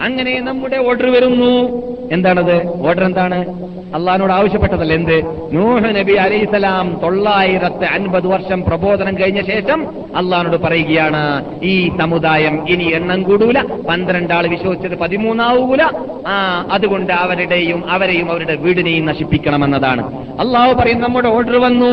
[0.00, 1.82] അങ്ങനെ നമ്മുടെ ഓർഡർ വരുന്നു.
[2.12, 2.86] എന്താണത്?
[2.88, 3.70] ഓർഡർ എന്താണ്?
[3.94, 5.22] അള്ളഹാനോട് ആവശ്യപ്പെട്ടതല്ല എന്ത്?
[5.52, 9.86] നൂഹ് നബി അലൈസലാം തൊള്ളായിരത്തി അൻപത് വർഷം പ്രബോധനം കഴിഞ്ഞ ശേഷം
[10.16, 15.82] അള്ളഹാനോട് പറയുകയാണ് ഈ സമുദായം ഇനി എണ്ണം കൂടൂല പന്ത്രണ്ടാൾ വിശ്വസിച്ചത് പതിമൂന്നാവൂല.
[16.26, 20.02] ആ അതുകൊണ്ട് അവരുടെയും അവരെയും അവരുടെ വീടിനെയും നശിപ്പിക്കണമെന്നതാണ്.
[20.40, 21.92] അള്ളാഹു പറയും നമ്മുടെ ഓർഡർ വന്നു.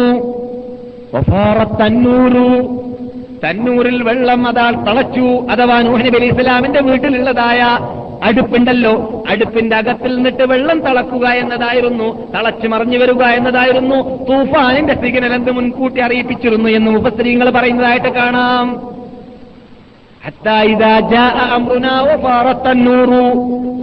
[3.45, 5.47] തന്നൂറിൽ വെള്ളം അതാൾ തളച്ചു.
[5.51, 7.79] അഥവാ നൂഹനബി അലി ഇസ്ലാമിന്റെ വീട്ടിലുള്ളതായ
[8.23, 9.23] അടുപ്പുണ്ടല്ലോ.
[9.29, 12.31] അടുപ്പിന്റെ അകത്തിൽ നിന്നിട്ട് വെള്ളം തളക്കുക എന്നതായിരുന്നു.
[12.31, 14.25] തളച്ചു മറിഞ്ഞു വരിക എന്നതായിരുന്നു.
[14.25, 18.96] തൂഫാനിന്റെ സിഗ്നൽ എന്ത് മുൻകൂട്ടി അറിയിപ്പിച്ചിരുന്നു എന്ന് മുപ്പസ്ത്രീകൾ പറയുന്നതായിട്ട് കാണാം.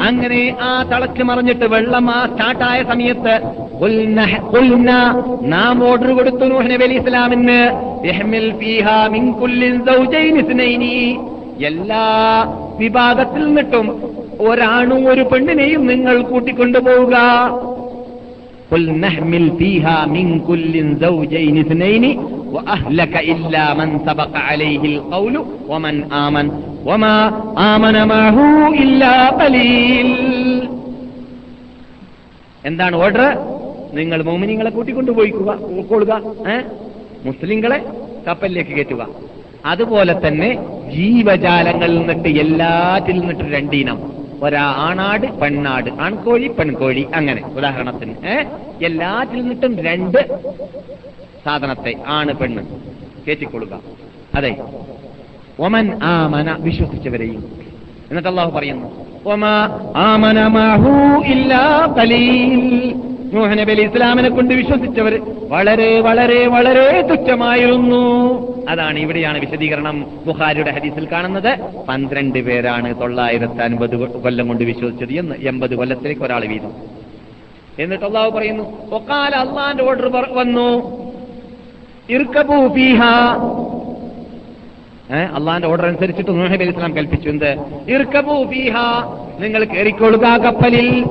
[0.07, 3.35] അങ്ങനെ ആ തളക്ക് മറിഞ്ഞിട്ട് വെള്ളം ആ സ്റ്റാർട്ടായ സമയത്ത്
[5.55, 7.61] നാം ഓർഡർ കൊടുത്തു നൂഹ് അലി ഇസ്ലാമിന്
[11.71, 12.05] എല്ലാ
[12.79, 13.87] വിഭാഗത്തിൽ നിന്നിട്ടും
[14.41, 17.17] ഒരാണും ഒരു പെണ്ണിനെയും നിങ്ങൾ കൂട്ടിക്കൊണ്ടുപോവുക.
[18.74, 22.06] قل نحمل فيها من كل زوجين اثنين
[22.46, 25.36] وأهلك إلا من سبق عليه القول
[25.68, 25.96] ومن
[26.26, 26.46] آمن
[26.86, 27.16] وما
[27.74, 28.38] آمن معه
[28.84, 30.10] إلا قليل
[32.66, 33.22] എന്താണ് ഓർഡർ
[33.94, 36.14] നിങ്ങൾ മോമിനിങ്ങളെ കൂട്ടിക്കൊണ്ടുപോയിക്കുക ഉൾക്കൊള്ളുക
[36.52, 36.56] ഏ
[37.26, 37.80] മുസ്ലിങ്ങളെ
[38.26, 39.04] കപ്പലിലേക്ക് കയറ്റുക
[39.64, 40.50] അതുപോലെ തന്നെ
[40.96, 43.98] ജീവജാലങ്ങളിൽ നിന്നിട്ട് എല്ലാറ്റിൽ നിന്നിട്ട് രണ്ടിനം
[44.45, 47.43] ഒരാ ആണാട് പെണ്ണാട് ആൺകോഴി പെൺകോഴി അങ്ങനെ.
[47.57, 48.15] ഉദാഹരണത്തിന്
[48.85, 50.21] എല്ലാത്തിൽ നിന്നിട്ടും രണ്ട്
[51.45, 52.63] സാധനത്തെ ആണ് പെണ്ണ്.
[53.27, 53.75] കേറ്റിക്കൊള്ളുക
[54.35, 54.53] അതെ.
[55.59, 57.43] ഒമൻ ആമന വിശ്വസിച്ചവരെയും.
[58.11, 58.89] എന്നിട്ട് അള്ളാഹു പറയുന്നു
[59.33, 59.45] ഒമ
[60.09, 60.93] ആമന മാഹു
[61.35, 61.65] ഇല്ലാ
[61.99, 62.57] ഖലീൽ
[63.35, 68.07] നൂഹ് നബി അലി ഇസ്ലാമിനെ കൊണ്ട് വിശ്വസിച്ചവർ വളരെ വളരെ വളരെ തുച്ഛമായിരുന്നു.
[68.69, 71.59] അതാണ് ഇവിടെയാണ് വിശദീകരണം ബുഹാരിയുടെ ഹദീസിൽ കാണുന്നത്.
[71.89, 76.73] പന്ത്രണ്ട് പേരാണ് തൊള്ളായിരത്തി അൻപത് കൊല്ലം കൊണ്ട് വിശ്വസിച്ചത് എന്ന് എൺപത് കൊല്ലത്തിലേക്ക് ഒരാൾ വീതം.
[77.79, 80.97] എന്നിട്ട് അള്ളാഹു പറയുന്നു ഒക്കാല അള്ളാന്റെ ഓർഡർ വന്നു.
[82.11, 82.69] ഇർക്കബൂ
[85.37, 87.29] അള്ളാന്റെ ഓർഡർ അനുസരിച്ചിട്ട് നൂഹ് നബി അലൈഹി ഇസ്ലാം കൽപ്പിച്ചു.
[87.29, 87.57] എന്ത്?
[87.89, 88.75] ഇർക്കബൂ ഫീഹ.
[89.39, 91.05] നിങ്ങൾ കയറിക്കൊള്ളുക കപ്പലിൽ.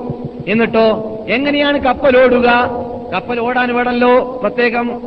[0.48, 2.50] എന്നിട്ടോ എങ്ങനെയാണ് കപ്പൽ ഓടുക?
[3.16, 5.02] കപ്പൽ ഓടാൻ വേണമല്ലോ പ്രത്യേകം.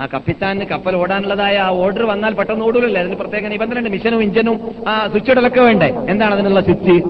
[0.00, 3.00] ആ കപ്പിത്താന് കപ്പൽ ഓടാനുള്ളതായ ആ ഓർഡർ വന്നാൽ പെട്ടെന്ന് ഓടൂലല്ലേ?
[3.00, 3.90] അതിന് പ്രത്യേക നിബന്ധനയുണ്ട്.
[3.90, 5.86] മിഷനും ഇഞ്ചനും ആ സ്വിച്ച് ഇടലൊക്കെ വേണ്ടേ?
[6.08, 7.02] എന്താണ് അതിനുള്ള സ്വിച്ച്?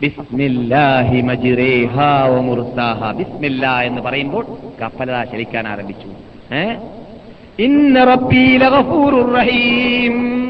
[0.00, 1.20] ബിസ്മില്ലാഹി
[3.12, 4.46] ബിസ്മില്ലാഹി എന്ന് പറയുമ്പോൾ
[4.82, 6.08] കപ്പലത ചലിക്കാൻ ആരംഭിച്ചു.
[6.54, 6.74] ഏ?
[8.04, 10.41] റബ്ബീ ലഗഫൂറുർ റഹീം.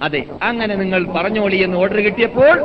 [0.00, 2.56] അതെ അങ്ങനെ നിങ്ങൾ പറഞ്ഞോളി എന്ന് ഓർഡർ കിട്ടിയപ്പോൾ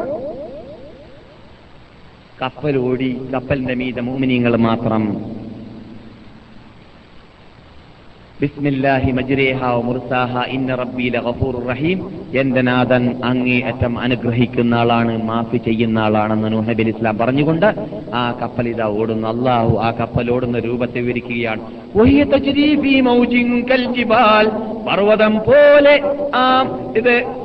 [2.38, 5.04] കപ്പലോടി കപ്പലിന്റെ മീത മോമിനിയങ്ങൾ മാത്രം
[8.42, 12.00] ബിസ്മില്ലാഹി മജ്രേഹ മുർസാഹ ഇന്ന റബ്ബി ലഗഫൂറുർ റഹീം.
[12.40, 17.66] എന്റെ നാഥൻ അങ്ങേയറ്റം അനുഗ്രഹിക്കുന്ന ആളാണ് മാഫി ചെയ്യുന്ന ആളാണെന്ന് നൂഹബി ഇസ്ലാം പറഞ്ഞുകൊണ്ട്
[18.14, 19.28] ആ കപ്പൽ ഇതാ ഓടുന്നു.
[19.28, 21.62] അള്ളാഹു ആ കപ്പൽ ഓടുന്ന രൂപത്തെ വിവരിക്കുകയാണ്.
[24.88, 26.02] പർവതം പോലെ
[26.36, 26.46] ആ
[26.98, 27.41] ഇത്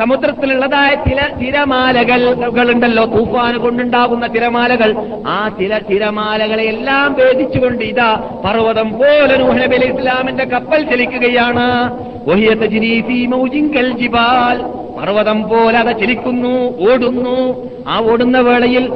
[0.00, 4.94] സമുദ്രത്തിലുള്ളതായ ചില തിരമാലകൾ ഉണ്ടല്ലോ തൂഫാന് കൊണ്ടുണ്ടാകുന്ന തിരമാലകൾ.
[5.26, 11.90] ആ ചില തിരമാലകളെ എല്ലാം ഭേദിച്ചുകൊണ്ട് ഇതാ പർവതം പോലെ നൂഹനബി അലി ഇസ്ലാമിന്റെ കപ്പൽ ചലിക്കുകയാണ്.
[13.98, 14.62] ജിബാൽ.
[15.00, 17.70] പർവതം പോലെ അത് ചലിക്കുന്നു ഓടുന്നു.
[17.88, 18.92] ആ ഓടുന്ന വേളയിൽ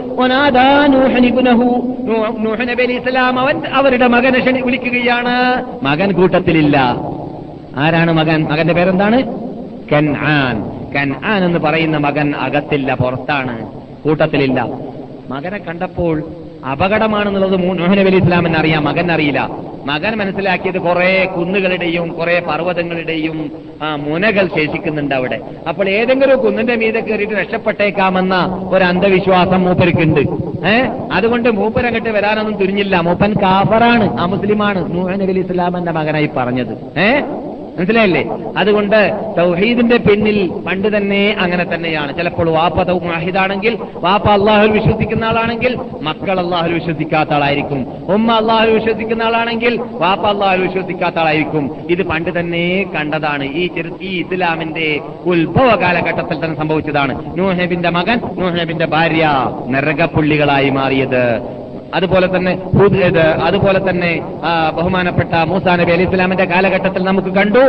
[2.93, 5.65] ഇസ്ലാം അവൻ അവരുടെ മകനെ ക്ഷണി വിളിക്കുകയാണ്.
[5.83, 6.97] മകൻ കൂട്ടത്തിലില്ല.
[7.77, 8.45] ആരാണ് മകൻ?
[8.45, 9.23] മകന്റെ പേരെന്താണ്?
[9.93, 10.84] കൻആൻ.
[10.97, 13.67] കൻആൻ എന്ന് പറയുന്ന മകൻ അകത്തില്ല പുറത്താണ്
[14.03, 14.69] കൂട്ടത്തിലില്ല.
[15.29, 16.23] മകനെ കണ്ടപ്പോൾ
[16.73, 19.51] അപകടമാണെന്നുള്ളത് മൂ- നൂഹ് നബി അലി ഇസ്ലാമിന് അറിയാം മകൻ അറിയില്ല.
[19.87, 23.51] മകൻ മനസ്സിലാക്കിയത് കുറെ കുന്നുകളുടെയും കുറെ പർവതങ്ങളുടെയും
[23.83, 25.41] ആ, മുനകൾ ശേഷിക്കുന്നുണ്ട് അവിടെ.
[25.69, 30.21] അപ്പോൾ ഏതെങ്കിലും കുന്നിന്റെ മീതെ കയറിയിട്ട് രക്ഷപ്പെട്ടേക്കാമെന്ന ഒരു അന്ധവിശ്വാസം മൂപ്പർക്കുണ്ട്.
[30.67, 30.83] ഏ?
[31.13, 37.01] അതുകൊണ്ട് മൂപ്പരങ്ങട്ട് വരാനൊന്നും തിരിഞ്ഞില്ല മൂപ്പൻ കാഫറാണ് ആ മുസ്ലിമാണ് നൂഹ് നബി അലി ഇസ്ലാമിന്റെ മകനായി പറഞ്ഞത്.
[37.01, 37.21] ഏ?
[37.79, 38.25] മനസ്സിലായില്ലേ?
[38.57, 42.17] അതുകൊണ്ട് തൗഹീദിന്റെ പിന്നിൽ പണ്ട് തന്നെ അങ്ങനെ തന്നെയാണ്.
[42.17, 47.87] ചിലപ്പോൾ വാപ്പ തൗഹിദാണെങ്കിൽ വാപ്പ അള്ളാഹുൽ വിശ്വസിക്കുന്ന ആളാണെങ്കിൽ മക്കൾ അള്ളാഹുൽ വിശ്വസിക്കാത്ത ആളായിരിക്കും.
[48.15, 51.71] ഉമ്മ അള്ളാഹുൽ വിശ്വസിക്കുന്ന ആളാണെങ്കിൽ വാപ്പ അള്ളാഹുൽ വിശ്വസിക്കാത്ത ആളായിരിക്കും.
[51.91, 53.45] ഇത് പണ്ട് തന്നെ കണ്ടതാണ്.
[53.45, 53.71] ഈ
[54.01, 57.39] ഈ ഇസ്ലാമിന്റെ ഉത്ഭവ കാലഘട്ടത്തിൽ തന്നെ സംഭവിച്ചതാണ്.
[57.39, 61.64] നൂഹബിന്റെ മകൻ നൂഹബിന്റെ ഭാര്യ നരകപ്പുള്ളികളായി മാറിയത്.
[61.95, 62.53] അതുപോലെ തന്നെ
[63.43, 64.13] അതുപോലെ തന്നെ
[64.77, 67.63] ബഹുമാനപ്പെട്ട മൂസാ നബി അലി ഇസ്ലാമിന്റെ കാലഘട്ടത്തിൽ നമുക്ക് കണ്ടു.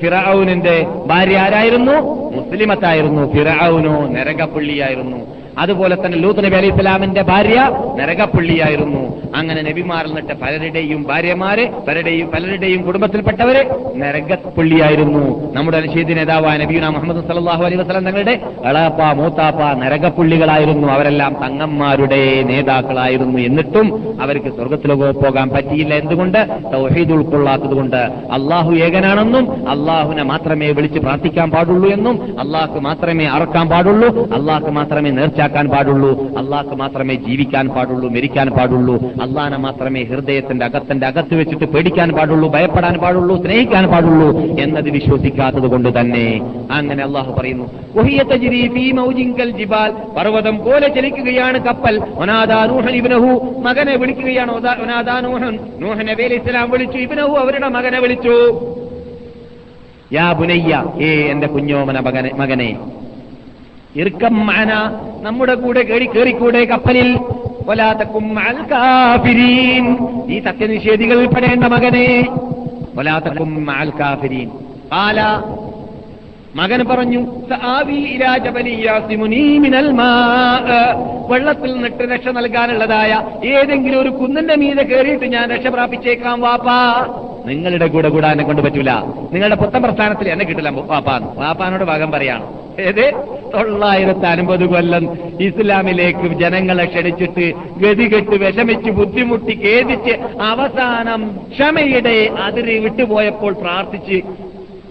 [0.00, 0.76] ഫിറൌനിന്റെ
[1.06, 1.96] ഭാര്യ ആരായിരുന്നു?
[2.36, 3.24] മുസ്ലിമത്തായിരുന്നു.
[3.32, 5.35] ഫിറൌനോ നരകപ്പുള്ളിയായിരുന്നു.
[5.58, 9.16] അതുപോലെ തന്നെ ലൂത്ത് നബി അലി ഇസ്ലാമിന്റെ ഭാര്യ നരകപ്പുള്ളിയായിരുന്നു.
[9.36, 13.62] അങ്ങനെ നബിമാരിൽ നിന്നിട്ട് പലരുടെയും ഭാര്യമാര് പലരുടെയും പലരുടെയും കുടുംബത്തിൽപ്പെട്ടവര്
[13.96, 15.52] നരകപ്പുള്ളിയായിരുന്നു.
[15.54, 20.88] നമ്മുടെ അനുശീതി നേതാവായ നബീന മുഹമ്മദ് സല്ലല്ലാഹു അലൈഹി വസ്ലാം തങ്ങളുടെ അളാപ്പ മൂത്താപ്പ നരകപ്പുള്ളികളായിരുന്നു.
[20.88, 23.38] അവരെല്ലാം തങ്ങന്മാരുടെ നേതാക്കളായിരുന്നു.
[23.38, 25.94] എന്നിട്ടും അവർക്ക് സ്വർഗത്തിലോ പോകാൻ പറ്റിയില്ല.
[25.94, 26.38] എന്തുകൊണ്ട്?
[26.72, 27.96] തൗഹീദ് ഉൾക്കൊള്ളാത്തത് കൊണ്ട്
[28.36, 35.10] അള്ളാഹു ഏകനാണെന്നും അള്ളാഹുവിനെ മാത്രമേ വിളിച്ച് പ്രാർത്ഥിക്കാൻ പാടുള്ളൂ എന്നും അള്ളാഹ്ക്ക് മാത്രമേ അറക്കാൻ പാടുള്ളൂ അള്ളാഹ് മാത്രമേ
[35.46, 36.10] നേർച്ചാക്കാൻ പാടുള്ളൂ.
[36.38, 38.94] അള്ളാഹ്ക്ക് മാത്രമേ ജീവിക്കാൻ പാടുള്ളൂ മരിക്കാൻ പാടുള്ളൂ.
[39.22, 44.28] അള്ളാഹനെ മാത്രമേ ഹൃദയത്തിന്റെ അകത്തിന്റെ അകത്ത് വെച്ചിട്ട് പേടിക്കാൻ പാടുള്ളൂ ഭയപ്പെടാൻ പാടുള്ളൂ സ്നേഹിക്കാൻ പാടുള്ളൂ
[44.60, 46.26] എന്നത് വിശ്വസിക്കാത്തത് കൊണ്ട് തന്നെ.
[46.70, 47.66] അങ്ങനെ അള്ളാഹു പറയുന്നു
[47.96, 48.22] "വഹിയ
[48.68, 49.90] ഫീ മൗജിൻ കൽ ജിബാൽ.
[50.16, 51.94] പർവതം പോലെ ചലിക്കുകയാണ് കപ്പൽ.
[52.14, 53.30] ഒനാദാ നൂഹൻ ഇബ്നഹു
[53.60, 54.52] മകനെ വിളിക്കുകയാണ്
[56.10, 58.36] നബി ഇസ്ലാം വിളിച്ചു ഇബ്നഹു അവരുടെ മകനെ വിളിച്ചു.
[60.12, 60.72] യാ ബുനയ്യ
[61.02, 61.98] ഏ എന്റെ കുഞ്ഞോമന
[62.34, 62.70] മകനെ
[63.96, 64.46] ഇർക്കം
[65.22, 67.18] നമ്മുടെ കൂടെ കേറി കേറിക്കൂടെ കപ്പലിൽ.
[67.66, 69.86] വലാത്തക്കും അൽകാഫിരീൻ
[70.30, 72.26] ഈ സത്യനിഷേധികൾ പെടേണ്ട മകനെ.
[72.94, 74.48] വലാത്തക്കും മഅൽ കാഫിരീൻ.
[74.92, 75.42] കാല
[76.56, 77.20] മകൻ പറഞ്ഞു.
[81.30, 87.06] വെള്ളത്തിൽ നിട്ട് രക്ഷ നൽകാനുള്ളതായ ഏതെങ്കിലും ഒരു കുന്നിന്റെ മീതെ കയറിയിട്ട് ഞാൻ രക്ഷ പ്രാപിച്ചേക്കാം വാപ്പാ.
[87.46, 88.92] നിങ്ങളുടെ കൂടെ കൂടാൻ എന്നെ കൊണ്ട് പറ്റൂല.
[89.32, 92.46] നിങ്ങളുടെ പുത്തൻ പ്രസ്ഥാനത്തിൽ എന്നെ കിട്ടില്ല വാപ്പാൻ വാപ്പാനോട് ഭാഗം പറയാണ്.
[92.80, 93.12] ഏത്?
[93.54, 104.45] തൊള്ളായിരത്തി അൻപത് കൊല്ലം ഇസ്ലാമിലേക്ക് ജനങ്ങളെ ക്ഷണിച്ചിട്ട് ഗതികെട്ട് വിഷമിച്ച് ബുദ്ധിമുട്ടി ഖേദിച്ച് അവസാനം ക്ഷമയുടെ അതിര് വിട്ടുപോയപ്പോൾ പ്രാർത്ഥിച്ച്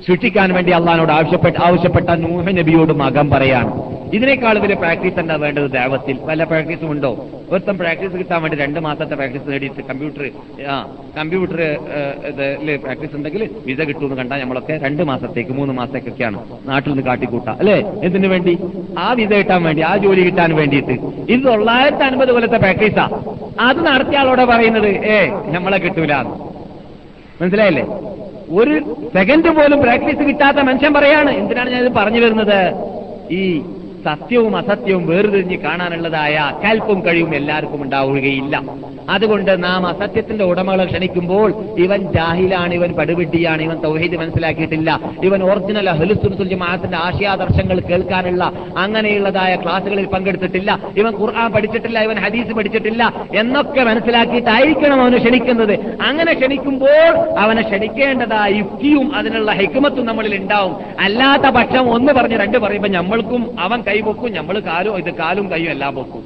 [0.06, 3.72] സൃഷ്ടിക്കാൻ വേണ്ടി അള്ളഹാനോട് ആവശ്യപ്പെട്ട ആവശ്യപ്പെട്ട നൂഹ നബിയോട് മകം പറയാണ്.
[4.16, 6.18] ഇതിനേക്കാൾ വലിയ പ്രാക്ടീസ് എന്താ വേണ്ടത് ദേവത്തിൽ?
[6.28, 7.12] വല്ല പ്രാക്ടീസും ഉണ്ടോ?
[7.52, 10.24] ഒരുത്തം പ്രാക്ടീസ് കിട്ടാൻ വേണ്ടി രണ്ട് മാസത്തെ പ്രാക്ടീസ് നേടിയിട്ട് കമ്പ്യൂട്ടർ
[10.74, 10.76] ആ
[11.18, 11.60] കമ്പ്യൂട്ടർ
[12.30, 16.40] ഇതിൽ പ്രാക്ടീസ് ഉണ്ടെങ്കിൽ വിസ കിട്ടുമെന്ന് കണ്ടാൽ നമ്മളൊക്കെ രണ്ട് മാസത്തേക്ക് മൂന്ന് മാസത്തേക്കൊക്കെയാണ്
[16.70, 17.58] നാട്ടിൽ നിന്ന് കാട്ടിക്കൂട്ടാം.
[17.60, 17.78] അല്ലേ?
[18.08, 18.56] എന്തിനു വേണ്ടി?
[19.06, 20.98] ആ വിസ കിട്ടാൻ വേണ്ടി ആ ജോലി കിട്ടാൻ വേണ്ടിയിട്ട്.
[21.34, 23.08] ഇത് തൊള്ളായിരത്തി അൻപത് കൊല്ലത്തെ പ്രാക്ടീസാ.
[23.68, 24.92] അത് നടത്തിയ ആളോടെ പറയുന്നത്?
[25.14, 25.20] ഏ
[25.58, 26.16] നമ്മളെ കിട്ടൂല
[27.42, 27.86] മനസ്സിലായില്ലേ?
[28.50, 31.30] ഒരു സെക്കൻഡ് പോലും പ്രാക്ടീസ് കിട്ടാത്ത മനുഷ്യൻ പറയാണ്.
[31.30, 32.60] എന്തിനാണ് ഞാൻ ഇത് പറഞ്ഞു വരുന്നത്?
[33.34, 33.62] ഈ
[34.06, 38.64] സത്യവും അസത്യവും വേർതിരിഞ്ഞ് കാണാനുള്ളതായ കൽപ്പും കഴിവും എല്ലാവർക്കും ഉണ്ടാവുകയില്ല.
[39.10, 45.00] അതുകൊണ്ട് നാം അസത്യത്തിന്റെ ഉടമകളെ ക്ഷണിക്കുമ്പോൾ ഇവൻ ജാഹിലാണ് ഇവൻ പടുപിട്ടിയാണ് ഇവൻ തൗഹീദ് മനസ്സിലാക്കിയിട്ടില്ല.
[45.24, 50.80] ഇവൻ ഒറിജിനൽ അഹ്ലുസുൽ ജമാഅത്തിന്റെ ആശയാദർശങ്ങൾ കേൾക്കാനുള്ള അങ്ങനെയുള്ളതായ ക്ലാസ്സുകളിൽ പങ്കെടുത്തിട്ടില്ല.
[50.98, 55.74] ഇവൻ ഖുർആൻ പഠിച്ചിട്ടില്ല ഇവൻ ഹദീസ് പഠിച്ചിട്ടില്ല എന്നൊക്കെ മനസ്സിലാക്കിയിട്ടായിരിക്കണം അവന് ക്ഷണിക്കുന്നത്.
[56.02, 60.76] അങ്ങനെ ക്ഷണിക്കുമ്പോൾ അവനെ ക്ഷണിക്കേണ്ടതായ യുക്തിയും അതിനുള്ള ഹെക്കുമത്തും നമ്മളിൽ ഉണ്ടാവും.
[61.00, 65.96] അല്ലാത്ത പക്ഷം ഒന്ന് പറഞ്ഞ് രണ്ട് പറയുമ്പോൾ നമ്മൾക്കും അവൻ പൊക്കും നമ്മൾ കാലും ഇത് കാലും കൈയും എല്ലാം
[65.96, 66.24] പൊക്കും.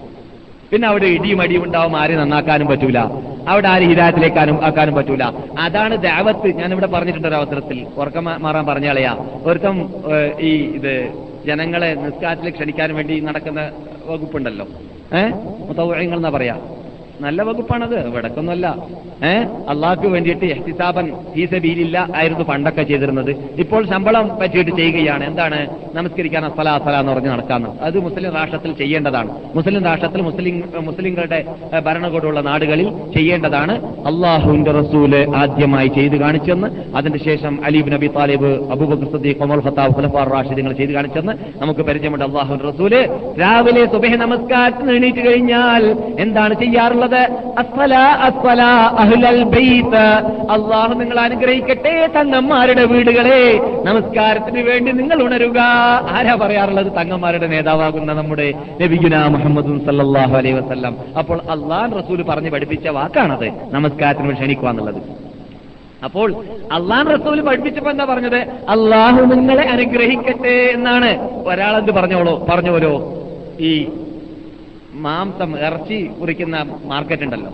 [0.72, 2.99] പിന്നെ അവിടെ ഇടിയും അടിയും ഉണ്ടാവും ആരും നന്നാക്കാനും പറ്റൂല.
[3.47, 5.24] അവിടെ ആരും ഹിതായത്തിലേക്കാനും ആക്കാനും പറ്റൂല.
[5.57, 6.47] അതാണ് ദാവത്ത്.
[6.47, 7.88] ഞാൻ ഇവിടെ പറഞ്ഞിട്ടുണ്ട് ഒരു അവസരത്തിൽ.
[7.97, 9.93] ഉറക്കം മാറാൻ പറഞ്ഞാളയാ ഒരുത്തം
[10.39, 11.13] ഈ ഇത്
[11.47, 13.72] ജനങ്ങളെ നിസ്കാരത്തിൽ ക്ഷണിക്കാൻ വേണ്ടി നടക്കുന്ന
[14.05, 14.67] വകുപ്പുണ്ടല്ലോ.
[15.17, 15.34] ഏഹ്
[15.67, 16.57] മുത്തവങ്ങൾ എന്നാ പറയാ?
[17.22, 18.09] നല്ല വകുപ്പാണത്.
[18.09, 18.67] വിടക്കൊന്നുമല്ല.
[18.67, 19.09] ഏ
[19.70, 23.32] അള്ളാഹ്ക്ക് വേണ്ടിയിട്ട് എഹ്തിസാബൻ ഫീസബീലില്ല ആയിരുന്നു പണ്ടൊക്കെ ചെയ്തിരുന്നത്.
[23.57, 25.24] ഇപ്പോൾ ശമ്പളം പറ്റിയിട്ട് ചെയ്യുകയാണ്.
[25.24, 25.67] എന്താണ്?
[25.95, 27.70] നമസ്കരിക്കാൻ അസല അസല എന്ന് പറഞ്ഞ് നടക്കാന്ന്.
[27.82, 29.30] അത് മുസ്ലിം രാഷ്ട്രത്തിൽ ചെയ്യേണ്ടതാണ്.
[29.55, 31.45] മുസ്ലിം രാഷ്ട്രത്തിൽ മുസ്ലിം മുസ്ലിങ്ങളുടെ
[31.80, 33.86] ഭരണകൂടമുള്ള നാടുകളിൽ ചെയ്യേണ്ടതാണ്.
[33.86, 40.30] അള്ളാഹുവിന്റെ റസൂൽ ആദ്യമായി ചെയ്തു കാണിച്ചെന്ന് അതിനുശേഷം ശേഷം അലീബ് നബി Talib Abu Bakr Siddiq Umar Khattab ഖുലഫാർ
[40.30, 42.26] റാഷിദുകൾ ചെയ്തു കാണിച്ചെന്ന് നമുക്ക് പരിചയമുണ്ട്.
[42.26, 42.93] അള്ളാഹുവിന്റെ റസൂൽ
[43.41, 45.84] രാവിലെ സുബഹ നമസ്കാരത്തിന് എണീറ്റ് കഴിഞ്ഞാൽ
[46.20, 47.22] എന്താണ് ചെയ്യാറുള്ളത്?
[47.57, 47.93] അസ്വല
[48.30, 53.60] ബൈത്ത് അള്ളാഹു നിങ്ങൾ അനുഗ്രഹിക്കട്ടെ തങ്ങന്മാരുടെ വീടുകളെ.
[53.86, 55.60] നമസ്കാരത്തിന് വേണ്ടി നിങ്ങൾ ഉണരുക.
[56.10, 60.97] ആരാ പറയാറുള്ളത് തങ്ങന്മാരുടെ നേതാവാകുന്ന നമ്മുടെ നബിഗുന മുഹമ്മദ് സല്ലാഹു അലൈ വസല്ലം?
[61.18, 63.51] അപ്പോൾ അള്ളാഹ് റസൂൽ പറഞ്ഞു പഠിപ്പിച്ച വാക്കാണത്.
[63.72, 65.30] നമസ്കാരത്തിന് ക്ഷണിക്കുക എന്നുള്ളത്.
[66.03, 66.36] അപ്പോൾ
[66.72, 68.38] അള്ളാൻ റസൂൽ പഠിപ്പിച്ചപ്പോ എന്താ പറഞ്ഞത്?
[68.70, 71.30] അള്ളാഹു നിങ്ങളെ അനുഗ്രഹിക്കട്ടെ എന്നാണ്.
[71.47, 72.45] ഒരാളെന്ത് പറഞ്ഞോളോ?
[72.49, 73.14] പറഞ്ഞോലോ
[73.60, 73.89] ഈ
[74.93, 77.51] മാംസം ഇറച്ചി കുറിക്കുന്ന മാർക്കറ്റ് ഉണ്ടല്ലോ.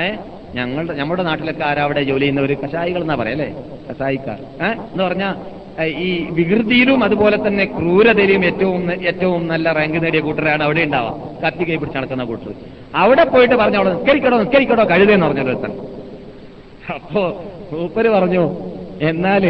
[0.00, 0.14] ഏ?
[0.56, 3.48] ഞങ്ങളുടെ നമ്മുടെ നാട്ടിലൊക്കെ ആരാ അവിടെ ജോലി ചെയ്യുന്നവർ കഷായികൾ എന്നാ പറയാം അല്ലേ?
[3.88, 4.38] കഷായിക്കാർ.
[4.90, 5.34] എന്ന് പറഞ്ഞാൽ
[6.04, 11.76] ഈ വികൃതിയിലും അതുപോലെ തന്നെ ക്രൂരതയിലും ഏറ്റവും ഏറ്റവും നല്ല റാങ്ക് നേടിയ കൂട്ടരാണ് അവിടെ ഉണ്ടാവാം കത്തി കൈ
[11.76, 12.52] പിടിച്ച് നടക്കുന്ന കൂട്ടർ.
[13.02, 15.72] അവിടെ പോയിട്ട് പറഞ്ഞു അവിടെ നിസ്കരിക്കടോ നിസ്കരിക്കടോ കഴുതെന്ന് പറഞ്ഞു ഒരുത്തൻ.
[16.94, 17.22] അപ്പോ
[17.72, 18.44] മൂപ്പര് പറഞ്ഞു
[19.10, 19.44] എന്നാൽ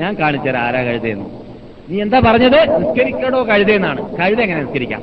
[0.00, 1.28] ഞാൻ കാണിച്ചുതരാം ആരാ കഴുതയെന്ന്
[1.88, 2.58] നീ എന്താ പറഞ്ഞത്?
[2.82, 4.00] നിസ്കരിക്കടോ കഴുതെന്നാണ്.
[4.18, 5.02] കഴുത എങ്ങനെ നിസ്കരിക്കാം?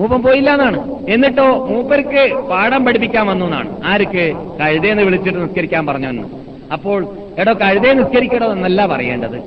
[0.00, 0.78] മൂപ്പൻ പോയില്ല എന്നാണ്
[1.08, 4.24] എന്നിട്ടോ മൂപ്പർക്ക് പാഠം പഠിപ്പിക്കാൻ വന്നു എന്നാണ് ആർക്ക്?
[4.60, 6.22] കഴുതേന്ന് വിളിച്ചിട്ട് നിസ്കരിക്കാൻ പറഞ്ഞു എന്ന്
[6.72, 7.06] അപ്പോൾ
[7.38, 9.38] എടോ കഴുതേ നിസ്കരിക്കടോ എന്നല്ല പറയേണ്ടത്.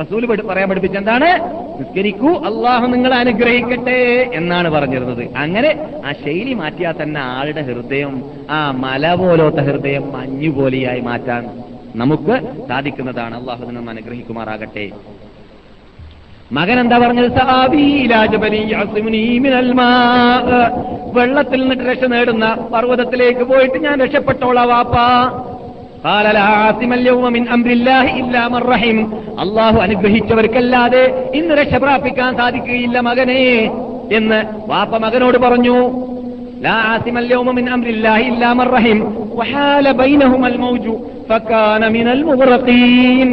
[0.00, 1.28] റസൂൽ പറയാൻ പഠിപ്പിച്ച എന്താണ്?
[1.80, 5.22] നിസ്കരിക്കൂ അള്ളാഹു നിങ്ങളെ അനുഗ്രഹിക്കട്ടെ എന്നാണ് പറഞ്ഞിരുന്നത്.
[5.36, 5.70] അങ്ങനെ
[6.06, 11.44] ആ ശൈലി മാറ്റിയാൽ തന്നെ ആളുടെ ഹൃദയം ആ മല പോലത്തെ ഹൃദയം മഞ്ഞു പോലെയായി മാറ്റാൻ
[11.94, 12.34] നമുക്ക്
[12.68, 13.34] സാധിക്കുന്നതാണ്.
[13.40, 14.90] അള്ളാഹു നമ്മൾ അനുഗ്രഹിക്കുമാറാകട്ടെ.
[16.52, 17.32] മകൻ എന്താ പറഞ്ഞത്?
[21.12, 25.32] വെള്ളത്തിൽ നിന്നിട്ട് രക്ഷ നേടുന്ന പർവതത്തിലേക്ക് പോയിട്ട് ഞാൻ രക്ഷപ്പെട്ടോളാ വാപ്പാ.
[29.40, 33.70] അള്ളാഹു അനുഗ്രഹിച്ചവർക്കല്ലാതെ ഇന്ന് രക്ഷ പ്രാപിക്കാൻ സാധിക്കുകയില്ല മകനെ
[34.12, 36.06] എന്ന് വാപ്പ മകനോട് പറഞ്ഞു.
[36.61, 38.99] لا عاصم اليوم من امر الله الا من رحم
[39.31, 40.85] وحال بينهما الموج
[41.29, 43.29] فكان من المغرقين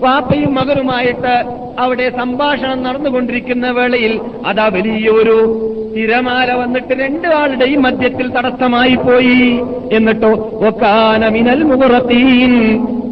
[0.00, 1.34] വാപ്പയും മകനുമായിട്ട്
[1.78, 4.12] അവിടെ സംഭാഷണം നടന്നുകൊണ്ടിരിക്കുന്ന വേളയിൽ
[4.48, 5.38] അതാ വലിയൊരു
[5.94, 9.40] തിരമാല വന്നിട്ട് രണ്ടാളുടെയും മധ്യത്തിൽ തടസ്സമായി പോയി
[9.96, 10.32] എന്നിട്ടോ
[10.68, 12.52] ഒക്കാന മിനൽ മുറത്തീൻ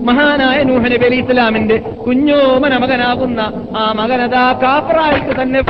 [0.09, 3.41] മഹാനായ നൂഹ് നബി അലി ഇസ്ലാമിന്റെ കുഞ്ഞോമന മകനാകുന്ന
[3.77, 5.63] ആ മകനതാ കാഫറായിട്ട് തന്നെ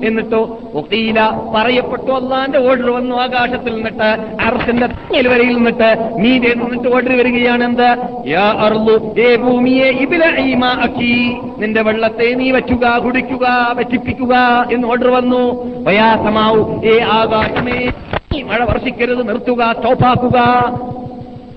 [0.04, 0.40] എന്നിട്ടോ
[0.74, 1.18] ഒക്കീല
[1.54, 4.08] പറയപ്പെട്ടു അള്ളാന്റെ ഓർഡർ വന്നു ആകാശത്തിൽ നിന്നിട്ട്
[4.40, 4.86] അർസിന്റെ
[5.28, 7.88] വരയിൽ നിന്നിട്ട് നീ നിന്നിട്ട് ഓർഡർ വരികയാണ് എന്ത്?
[9.36, 9.88] ഭൂമിയെ
[10.82, 11.14] അക്കി
[11.58, 14.34] നിന്റെ വെള്ളത്തെ നീ വറ്റുക കുടിക്കുക വറ്റിപ്പിക്കുക
[14.72, 15.42] എന്ന് ഓർഡർ വന്നു.
[15.82, 17.78] വയാസമാവു ഏ ആകാശമേ
[18.42, 20.38] മഴ വർഷിക്കരുത് നിർത്തുക സ്റ്റോപ്പാക്കുക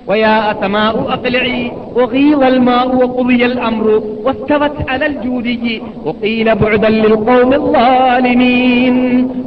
[0.07, 1.61] ويا سماء أقلعي
[1.95, 3.87] وغيظ الماء وقضي الأمر
[4.25, 5.69] واستوت على الجودي
[6.05, 8.95] وقيل بعدا للقوم الظالمين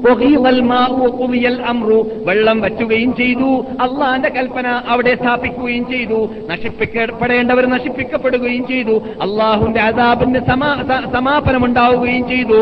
[0.06, 1.90] وغيظ الماء وقضي الأمر
[2.28, 6.20] വെള്ളം വറ്റുകയും ചെയ്തു അള്ളാന്റെ കൽപ്പന അവിടെ സ്ഥാപിക്കുകയും ചെയ്തു
[6.52, 12.60] നശിപ്പിക്കപ്പെടേണ്ടവർ നശിപ്പിക്കപ്പെടുകയും ചെയ്തു അള്ളാഹുന്റെ അതാബിന്റെ സമാ സ- സമാപനം ഉണ്ടാവുകയും ചെയ്തു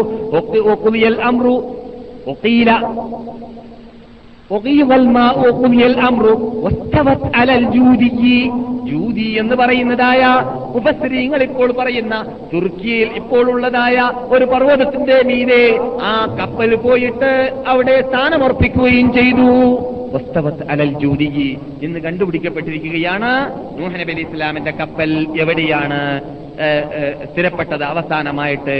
[0.73, 1.55] ഒക്കുതിയൽ അമ്രു
[2.27, 2.69] ഒക്കീല
[4.49, 6.25] وغيظ الماء وقضي الأمر
[6.63, 8.39] واستوت على الجودي
[8.89, 10.21] ജൂതി എന്ന് പറയുന്നതായ
[10.77, 12.13] ഉപസ്ത്രീങ്ങൾ ഇപ്പോൾ പറയുന്ന
[12.51, 13.95] തുർക്കിയിൽ ഇപ്പോൾ ഉള്ളതായ
[14.33, 15.63] ഒരു പർവ്വതത്തിന്റെ മീതെ
[16.03, 17.31] ആ കപ്പൽ പോയിട്ട്
[17.71, 19.47] അവിടെ സ്ഥാനമർപ്പിക്കുകയും ചെയ്തു
[20.15, 21.27] വസ്തവത്ത് അലൽ ജൂതി
[21.81, 23.31] ഇന്ന് കണ്ടുപിടിക്കപ്പെട്ടിരിക്കുകയാണ്
[23.77, 25.11] നൂഹ് നബി അലി ഇസ്ലാമിന്റെ കപ്പൽ
[25.43, 26.44] എവിടെയാണ് ഏഹ്, ഏഹ്,
[27.32, 28.76] സ്ഥിരപ്പെട്ടത് അവസാനമായിട്ട്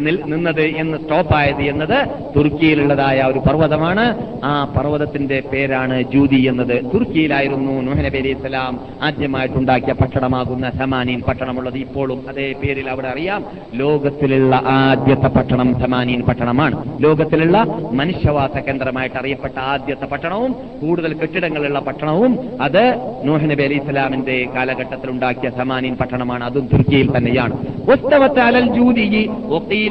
[0.00, 1.98] നിന്നത് എന്ന് സ്റ്റോപ്പായത് എന്നത്
[2.36, 4.06] തുർക്കിയിലുള്ളതായ ഒരു പർവതമാണ്.
[4.44, 6.76] ആ പർവതത്തിന്റെ പേരാണ് ജൂതി എന്നത്.
[6.94, 11.76] തുർക്കിയിലായിരുന്നു നൂഹ് അലി ഇസ്ലാം ആദ്യമായിട്ടുണ്ടാക്കിയ പട്ടണമാകുന്ന സമാനീൻ പട്ടണമുള്ളത്.
[11.76, 13.44] ഇപ്പോഴും അതേ പേരിൽ അവിടെ അറിയാം.
[13.74, 16.76] ലോകത്തിലുള്ള ആദ്യത്തെ പട്ടണം സമാനീൻ പട്ടണമാണ്.
[17.00, 17.58] ലോകത്തിലുള്ള
[17.92, 22.84] മനുഷ്യവാസ കേന്ദ്രമായിട്ട് അറിയപ്പെട്ട ആദ്യത്തെ പട്ടണവും കൂടുതൽ കെട്ടിടങ്ങളുള്ള പട്ടണവും അത്
[23.24, 26.44] നൂഹ് അലി ഇസ്ലാമിന്റെ കാലഘട്ടത്തിൽ ഉണ്ടാക്കിയ സമാനീൻ പട്ടണമാണ്.
[26.44, 27.54] അതും തുർക്കിയിൽ തന്നെയാണ്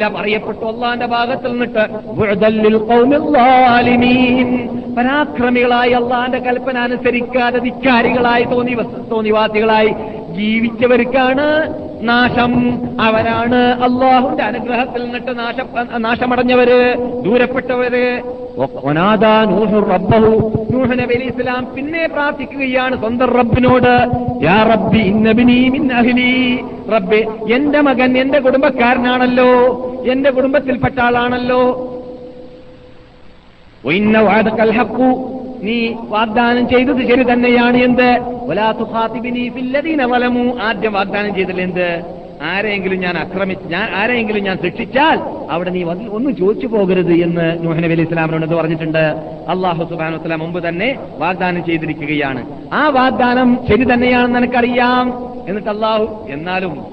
[0.09, 1.83] പറയപ്പെട്ടു അള്ളാന്റെ ഭാഗത്തിൽ നിന്നിട്ട്.
[4.97, 8.75] പരാക്രമികളായി അള്ളാന്റെ കൽപ്പന അനുസരിക്കാതെ ധിക്കാരികളായി തോന്നി
[9.11, 9.91] തോന്നിവാസികളായി
[10.35, 12.81] ജീവിച്ചവർക്കാണ് നാശം.
[13.01, 15.55] അവരാണ് അള്ളാഹുന്റെ അനുഗ്രഹത്തിൽ നിന്നിട്ട് നാശ
[15.97, 18.21] നാശമടഞ്ഞവര് ദൂരപ്പെട്ടവര്.
[21.23, 24.09] ഇസ്ലാം പിന്നെ പ്രാർത്ഥിക്കുകയാണ് സ്വന്തം റബ്ബിനോട്.
[24.43, 25.09] യാ റബ്ബി
[25.93, 26.59] അഹ്ലി.
[27.53, 29.47] എന്റെ മകൻ എന്റെ കുടുംബക്കാരനാണല്ലോ.
[30.11, 31.87] എന്റെ കുടുംബത്തിൽപ്പെട്ട ആളാണല്ലോ.
[35.61, 38.09] നീ വാഗ്ദാനം ചെയ്തത് ശരി തന്നെയാണ് എന്ത്?
[40.05, 40.57] വലമു.
[40.61, 42.03] ആദ്യം വാഗ്ദാനം ചെയ്തില്ല എന്ത്?
[42.43, 45.19] ആരെങ്കിലും ഞാൻ ആക്രമിച്ച് ഞാൻ ആരെങ്കിലും ഞാൻ ശിക്ഷിച്ചാൽ
[45.51, 49.03] അവിടെ നീ ഒന്നും ചോദിച്ചു പോകരുത് എന്ന് നൂഹ് നബി അലി ഇസ്ലാമിനോട് പറഞ്ഞിട്ടുണ്ട്?
[49.47, 52.45] അള്ളാഹു സുബാനു വസ്ലാം മുമ്പ് തന്നെ വാഗ്ദാനം ചെയ്തിരിക്കുകയാണ്.
[52.73, 55.05] ആ വാഗ്ദാനം ശരി തന്നെയാണെന്ന് എനിക്കറിയാം.
[55.47, 56.85] എന്നിട്ട് അള്ളാഹു എന്നാലും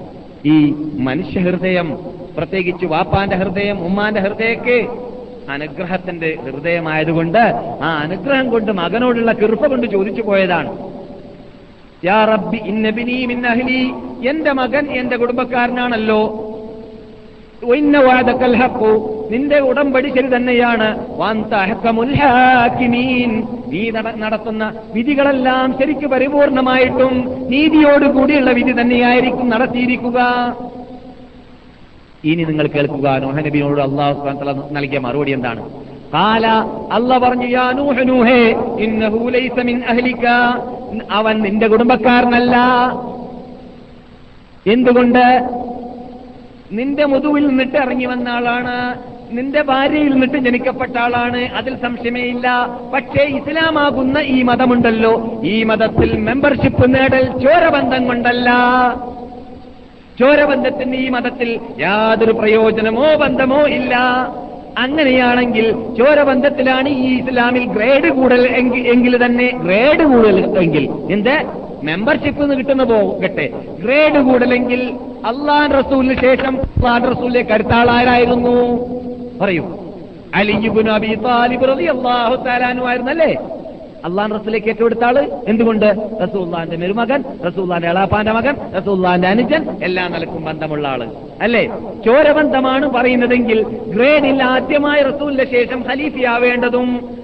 [0.45, 1.97] ഈ മനുഷ്യ ഹൃദയം
[2.37, 4.87] പ്രത്യേകിച്ച് വാപ്പാന്റെ ഹൃദയം ഉമ്മാന്റെ ഹൃദയൊക്കെ
[5.49, 7.39] അനുഗ്രഹത്തിന്റെ ഹൃദയമായതുകൊണ്ട്
[7.83, 10.71] ആ അനുഗ്രഹം കൊണ്ട് മകനോടുള്ള കൃപ കൊണ്ട് ചോദിച്ചു പോയതാണ്.
[12.05, 13.81] യാ റബ്ബി ഇന്നബിനി മിൻ അഹ്ലി
[14.29, 16.21] എന്റെ മകൻ എന്റെ കുടുംബക്കാരനാണല്ലോ.
[17.75, 17.97] ഇന്ന
[19.31, 20.87] നിന്റെ ഉടമ്പടി ശരി തന്നെയാണ്.
[23.73, 27.13] നീ നടത്തുന്ന വിധികളെല്ലാം ശരിക്ക് പരിപൂർണമായിട്ടും
[27.49, 30.19] നീതിയോടുകൂടിയുള്ള വിധി തന്നെയായിരിക്കും നടത്തിയിരിക്കുക.
[32.23, 34.29] ഇനി നിങ്ങൾ കേൾക്കുക നോഹ നബിയോട് അള്ളാഹു
[34.71, 35.69] നൽകിയ മറുപടി എന്താണ്?
[36.13, 36.47] കാല
[36.91, 39.81] അല്ല പറഞ്ഞു യാ നൂഹ നൂഹേ ഇന്നഹു ലൈസ മിൻ
[41.11, 42.57] അവൻ നിന്റെ കുടുംബക്കാരനല്ല.
[44.67, 45.49] എന്തുകൊണ്ട്?
[46.71, 48.99] നിന്റെ മുതുവിൽ നിന്നിട്ട് ഇറങ്ങി വന്ന ആളാണ്.
[49.31, 51.37] നിന്റെ ഭാര്യയിൽ നിന്നിട്ട് ജനിക്കപ്പെട്ട ആളാണ്.
[51.37, 52.79] അതിൽ സംശയമേ ഇല്ല.
[52.93, 55.41] പക്ഷേ ഇസ്ലാമാകുന്ന ഈ മതമുണ്ടല്ലോ.
[55.43, 58.51] ഈ മതത്തിൽ മെമ്പർഷിപ്പ് നേടൽ ചോരബന്ധം കൊണ്ടല്ല.
[60.19, 63.95] ചോരബന്ധത്തിന് ഈ മതത്തിൽ യാതൊരു പ്രയോജനമോ ബന്ധമോ ഇല്ല.
[64.77, 65.65] അങ്ങനെയാണെങ്കിൽ
[65.99, 68.47] ചോരബന്ധത്തിലാണ് ഈ ഇസ്ലാമിൽ ഗ്രേഡ് കൂടുതൽ
[68.91, 71.35] എങ്കിൽ തന്നെ ഗ്രേഡ് കൂടുതൽ എങ്കിൽ എന്ത്?
[71.83, 73.45] മെമ്പർഷിപ്പ് എന്ന് കിട്ടുന്ന പോകട്ടെ
[73.83, 74.81] ഗ്രേഡ് കൂടലെങ്കിൽ
[75.25, 78.55] അള്ളാൻ റസൂലിന് ശേഷം അള്ളാൻ റസൂലിലെ കരുത്താളാരായിരുന്നു
[79.41, 79.63] പറയൂ.
[80.35, 83.31] അലിബുൻ അബി താലിബ് റളിയല്ലാഹു അള്ളാഹു താലാനുമായിരുന്നല്ലേ
[84.05, 85.95] അള്ളാൻ റസൂലേക്ക് ഏറ്റെടുത്ത ആൾ എന്തുകൊണ്ട്?
[86.23, 91.07] റസൂള്ളാന്റെ മെരുമകൻ റസൂള്ളാന്റെ എളാപ്പാന്റെ മകൻ റസൂള്ളാന്റെ അനുജൻ എല്ലാ നിലക്കും ബന്ധമുള്ള ആൾ.
[91.41, 91.65] അല്ലേ?
[92.05, 97.18] ചോരബന്ധമാണ് പറയുന്നതെങ്കിൽ ഗ്രേഡിൽ ആദ്യമായി റസൂലിന്റെ ശേഷം ഖലീഫിയാവേണ്ടതും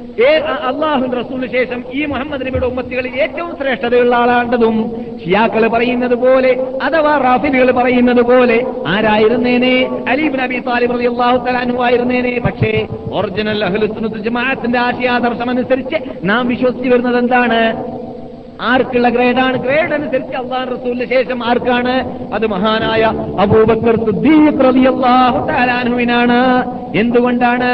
[0.70, 4.76] അള്ളാഹുന്റെ റസൂലിന് ശേഷം ഈ മുഹമ്മദ് നബിയുടെ ഉമ്മത്തികളിൽ ഏറ്റവും ശ്രേഷ്ഠതയുള്ള ആളാണ്ടതും
[5.24, 6.52] ഷിയാക്കൾ പറയുന്നത് പോലെ
[6.82, 10.04] അഥവാ റാഫിലുകൾ പറയുന്നത് പോലെ ആരായിരുന്നേനെ?
[10.08, 12.40] അലീബ് നബി താലിബ് അലി അള്ളാഹു തലാനു ആയിരുന്നേനെ?
[12.48, 17.62] പക്ഷേ ഒറിജിനൽ അഹ്ലുസുന്നത്ത് ജമാഅത്തിന്റെ ആശയാദർശം അനുസരിച്ച് നാം വിശ്വസിച്ചു വരുന്നത് എന്താണ്?
[18.62, 21.96] ആർക്കുള്ള ഗ്രേഡാണ് ഗ്രേഡ് അനുസരിച്ച് അള്ളാഹ് റസൂലിന് ശേഷം ആർക്കാണ്?
[22.34, 23.04] അത് മഹാനായ
[23.40, 26.42] അബൂബക്കർ സുദ്ദീഖ് റളിയല്ലാഹു തആല അൻഹുവിനാണ്.
[26.96, 27.72] എന്തുകൊണ്ടാണ്?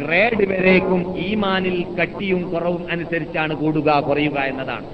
[0.00, 4.86] ഗ്രേഡ് വരേക്കും ഈമാനിൽ കട്ടിയും കുറവും അനുസരിച്ചാണ് കൂടുക കുറയുക എന്നതാണ്.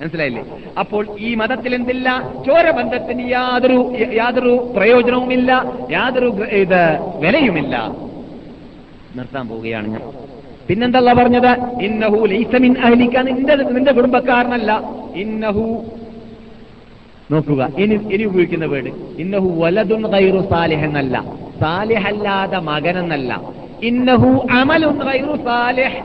[0.00, 0.42] മനസ്സിലായില്ലേ?
[0.78, 2.08] അപ്പോൾ ഈ മതത്തിൽ എന്തില്ല?
[2.46, 5.50] ചോരബന്ധത്തിന് യാതൊരു യാതൊരു പ്രയോജനവുമില്ല
[5.90, 6.28] യാതൊരു
[6.62, 6.82] ഇത്
[7.18, 7.74] വിലയുമില്ല.
[9.16, 10.02] നിർത്താൻ പോവുകയാണ് ഞാൻ.
[10.68, 11.52] പിന്നെന്തല്ല പറഞ്ഞത്?
[11.82, 14.82] ഇന്നഹു ലൈസമിൻ അഹലിക്കാൻ നിന്റെ നിന്റെ കുടുംബക്കാരനല്ല.
[15.14, 15.64] ഇന്നഹു
[17.30, 17.68] നോക്കുക.
[17.78, 18.90] ഇനി ഇനി ഉപയോഗിക്കുന്ന വേട്
[19.22, 21.24] ഇന്നഹു വലതുൻ ഗൈറു സാലിഹെന്നല്ല
[21.60, 23.40] സാലിഹല്ലാതെ മകനെന്നല്ല.
[23.82, 26.02] ഇന്നഹു അമലും ഗൈറു സാലിഹ്.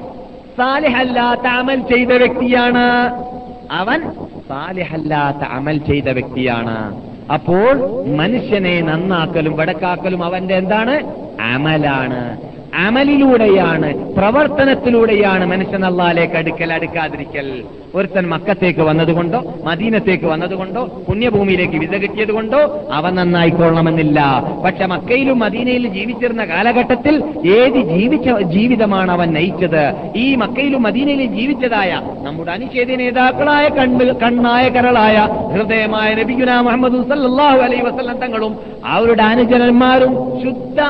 [0.57, 3.23] സാലിഹല്ലാത്ത അമൽ ചെയ്ത വ്യക്തിയാണ്.
[3.71, 4.11] അവൻ
[4.49, 7.01] സാലിഹല്ലാത്ത അമൽ ചെയ്ത വ്യക്തിയാണ്.
[7.33, 11.03] അപ്പോൾ മനുഷ്യനെ നന്നാക്കലും വടക്കാക്കലും അവന്റെ എന്താണ്?
[11.41, 12.37] അമലാണ്.
[12.83, 17.63] അമലിലൂടെയാണ് പ്രവർത്തനത്തിലൂടെയാണ് മനുഷ്യൻ അള്ളാലേക്ക് അടുക്കൽ അടുക്കാതിരിക്കൽ.
[17.95, 22.61] ഒരുത്തൻ മക്കത്തേക്ക് വന്നതുകൊണ്ടോ മദീനത്തേക്ക് വന്നതുകൊണ്ടോ പുണ്യഭൂമിയിലേക്ക് വിസ കിട്ടിയതുകൊണ്ടോ
[22.91, 24.19] അവൻ നന്നായിക്കൊള്ളണമെന്നില്ല.
[24.65, 27.15] പക്ഷെ മക്കയിലും മദീനയിലും ജീവിച്ചിരുന്ന കാലഘട്ടത്തിൽ
[27.59, 29.83] ഏത് ജീവിച്ച ജീവിതമാണ് അവൻ നയിച്ചത്?
[30.15, 35.17] ഈ മക്കയിലും മദീനയിലും ജീവിച്ചതായ നമ്മുടെ അനിഷേധ നേതാക്കളായ കണ്ണ് കണ്ണായ കരളായ
[35.53, 40.81] ഹൃദയമായ നബിഗുന മുഹമ്മദ് സല്ലല്ലാഹു അലൈഹി വസല്ലം തങ്ങളും അവരുടെ അനുജനന്മാരും ശുദ്ധ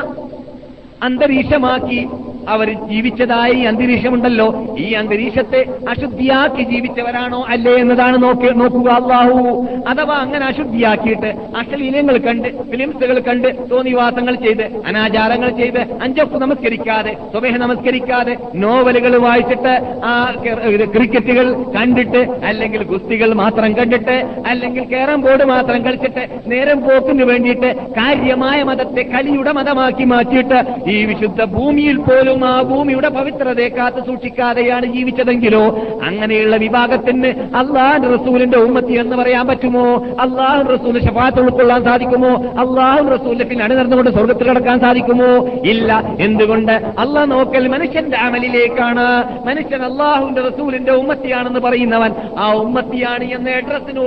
[1.01, 1.99] അന്തരീക്ഷമാക്കി
[2.49, 4.47] അവർ ജീവിച്ചതായി അന്തരീക്ഷമുണ്ടല്ലോ.
[4.79, 9.37] ഈ അന്തരീക്ഷത്തെ അശുദ്ധിയാക്കി ജീവിച്ചവരാണോ അല്ലേ എന്നതാണ് നോക്കി നോക്കുക അള്ളാഹു.
[9.87, 18.37] അഥവാ അങ്ങനെ അശുദ്ധിയാക്കിയിട്ട് അശ്ലീലങ്ങൾ കണ്ട് ഫിലിംസുകൾ കണ്ട് തോന്നിവാസങ്ങൾ ചെയ്ത് അനാചാരങ്ങൾ ചെയ്ത് അഞ്ചപ്പ് നമസ്കരിക്കാതെ സ്വമേഹ നമസ്കരിക്കാതെ
[18.55, 19.73] നോവലുകൾ വായിച്ചിട്ട്
[20.05, 20.13] ആ
[20.95, 24.15] ക്രിക്കറ്റുകൾ കണ്ടിട്ട് അല്ലെങ്കിൽ ഗുസ്തികൾ മാത്രം കണ്ടിട്ട്
[24.47, 30.59] അല്ലെങ്കിൽ കേരം ബോർഡ് മാത്രം കളിച്ചിട്ട് നേരം പോക്കിന് വേണ്ടിയിട്ട് കാര്യമായ മതത്തെ കലിയുടെ മതമാക്കി മാറ്റിയിട്ട്
[30.89, 38.93] ഈ വിശുദ്ധ ഭൂമിയിൽ പോലും ആ ഭൂമിയുടെ പവിത്രതയെ കാത്തു സൂക്ഷിക്കാതെയാണ് ജീവിച്ചതെങ്കിലോ അങ്ങനെയുള്ള വിഭാഗത്തിന് അള്ളാഹ് റസൂലിന്റെ ഉമ്മത്തി
[38.93, 39.95] എന്ന് പറയാൻ പറ്റുമോ?
[39.95, 42.29] അള്ളാഹു റസൂലിന് ശപാത്ത് ഉൾക്കൊള്ളാൻ സാധിക്കുമോ?
[42.35, 45.47] അള്ളാഹു റസൂലിന്റെ പിന്നെ അണിനിർന്നുകൊണ്ട് സ്വർഗത്തിൽ കിടക്കാൻ സാധിക്കുമോ?
[45.65, 46.03] ഇല്ല.
[46.19, 46.71] എന്തുകൊണ്ട്?
[46.71, 49.23] അള്ളാഹ് നോക്കൽ മനുഷ്യന്റെ അമലിലേക്കാണ്.
[49.47, 53.99] മനുഷ്യൻ അള്ളാഹുവിന്റെ റസൂലിന്റെ ഉമ്മത്തിയാണെന്ന് പറയുന്നവൻ ആ ഉമ്മത്തിയാണ് എന്ന അഡ്രസ്സിന്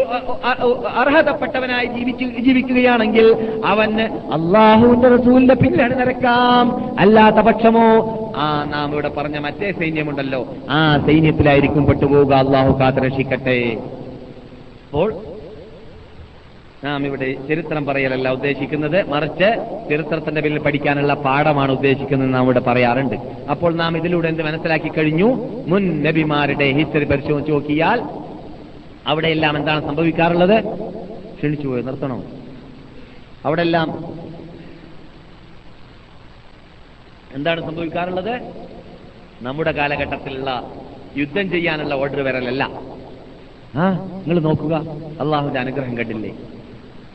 [0.96, 3.36] അർഹതപ്പെട്ടവനായി ജീവിച്ചു ജീവിക്കുകയാണെങ്കിൽ
[3.66, 4.00] അവന്
[4.32, 8.17] അള്ളാഹുവിന്റെ റസൂലിന്റെ പിന്നെ നിരക്കാം അല്ലാത്ത പക്ഷമോ?
[8.36, 10.54] ആ നാം ഇവിടെ പറഞ്ഞ മറ്റേ സൈന്യമുണ്ടല്ലോ.
[10.70, 12.34] ആ സൈന്യത്തിലായിരിക്കും പെട്ടുപോവുക.
[12.34, 13.76] അള്ളാഹു കാത്തുരക്ഷിക്കട്ടെ.
[14.86, 15.14] അപ്പോൾ
[16.84, 19.08] നാം ഇവിടെ ചരിത്രം പറയലല്ല ഉദ്ദേശിക്കുന്നത്.
[19.08, 19.48] മറിച്ച്
[19.90, 23.14] ചരിത്രത്തിന്റെ പേരിൽ പഠിക്കാനുള്ള പാഠമാണ് ഉദ്ദേശിക്കുന്നത് നാം ഇവിടെ പറയാറുണ്ട്.
[23.50, 25.48] അപ്പോൾ നാം ഇതിലൂടെ എന്ത് മനസ്സിലാക്കി കഴിഞ്ഞു?
[25.66, 28.02] മുൻ നബിമാരുടെ ഹിസ്റ്ററി പരിശോധിച്ച് നോക്കിയാൽ
[29.06, 30.64] അവിടെയെല്ലാം എന്താണ് സംഭവിക്കാറുള്ളത്?
[31.38, 32.24] ക്ഷണിച്ചു പോയി നിർത്തണോ?
[33.44, 34.04] അവിടെല്ലാം
[37.36, 38.34] എന്താണ് സംഭവിക്കാറുള്ളത്?
[39.42, 40.50] നമ്മുടെ കാലഘട്ടത്തിലുള്ള
[41.16, 42.62] യുദ്ധം ചെയ്യാനുള്ള ഓർഡർ വരലല്ല.
[43.80, 43.84] ആ
[44.26, 44.74] നിങ്ങൾ നോക്കുക.
[45.22, 46.30] അള്ളാഹുവിന്റെ അനുഗ്രഹം കണ്ടില്ലേ?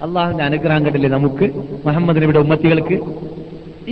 [0.02, 1.46] അള്ളാഹുവിന്റെ അനുഗ്രഹം കണ്ടില്ലേ നമുക്ക്?
[1.86, 2.98] മുഹമ്മദ് നബിയുടെ ഉമ്മത്തികൾക്ക്?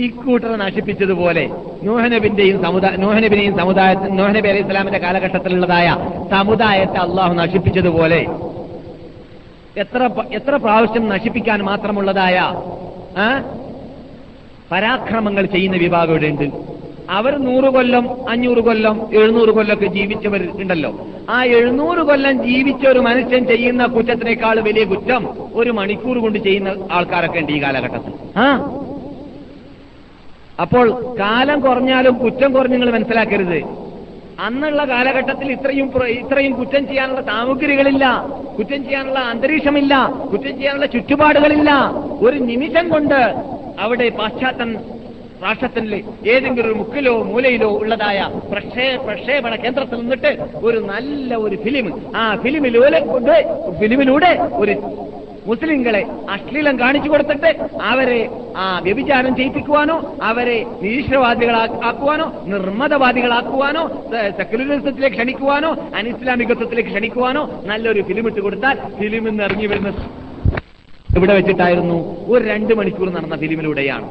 [0.02, 1.44] ഈ കൂട്ടർ നശിപ്പിച്ചതുപോലെ
[1.82, 5.88] നോഹനബിന്റെയും സമുദായ നോഹനബിനെയും സമുദായ നോഹനബി അലൈഹി സ്വലാമിന്റെ കാലഘട്ടത്തിലുള്ളതായ
[6.30, 8.20] സമുദായത്തെ അള്ളാഹു നശിപ്പിച്ചതുപോലെ
[9.82, 10.02] എത്ര
[10.38, 12.36] എത്ര പ്രാവശ്യം നശിപ്പിക്കാൻ മാത്രമുള്ളതായ
[14.72, 16.72] പരാക്രമങ്ങൾ ചെയ്യുന്ന വിഭാഗം ഇവിടെ ഉണ്ട്
[17.10, 21.06] അവർ നൂറ് കൊല്ലം അഞ്ഞൂറ് കൊല്ലം എഴുന്നൂറ് കൊല്ലമൊക്കെ ജീവിച്ചവർ ഉണ്ടല്ലോ.
[21.30, 27.38] ആ എഴുന്നൂറ് കൊല്ലം ജീവിച്ച ഒരു മനുഷ്യൻ ചെയ്യുന്ന കുറ്റത്തിനേക്കാൾ വലിയ കുറ്റം ഒരു മണിക്കൂർ കൊണ്ട് ചെയ്യുന്ന ആൾക്കാരൊക്കെ
[27.38, 28.12] ഉണ്ട് ഈ കാലഘട്ടത്തിൽ.
[28.36, 28.76] ആ?
[30.60, 33.82] അപ്പോൾ കാലം കുറഞ്ഞാലും കുറ്റം കുറഞ്ഞ് നിങ്ങൾ മനസ്സിലാക്കരുത്.
[34.38, 38.06] അന്നുള്ള കാലഘട്ടത്തിൽ ഇത്രയും ഇത്രയും കുറ്റം ചെയ്യാനുള്ള സാമഗ്രികളില്ല.
[38.58, 39.94] കുറ്റം ചെയ്യാനുള്ള അന്തരീക്ഷമില്ല.
[40.32, 41.70] കുറ്റം ചെയ്യാനുള്ള ചുറ്റുപാടുകളില്ല.
[42.22, 43.20] ഒരു നിമിഷം കൊണ്ട്
[43.78, 44.74] അവിടെ പാശ്ചാത്യൻ
[45.44, 52.36] രാഷ്ട്രത്തിന്റെ ഏതെങ്കിലും ഒരു മുക്കിലോ മൂലയിലോ ഉള്ളതായ പ്രക്ഷേ പ്രക്ഷേപണ കേന്ദ്രത്തിൽ നിന്നിട്ട് ഒരു നല്ല ഒരു ഫിലിം ആ
[52.36, 53.00] ഫിലിമിലൂടെ
[53.80, 54.72] ഫിലിമിലൂടെ ഒരു
[55.46, 57.50] മുസ്ലിങ്ങളെ അശ്ലീലം കാണിച്ചു കൊടുത്തിട്ട്
[57.82, 58.20] അവരെ
[58.56, 63.84] ആ വ്യഭിചാരം ചെയ്യിപ്പിക്കുവാനോ അവരെ നിരീശ്വരവാദികളാക്കുവാനോ നിർമ്മതവാദികളാക്കുവാനോ
[64.36, 69.92] സെക്യുലറിസത്തിലേക്ക് ക്ഷണിക്കുവാനോ അനിസ്ലാമികത്വത്തിലേക്ക് ക്ഷണിക്കുവാനോ നല്ലൊരു ഫിലിം ഇട്ട് കൊടുത്താൽ ഫിലിമിൽ നിന്ന് ഇറങ്ങി വരുന്ന
[71.16, 71.96] ഇവിടെ വെച്ചിട്ടായിരുന്നു
[72.28, 74.06] ഒരു രണ്ട് മണിക്കൂർ നടന്ന ഫിലിമിലൂടെയാണ്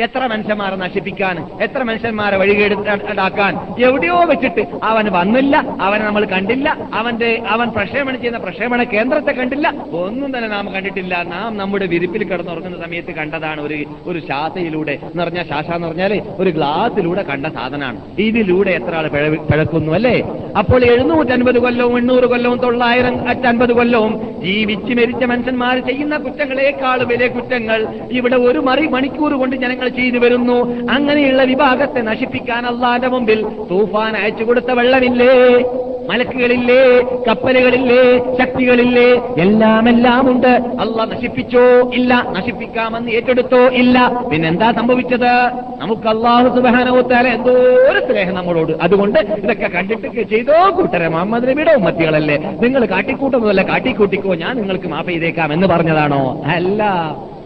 [0.00, 7.68] എത്ര മനുഷ്യന്മാരെ നശിപ്പിക്കാൻ എത്ര മനുഷ്യന്മാരെ വഴികേടാക്കാൻ എവിടെയോ വെച്ചിട്ട് അവൻ വന്നില്ല അവനെ നമ്മൾ കണ്ടില്ല അവന്റെ അവൻ
[7.68, 9.74] പ്രക്ഷേപണം ചെയ്യുന്ന പ്രക്ഷേപണ കേന്ദ്രത്തെ കണ്ടില്ല.
[9.92, 11.22] ഒന്നും തന്നെ നാം കണ്ടിട്ടില്ല.
[11.22, 16.50] നാം നമ്മുടെ വിരിപ്പിൽ കിടന്നുറങ്ങുന്ന സമയത്ത് കണ്ടതാണ് ഒരു ഒരു ശാസയിലൂടെ എന്ന് പറഞ്ഞാൽ ശാശ എന്ന് പറഞ്ഞാൽ ഒരു
[16.50, 18.00] ഗ്ലാസിലൂടെ കണ്ട സാധനമാണ്.
[18.18, 20.22] ഇതിലൂടെ എത്ര ആൾ പിഴ- പിഴക്കുന്നു അല്ലേ?
[20.58, 27.86] അപ്പോൾ എഴുന്നൂറ്റൻപത് കൊല്ലവും എണ്ണൂറ് കൊല്ലവും തൊള്ളായിരം അറ്റൻപത് കൊല്ലവും ജീവിച്ച് മരിച്ച മനുഷ്യന്മാർ ചെയ്യുന്ന കുറ്റങ്ങളെക്കാൾ വലിയ കുറ്റങ്ങൾ.
[28.12, 30.88] ഇവിടെ ഒരു മറി മണിക്കൂർ കൊണ്ട് ജനങ്ങൾ ചെയ്തു വരുന്നു.
[30.90, 35.64] അങ്ങനെയുള്ള വിഭാഗത്തെ നശിപ്പിക്കാൻ അള്ളാന്റെ മുമ്പിൽ തൂഫാൻ അയച്ചു കൊടുത്ത വെള്ളമില്ലേ?
[36.10, 37.02] മലക്കുകളില്ലേ?
[37.28, 38.18] കപ്പലുകളില്ലേ?
[38.38, 41.90] ശക്തികളില്ലേ എല്ലാമെല്ലാം എല്ലാം ഉണ്ട് അല്ല നശിപ്പിച്ചോ?
[41.94, 42.26] ഇല്ല.
[42.30, 43.58] നശിപ്പിക്കാമെന്ന് ഏറ്റെടുത്തോ?
[43.58, 44.20] ഇല്ല.
[44.32, 45.50] പിന്നെന്താ സംഭവിച്ചത്?
[45.78, 47.50] നമുക്ക് അള്ളാഹു സുബാനോത്താല എന്തോ
[47.90, 48.72] ഒരു സ്നേഹം നമ്മളോട്.
[48.82, 51.08] അതുകൊണ്ട് ഇതൊക്കെ കണ്ടിട്ട് ചെയ്തോ കൂട്ടരെ?
[51.08, 52.36] മുഹമ്മദ് നബിയുടെ ഉമ്മത്തികളല്ലേ?
[52.62, 53.62] നിങ്ങൾ കാട്ടിക്കൂട്ടുന്നതല്ല?
[53.62, 54.34] കാട്ടിക്കൂട്ടിക്കോ.
[54.34, 56.42] ഞാൻ നിങ്ങൾക്ക് മാപ്പ് ചെയ്തേക്കാം എന്ന് പറഞ്ഞതാണോ?
[56.44, 56.82] അല്ല.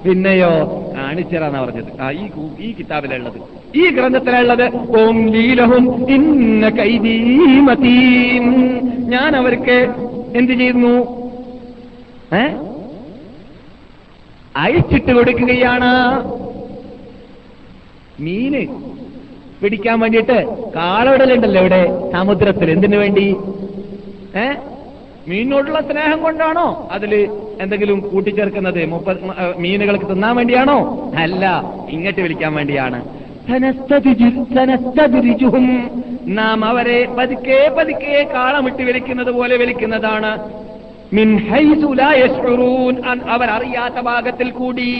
[0.05, 0.49] പിന്നെയോ
[0.97, 2.01] കാണിച്ചറാന്ന പറഞ്ഞത്.
[2.01, 3.41] ആ ഈ ഈ കിതാബിലുള്ളത്.
[3.79, 8.45] ഈ ഗ്രന്ഥത്തിലുള്ളത് ഓം ലീലഹും ഇന്ന കൈദീമതീം
[9.11, 9.95] ഞാൻ അവർക്ക്
[10.37, 11.21] എന്ത് ചെയ്യുന്നു?
[14.57, 16.23] അയച്ചിട്ട് കൊടുക്കുകയാണ്.
[18.21, 18.67] മീന്
[19.63, 22.71] പിടിക്കാൻ വേണ്ടിയിട്ട് കാളവിടലുണ്ടല്ലോ ഇവിടെ സമുദ്രത്തിൽ.
[22.71, 23.37] എന്തിനു വേണ്ടി?
[24.37, 24.53] ഏ?
[25.31, 26.89] മീനിനോടുള്ള സ്നേഹം കൊണ്ടാണോ?
[26.93, 27.12] അതിൽ
[27.61, 28.81] എന്തെങ്കിലും കൂട്ടിച്ചേർക്കുന്നത്
[29.59, 30.78] മീനുകൾക്ക് തിന്നാൻ വേണ്ടിയാണോ?
[31.16, 31.47] അല്ല
[31.90, 33.01] ഇങ്ങോട്ട് വിളിക്കാൻ വേണ്ടിയാണ്.
[36.39, 40.32] നാം അവരെ പതുക്കെ പതുക്കെ കാളമിട്ട് വിളിക്കുന്നത് പോലെ വിളിക്കുന്നതാണ്.
[43.31, 44.90] അവർ അറിയാത്ത ഭാഗത്തിൽ കൂടി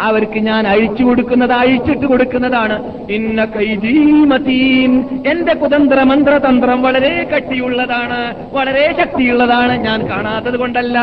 [0.00, 2.92] അവർക്ക് ഞാൻ അഴിച്ചു കൊടുക്കുന്നത് അഴിച്ചിട്ട് കൊടുക്കുന്നതാണ്.
[3.10, 9.78] ഇന്ന കൈജീമതീൻ എന്റെ കുതന്ത്ര മന്ത്രതന്ത്രം വളരെ കട്ടിയുള്ളതാണ് വളരെ ശക്തിയുള്ളതാണ്.
[9.78, 10.98] ഞാൻ കാണാത്തത് കൊണ്ടല്ല.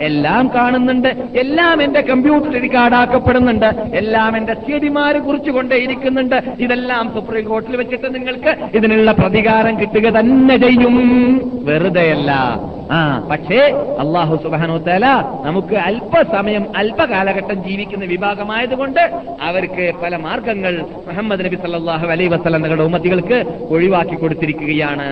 [0.00, 1.08] എല്ലാം കാണുന്നുണ്ട്.
[1.36, 9.12] എല്ലാം എന്റെ കമ്പ്യൂട്ടറിൽ കാർഡാക്കപ്പെടുന്നുണ്ട് എല്ലാം എന്റെ സ്ഥിതിമാര് കുറിച്ച് കൊണ്ടേയിരിക്കുന്നുണ്ട് ഇതെല്ലാം സുപ്രീം കോർട്ടിൽ വെച്ചിട്ട് നിങ്ങൾക്ക് ഇതിനുള്ള
[9.12, 10.96] പ്രതികാരം കിട്ടുക തന്നെ ചെയ്യും.
[11.64, 12.60] വെറുതെയല്ല.
[12.90, 13.60] ആ പക്ഷേ
[13.98, 15.06] അള്ളാഹു സുബാനോത്തല
[15.44, 19.00] നമുക്ക് അല്പസമയം അല്പകാലഘട്ടം ജീവിക്കുന്ന വിഭാഗമായതുകൊണ്ട്
[19.42, 20.72] അവർക്ക് പല മാർഗങ്ങൾ
[21.06, 23.36] മുഹമ്മദ് നബി സല്ലാഹു അലൈ വസല്ലം തങ്ങളുടെ ഉമ്മത്തികൾക്ക്
[23.70, 25.06] ഒഴിവാക്കി കൊടുത്തിരിക്കുകയാണ്.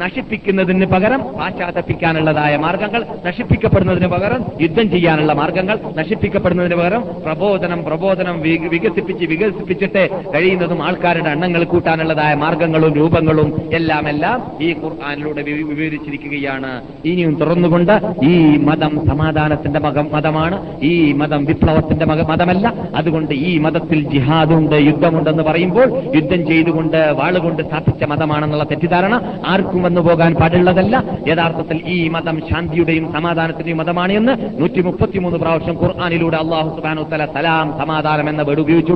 [0.00, 10.04] നശിപ്പിക്കുന്നതിന് പകരം പാശ്ചാത്തപ്പിക്കാനുള്ളതായ മാർഗങ്ങൾ നശിപ്പിക്കപ്പെടുന്നതിന് പകരം യുദ്ധം ചെയ്യാനുള്ള മാർഗങ്ങൾ നശിപ്പിക്കപ്പെടുന്നതിന് പകരം പ്രബോധനം പ്രബോധനം വികസിപ്പിച്ച് വികസിപ്പിച്ചിട്ട്
[10.34, 16.72] കഴിയുന്നതും ആൾക്കാരുടെ എണ്ണങ്ങൾ കൂട്ടാനുള്ളതായ മാർഗങ്ങളും രൂപങ്ങളും എല്ലാം എല്ലാം ഈ ഖുർആാനിലൂടെ വിവരിച്ചിരിക്കുകയാണ്.
[17.04, 17.94] ഇനിയും തുറന്നുകൊണ്ട്
[18.24, 18.34] ഈ
[18.70, 19.80] മതം സമാധാനത്തിന്റെ
[20.16, 20.56] മതമാണ്.
[20.92, 22.20] ഈ മതം വിപ്ലവത്തിന്റെ മക
[22.62, 25.86] മതമല്ല അതുകൊണ്ട് ഈ മതത്തിൽ ജിഹാദുണ്ട് യുദ്ധമുണ്ടെന്ന് പറയുമ്പോൾ
[26.16, 29.14] യുദ്ധം ചെയ്തുകൊണ്ട് വാളുകൊണ്ട് സ്ഥാപിച്ച മതമാണെന്നുള്ള തെറ്റിദ്ധാരണ
[29.52, 30.94] ആർക്കും വന്നു പോകാൻ പാടുള്ളതല്ല.
[31.30, 37.68] യഥാർത്ഥത്തിൽ ഈ മതം ശാന്തിയുടെയും സമാധാനത്തിന്റെയും മതമാണ് എന്ന് നൂറ്റി മുപ്പത്തിമൂന്ന് പ്രാവശ്യം ഖുർആാനിലൂടെ അള്ളാഹു സുബാനു തല സലാം
[37.82, 38.90] സമാധാനം എന്ന വേർഡ് ഉപയോഗിച്ചു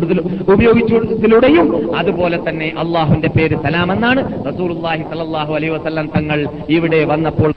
[0.55, 1.68] ഉപയോഗിച്ചതിലൂടെയും
[2.01, 6.40] അതുപോലെ തന്നെ അള്ളാഹുവിന്റെ പേര് സലാം എന്നാണ് റസൂലുള്ളാഹി സല്ലല്ലാഹു അലൈഹി വസല്ലം തങ്ങൾ
[6.76, 7.52] ഇവിടെ വന്നപ്പോൾ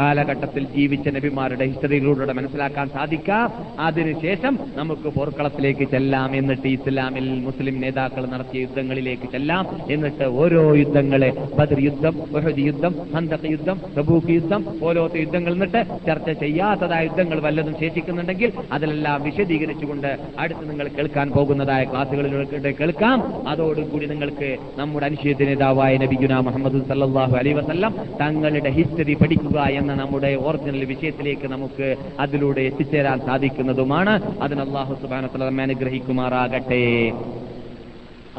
[0.00, 3.46] കാലഘട്ടത്തിൽ ജീവിച്ച നബിമാരുടെ ഹിസ്റ്ററിയിലൂടെ മനസ്സിലാക്കാൻ സാധിക്കാം.
[3.80, 6.36] അതിനുശേഷം നമുക്ക് പോർക്കളത്തിലേക്ക് ചെല്ലാം.
[6.36, 9.64] എന്നിട്ട് ഇസ്ലാമിൽ മുസ്ലിം നേതാക്കൾ നടത്തിയ യുദ്ധങ്ങളിലേക്ക് ചെല്ലാം.
[9.90, 16.30] എന്നിട്ട് ഓരോ യുദ്ധങ്ങളെ ബദർ യുദ്ധം ബഹദ് യുദ്ധം ഹന്തക് യുദ്ധം തബൂക്ക് യുദ്ധം ഓരോത്ത യുദ്ധങ്ങൾ എന്നിട്ട് ചർച്ച
[16.30, 23.18] ചെയ്യാത്തതായ യുദ്ധങ്ങൾ വല്ലതും ശേഷിക്കുന്നുണ്ടെങ്കിൽ അതിലെല്ലാം വിശദീകരിച്ചുകൊണ്ട് അടുത്ത് നിങ്ങൾ കേൾക്കാൻ പോകുന്നതായ ക്ലാസ്സുകളിലൂടെ കേൾക്കാം.
[23.48, 30.34] അതോടുകൂടി നിങ്ങൾക്ക് നമ്മുടെ അനുശേദ നേതാവായ നബിഗുന മുഹമ്മദ് സല്ലാഹു അലൈഹി വസല്ലം തങ്ങളുടെ ഹിസ്റ്ററി പഠിക്കുക എന്ന നമ്മുടെ
[30.34, 34.20] ഒറിജിനൽ വിഷയത്തിലേക്ക് നമുക്ക് അതിലൂടെ എത്തിച്ചേരാൻ സാധിക്കുന്നതുമാണ്.
[34.42, 37.12] അതിന് അള്ളാഹു സുബാനത്തല നമ്മെ അനുഗ്രഹിക്കുമാറാകട്ടെ.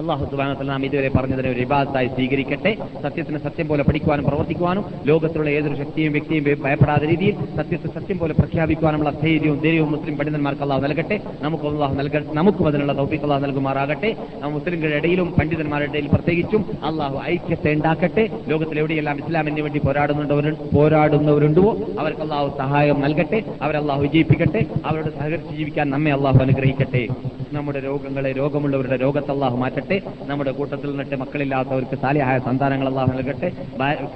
[0.02, 2.78] അള്ളാഹു സുബാനത്തല നാം ഇതുവരെ പറഞ്ഞതിനെ ഒരു വിവാദത്തായി സ്വീകരിക്കട്ടെ.
[3.04, 9.10] സത്യത്തിന് സത്യം പോലെ പഠിക്കുവാനും പ്രവർത്തിക്കുവാനും ലോകത്തിലുള്ള ഏതൊരു ശക്തിയും വ്യക്തിയും ഭയപ്പെടാത്ത രീതിയിൽ സത്യത്തെ സത്യം പോലെ പ്രഖ്യാപിക്കുവാനുള്ള
[9.10, 11.20] ധൈര്യവും ധൈര്യവും മുസ്ലിം പണ്ഡിതന്മാർക്ക് അള്ളാഹു നൽകട്ടെ.
[11.42, 14.16] നമുക്ക് അള്ളാഹു നൽക നമുക്കും അതിനുള്ള തൗഫീഖ് അള്ളാഹു നൽകുമാറാകട്ടെ.
[14.42, 18.30] നാം മുസ്ലിങ്ങളുടെ ഇടയിലും പണ്ഡിതന്മാരുടെ ഇടയിൽ പ്രത്യേകിച്ചും അള്ളാഹു ഐക്യത്തെ ഉണ്ടാക്കട്ടെ.
[18.48, 20.42] ലോകത്തിലെവിടെയെല്ലാം ഇസ്ലാമിന് വേണ്ടി പോരാടുന്നുണ്ടോ
[20.74, 23.44] പോരാടുന്നവരുണ്ടോ അവർക്ക് അള്ളാഹു സഹായം നൽകട്ടെ.
[23.62, 24.66] അവരല്ലാഹു വിജയിപ്പിക്കട്ടെ.
[24.86, 27.08] അവരോട് സഹകരിച്ച് ജീവിക്കാൻ നമ്മെ അള്ളാഹു അനുഗ്രഹിക്കട്ടെ.
[27.54, 29.58] നമ്മുടെ രോഗങ്ങളെ രോഗമുള്ളവരുടെ രോഗത്തെ അള്ളാഹു
[29.92, 33.50] മാറ്റട്ടെ നമ്മുടെ കൂട്ടത്തിൽ നിന്നിട്ട് മക്കളില്ലാത്തവർക്ക് സാലിഹായ സന്താനങ്ങൾ അള്ളാഹു നൽകട്ടെ.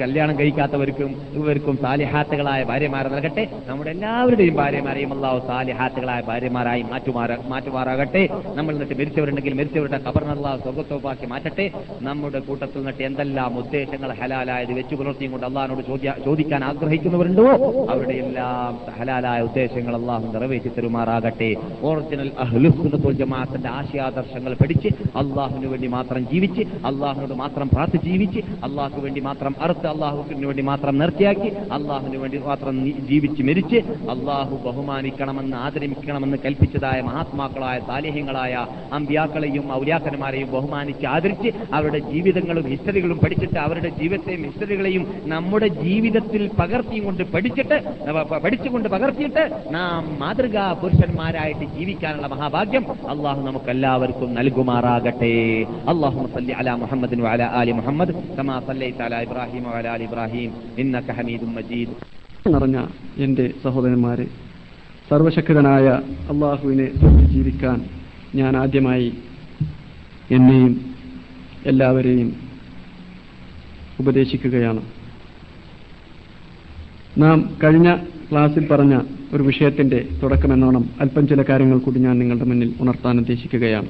[0.02, 3.44] കല്യാണം കഴിക്കാത്തവർക്കും ഇവർക്കും സാലിഹാത്തുകളായ ഭാര്യമാരെ നൽകട്ടെ.
[3.70, 8.24] നമ്മുടെ എല്ലാവരുടെയും ഭാര്യമാരെയും അള്ളാഹു സാലിഹാത്തുകളായ ഭാര്യമാരായി മാറ്റുമാറ മാറ്റുമാറാകട്ടെ.
[8.58, 11.66] നമ്മൾ നിന്നിട്ട് മരിച്ചവരുണ്ടെങ്കിൽ മരിച്ചവരുടെ കബർന്നുള്ള സ്വർഗത്തോപ്പാക്കി മാറ്റട്ടെ.
[12.08, 15.84] നമ്മുടെ കൂട്ടത്തിൽ നിന്നിട്ട് എന്തെല്ലാം ഉദ്ദേശങ്ങൾ ഹലാലായത് വെച്ചു പുലർത്തിയും കൊണ്ട് അള്ളാഹിനോട്
[16.28, 17.48] ചോദിക്കാൻ ആഗ്രഹിക്കുന്നവരുണ്ടോ?
[17.94, 21.52] അവരുടെ എല്ലാം ഹലാലായ ഉദ്ദേശങ്ങൾ അള്ളാഹു നിറവേറ്റി തരുമാറാകട്ടെ.
[21.90, 22.32] ഒറിജിനൽ
[23.22, 24.90] ജമാഅത്തിന്റെ ആശയാദർശങ്ങൾ പഠിച്ച്
[25.20, 30.64] അള്ളാഹു അള്ളാഹുവിന് വേണ്ടി മാത്രം ജീവിച്ച് അള്ളാഹുനോട് മാത്രം പ്രാർത്ഥി ജീവിച്ച് അള്ളാഹുക്ക് വേണ്ടി മാത്രം അറുത്ത് അള്ളാഹുവിന് വേണ്ടി
[30.70, 32.76] മാത്രം നിർത്തിയാക്കി അള്ളാഹുവിന് വേണ്ടി മാത്രം
[33.10, 33.80] ജീവിച്ച് മരിച്ച്
[34.14, 38.54] അള്ളാഹു ബഹുമാനിക്കണമെന്ന് ആദരിക്കണമെന്ന് കൽപ്പിച്ചതായ മഹാത്മാക്കളായ താലേഹ്യങ്ങളായ
[39.00, 47.24] അമ്പ്യാക്കളെയും ഔര്യാക്കന്മാരെയും ബഹുമാനിച്ച് ആദരിച്ച് അവരുടെ ജീവിതങ്ങളും ഹിസ്റ്ററികളും പഠിച്ചിട്ട് അവരുടെ ജീവിതത്തെയും ഹിസ്റ്ററികളെയും നമ്മുടെ ജീവിതത്തിൽ പകർത്തിയും കൊണ്ട്
[47.36, 47.80] പഠിച്ചിട്ട്
[48.46, 49.46] പഠിച്ചുകൊണ്ട് പകർത്തിയിട്ട്
[49.78, 55.34] നാം മാതൃകാ പുരുഷന്മാരായിട്ട് ജീവിക്കാനുള്ള മഹാഭാഗ്യം അള്ളാഹു നമുക്കെല്ലാവർക്കും നൽകുമാറാകട്ടെ.
[55.92, 60.50] അള്ളാഹു صل على محمد وعلى آل محمد كما صليت على إبراهيم وعلى آل إبراهيم
[60.82, 61.90] إنك حميد مجيد.
[62.54, 62.78] നിറഞ്ഞ
[63.18, 64.26] എന്റെ സഹോദരന്മാരെ
[65.10, 65.88] സർവശക്തനായ
[66.32, 66.88] അള്ളാഹുവിനെ
[67.34, 67.78] ജീവിക്കാൻ
[68.36, 69.10] ഞാൻ ആദ്യമായി
[70.32, 70.74] എന്നെയും
[71.66, 72.30] എല്ലാവരെയും
[74.00, 74.82] ഉപദേശിക്കുകയാണ്.
[77.24, 77.90] നാം കഴിഞ്ഞ
[78.30, 78.96] ക്ലാസ്സിൽ പറഞ്ഞ
[79.34, 83.90] ഒരു വിഷയത്തിന്റെ തുടക്കമെന്നോണം അല്പം ചില കാര്യങ്ങൾ കൂടി ഞാൻ നിങ്ങളുടെ മുന്നിൽ ഉണർത്താൻ ഉദ്ദേശിക്കുകയാണ്.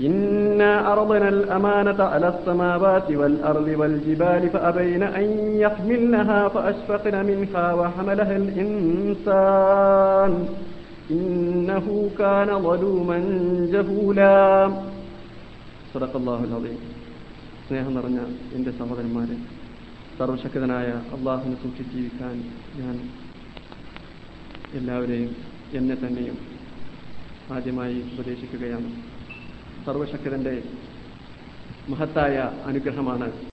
[0.00, 5.26] إنا أرضنا الأمانة على السماوات والأرض والجبال فأبين أن
[5.56, 10.32] يحملنها فأشفقن منها وحملها الإنسان
[11.10, 11.86] إنه
[12.18, 13.18] كان ظلوما
[13.72, 14.38] جهولا
[15.94, 16.80] صدق الله العظيم
[17.66, 18.18] സ്നേഹം നിറഞ്ഞ
[18.56, 19.36] എൻ്റെ സഹോദരന്മാരെ
[20.18, 22.34] സർവശക്തനായ അള്ളാഹുവിനെ സൂക്ഷിച്ച് ജീവിക്കാൻ
[22.80, 22.96] ഞാൻ
[24.74, 25.30] എല്ലാവരെയും
[25.78, 26.36] എന്നെ തന്നെയും
[27.50, 28.90] ആദ്യമായി ഉപദേശിക്കുകയാണ്
[29.89, 30.63] സർവശക്തന്റെ
[31.87, 33.27] മഹത്തായ അനുഗ്രഹമാണ്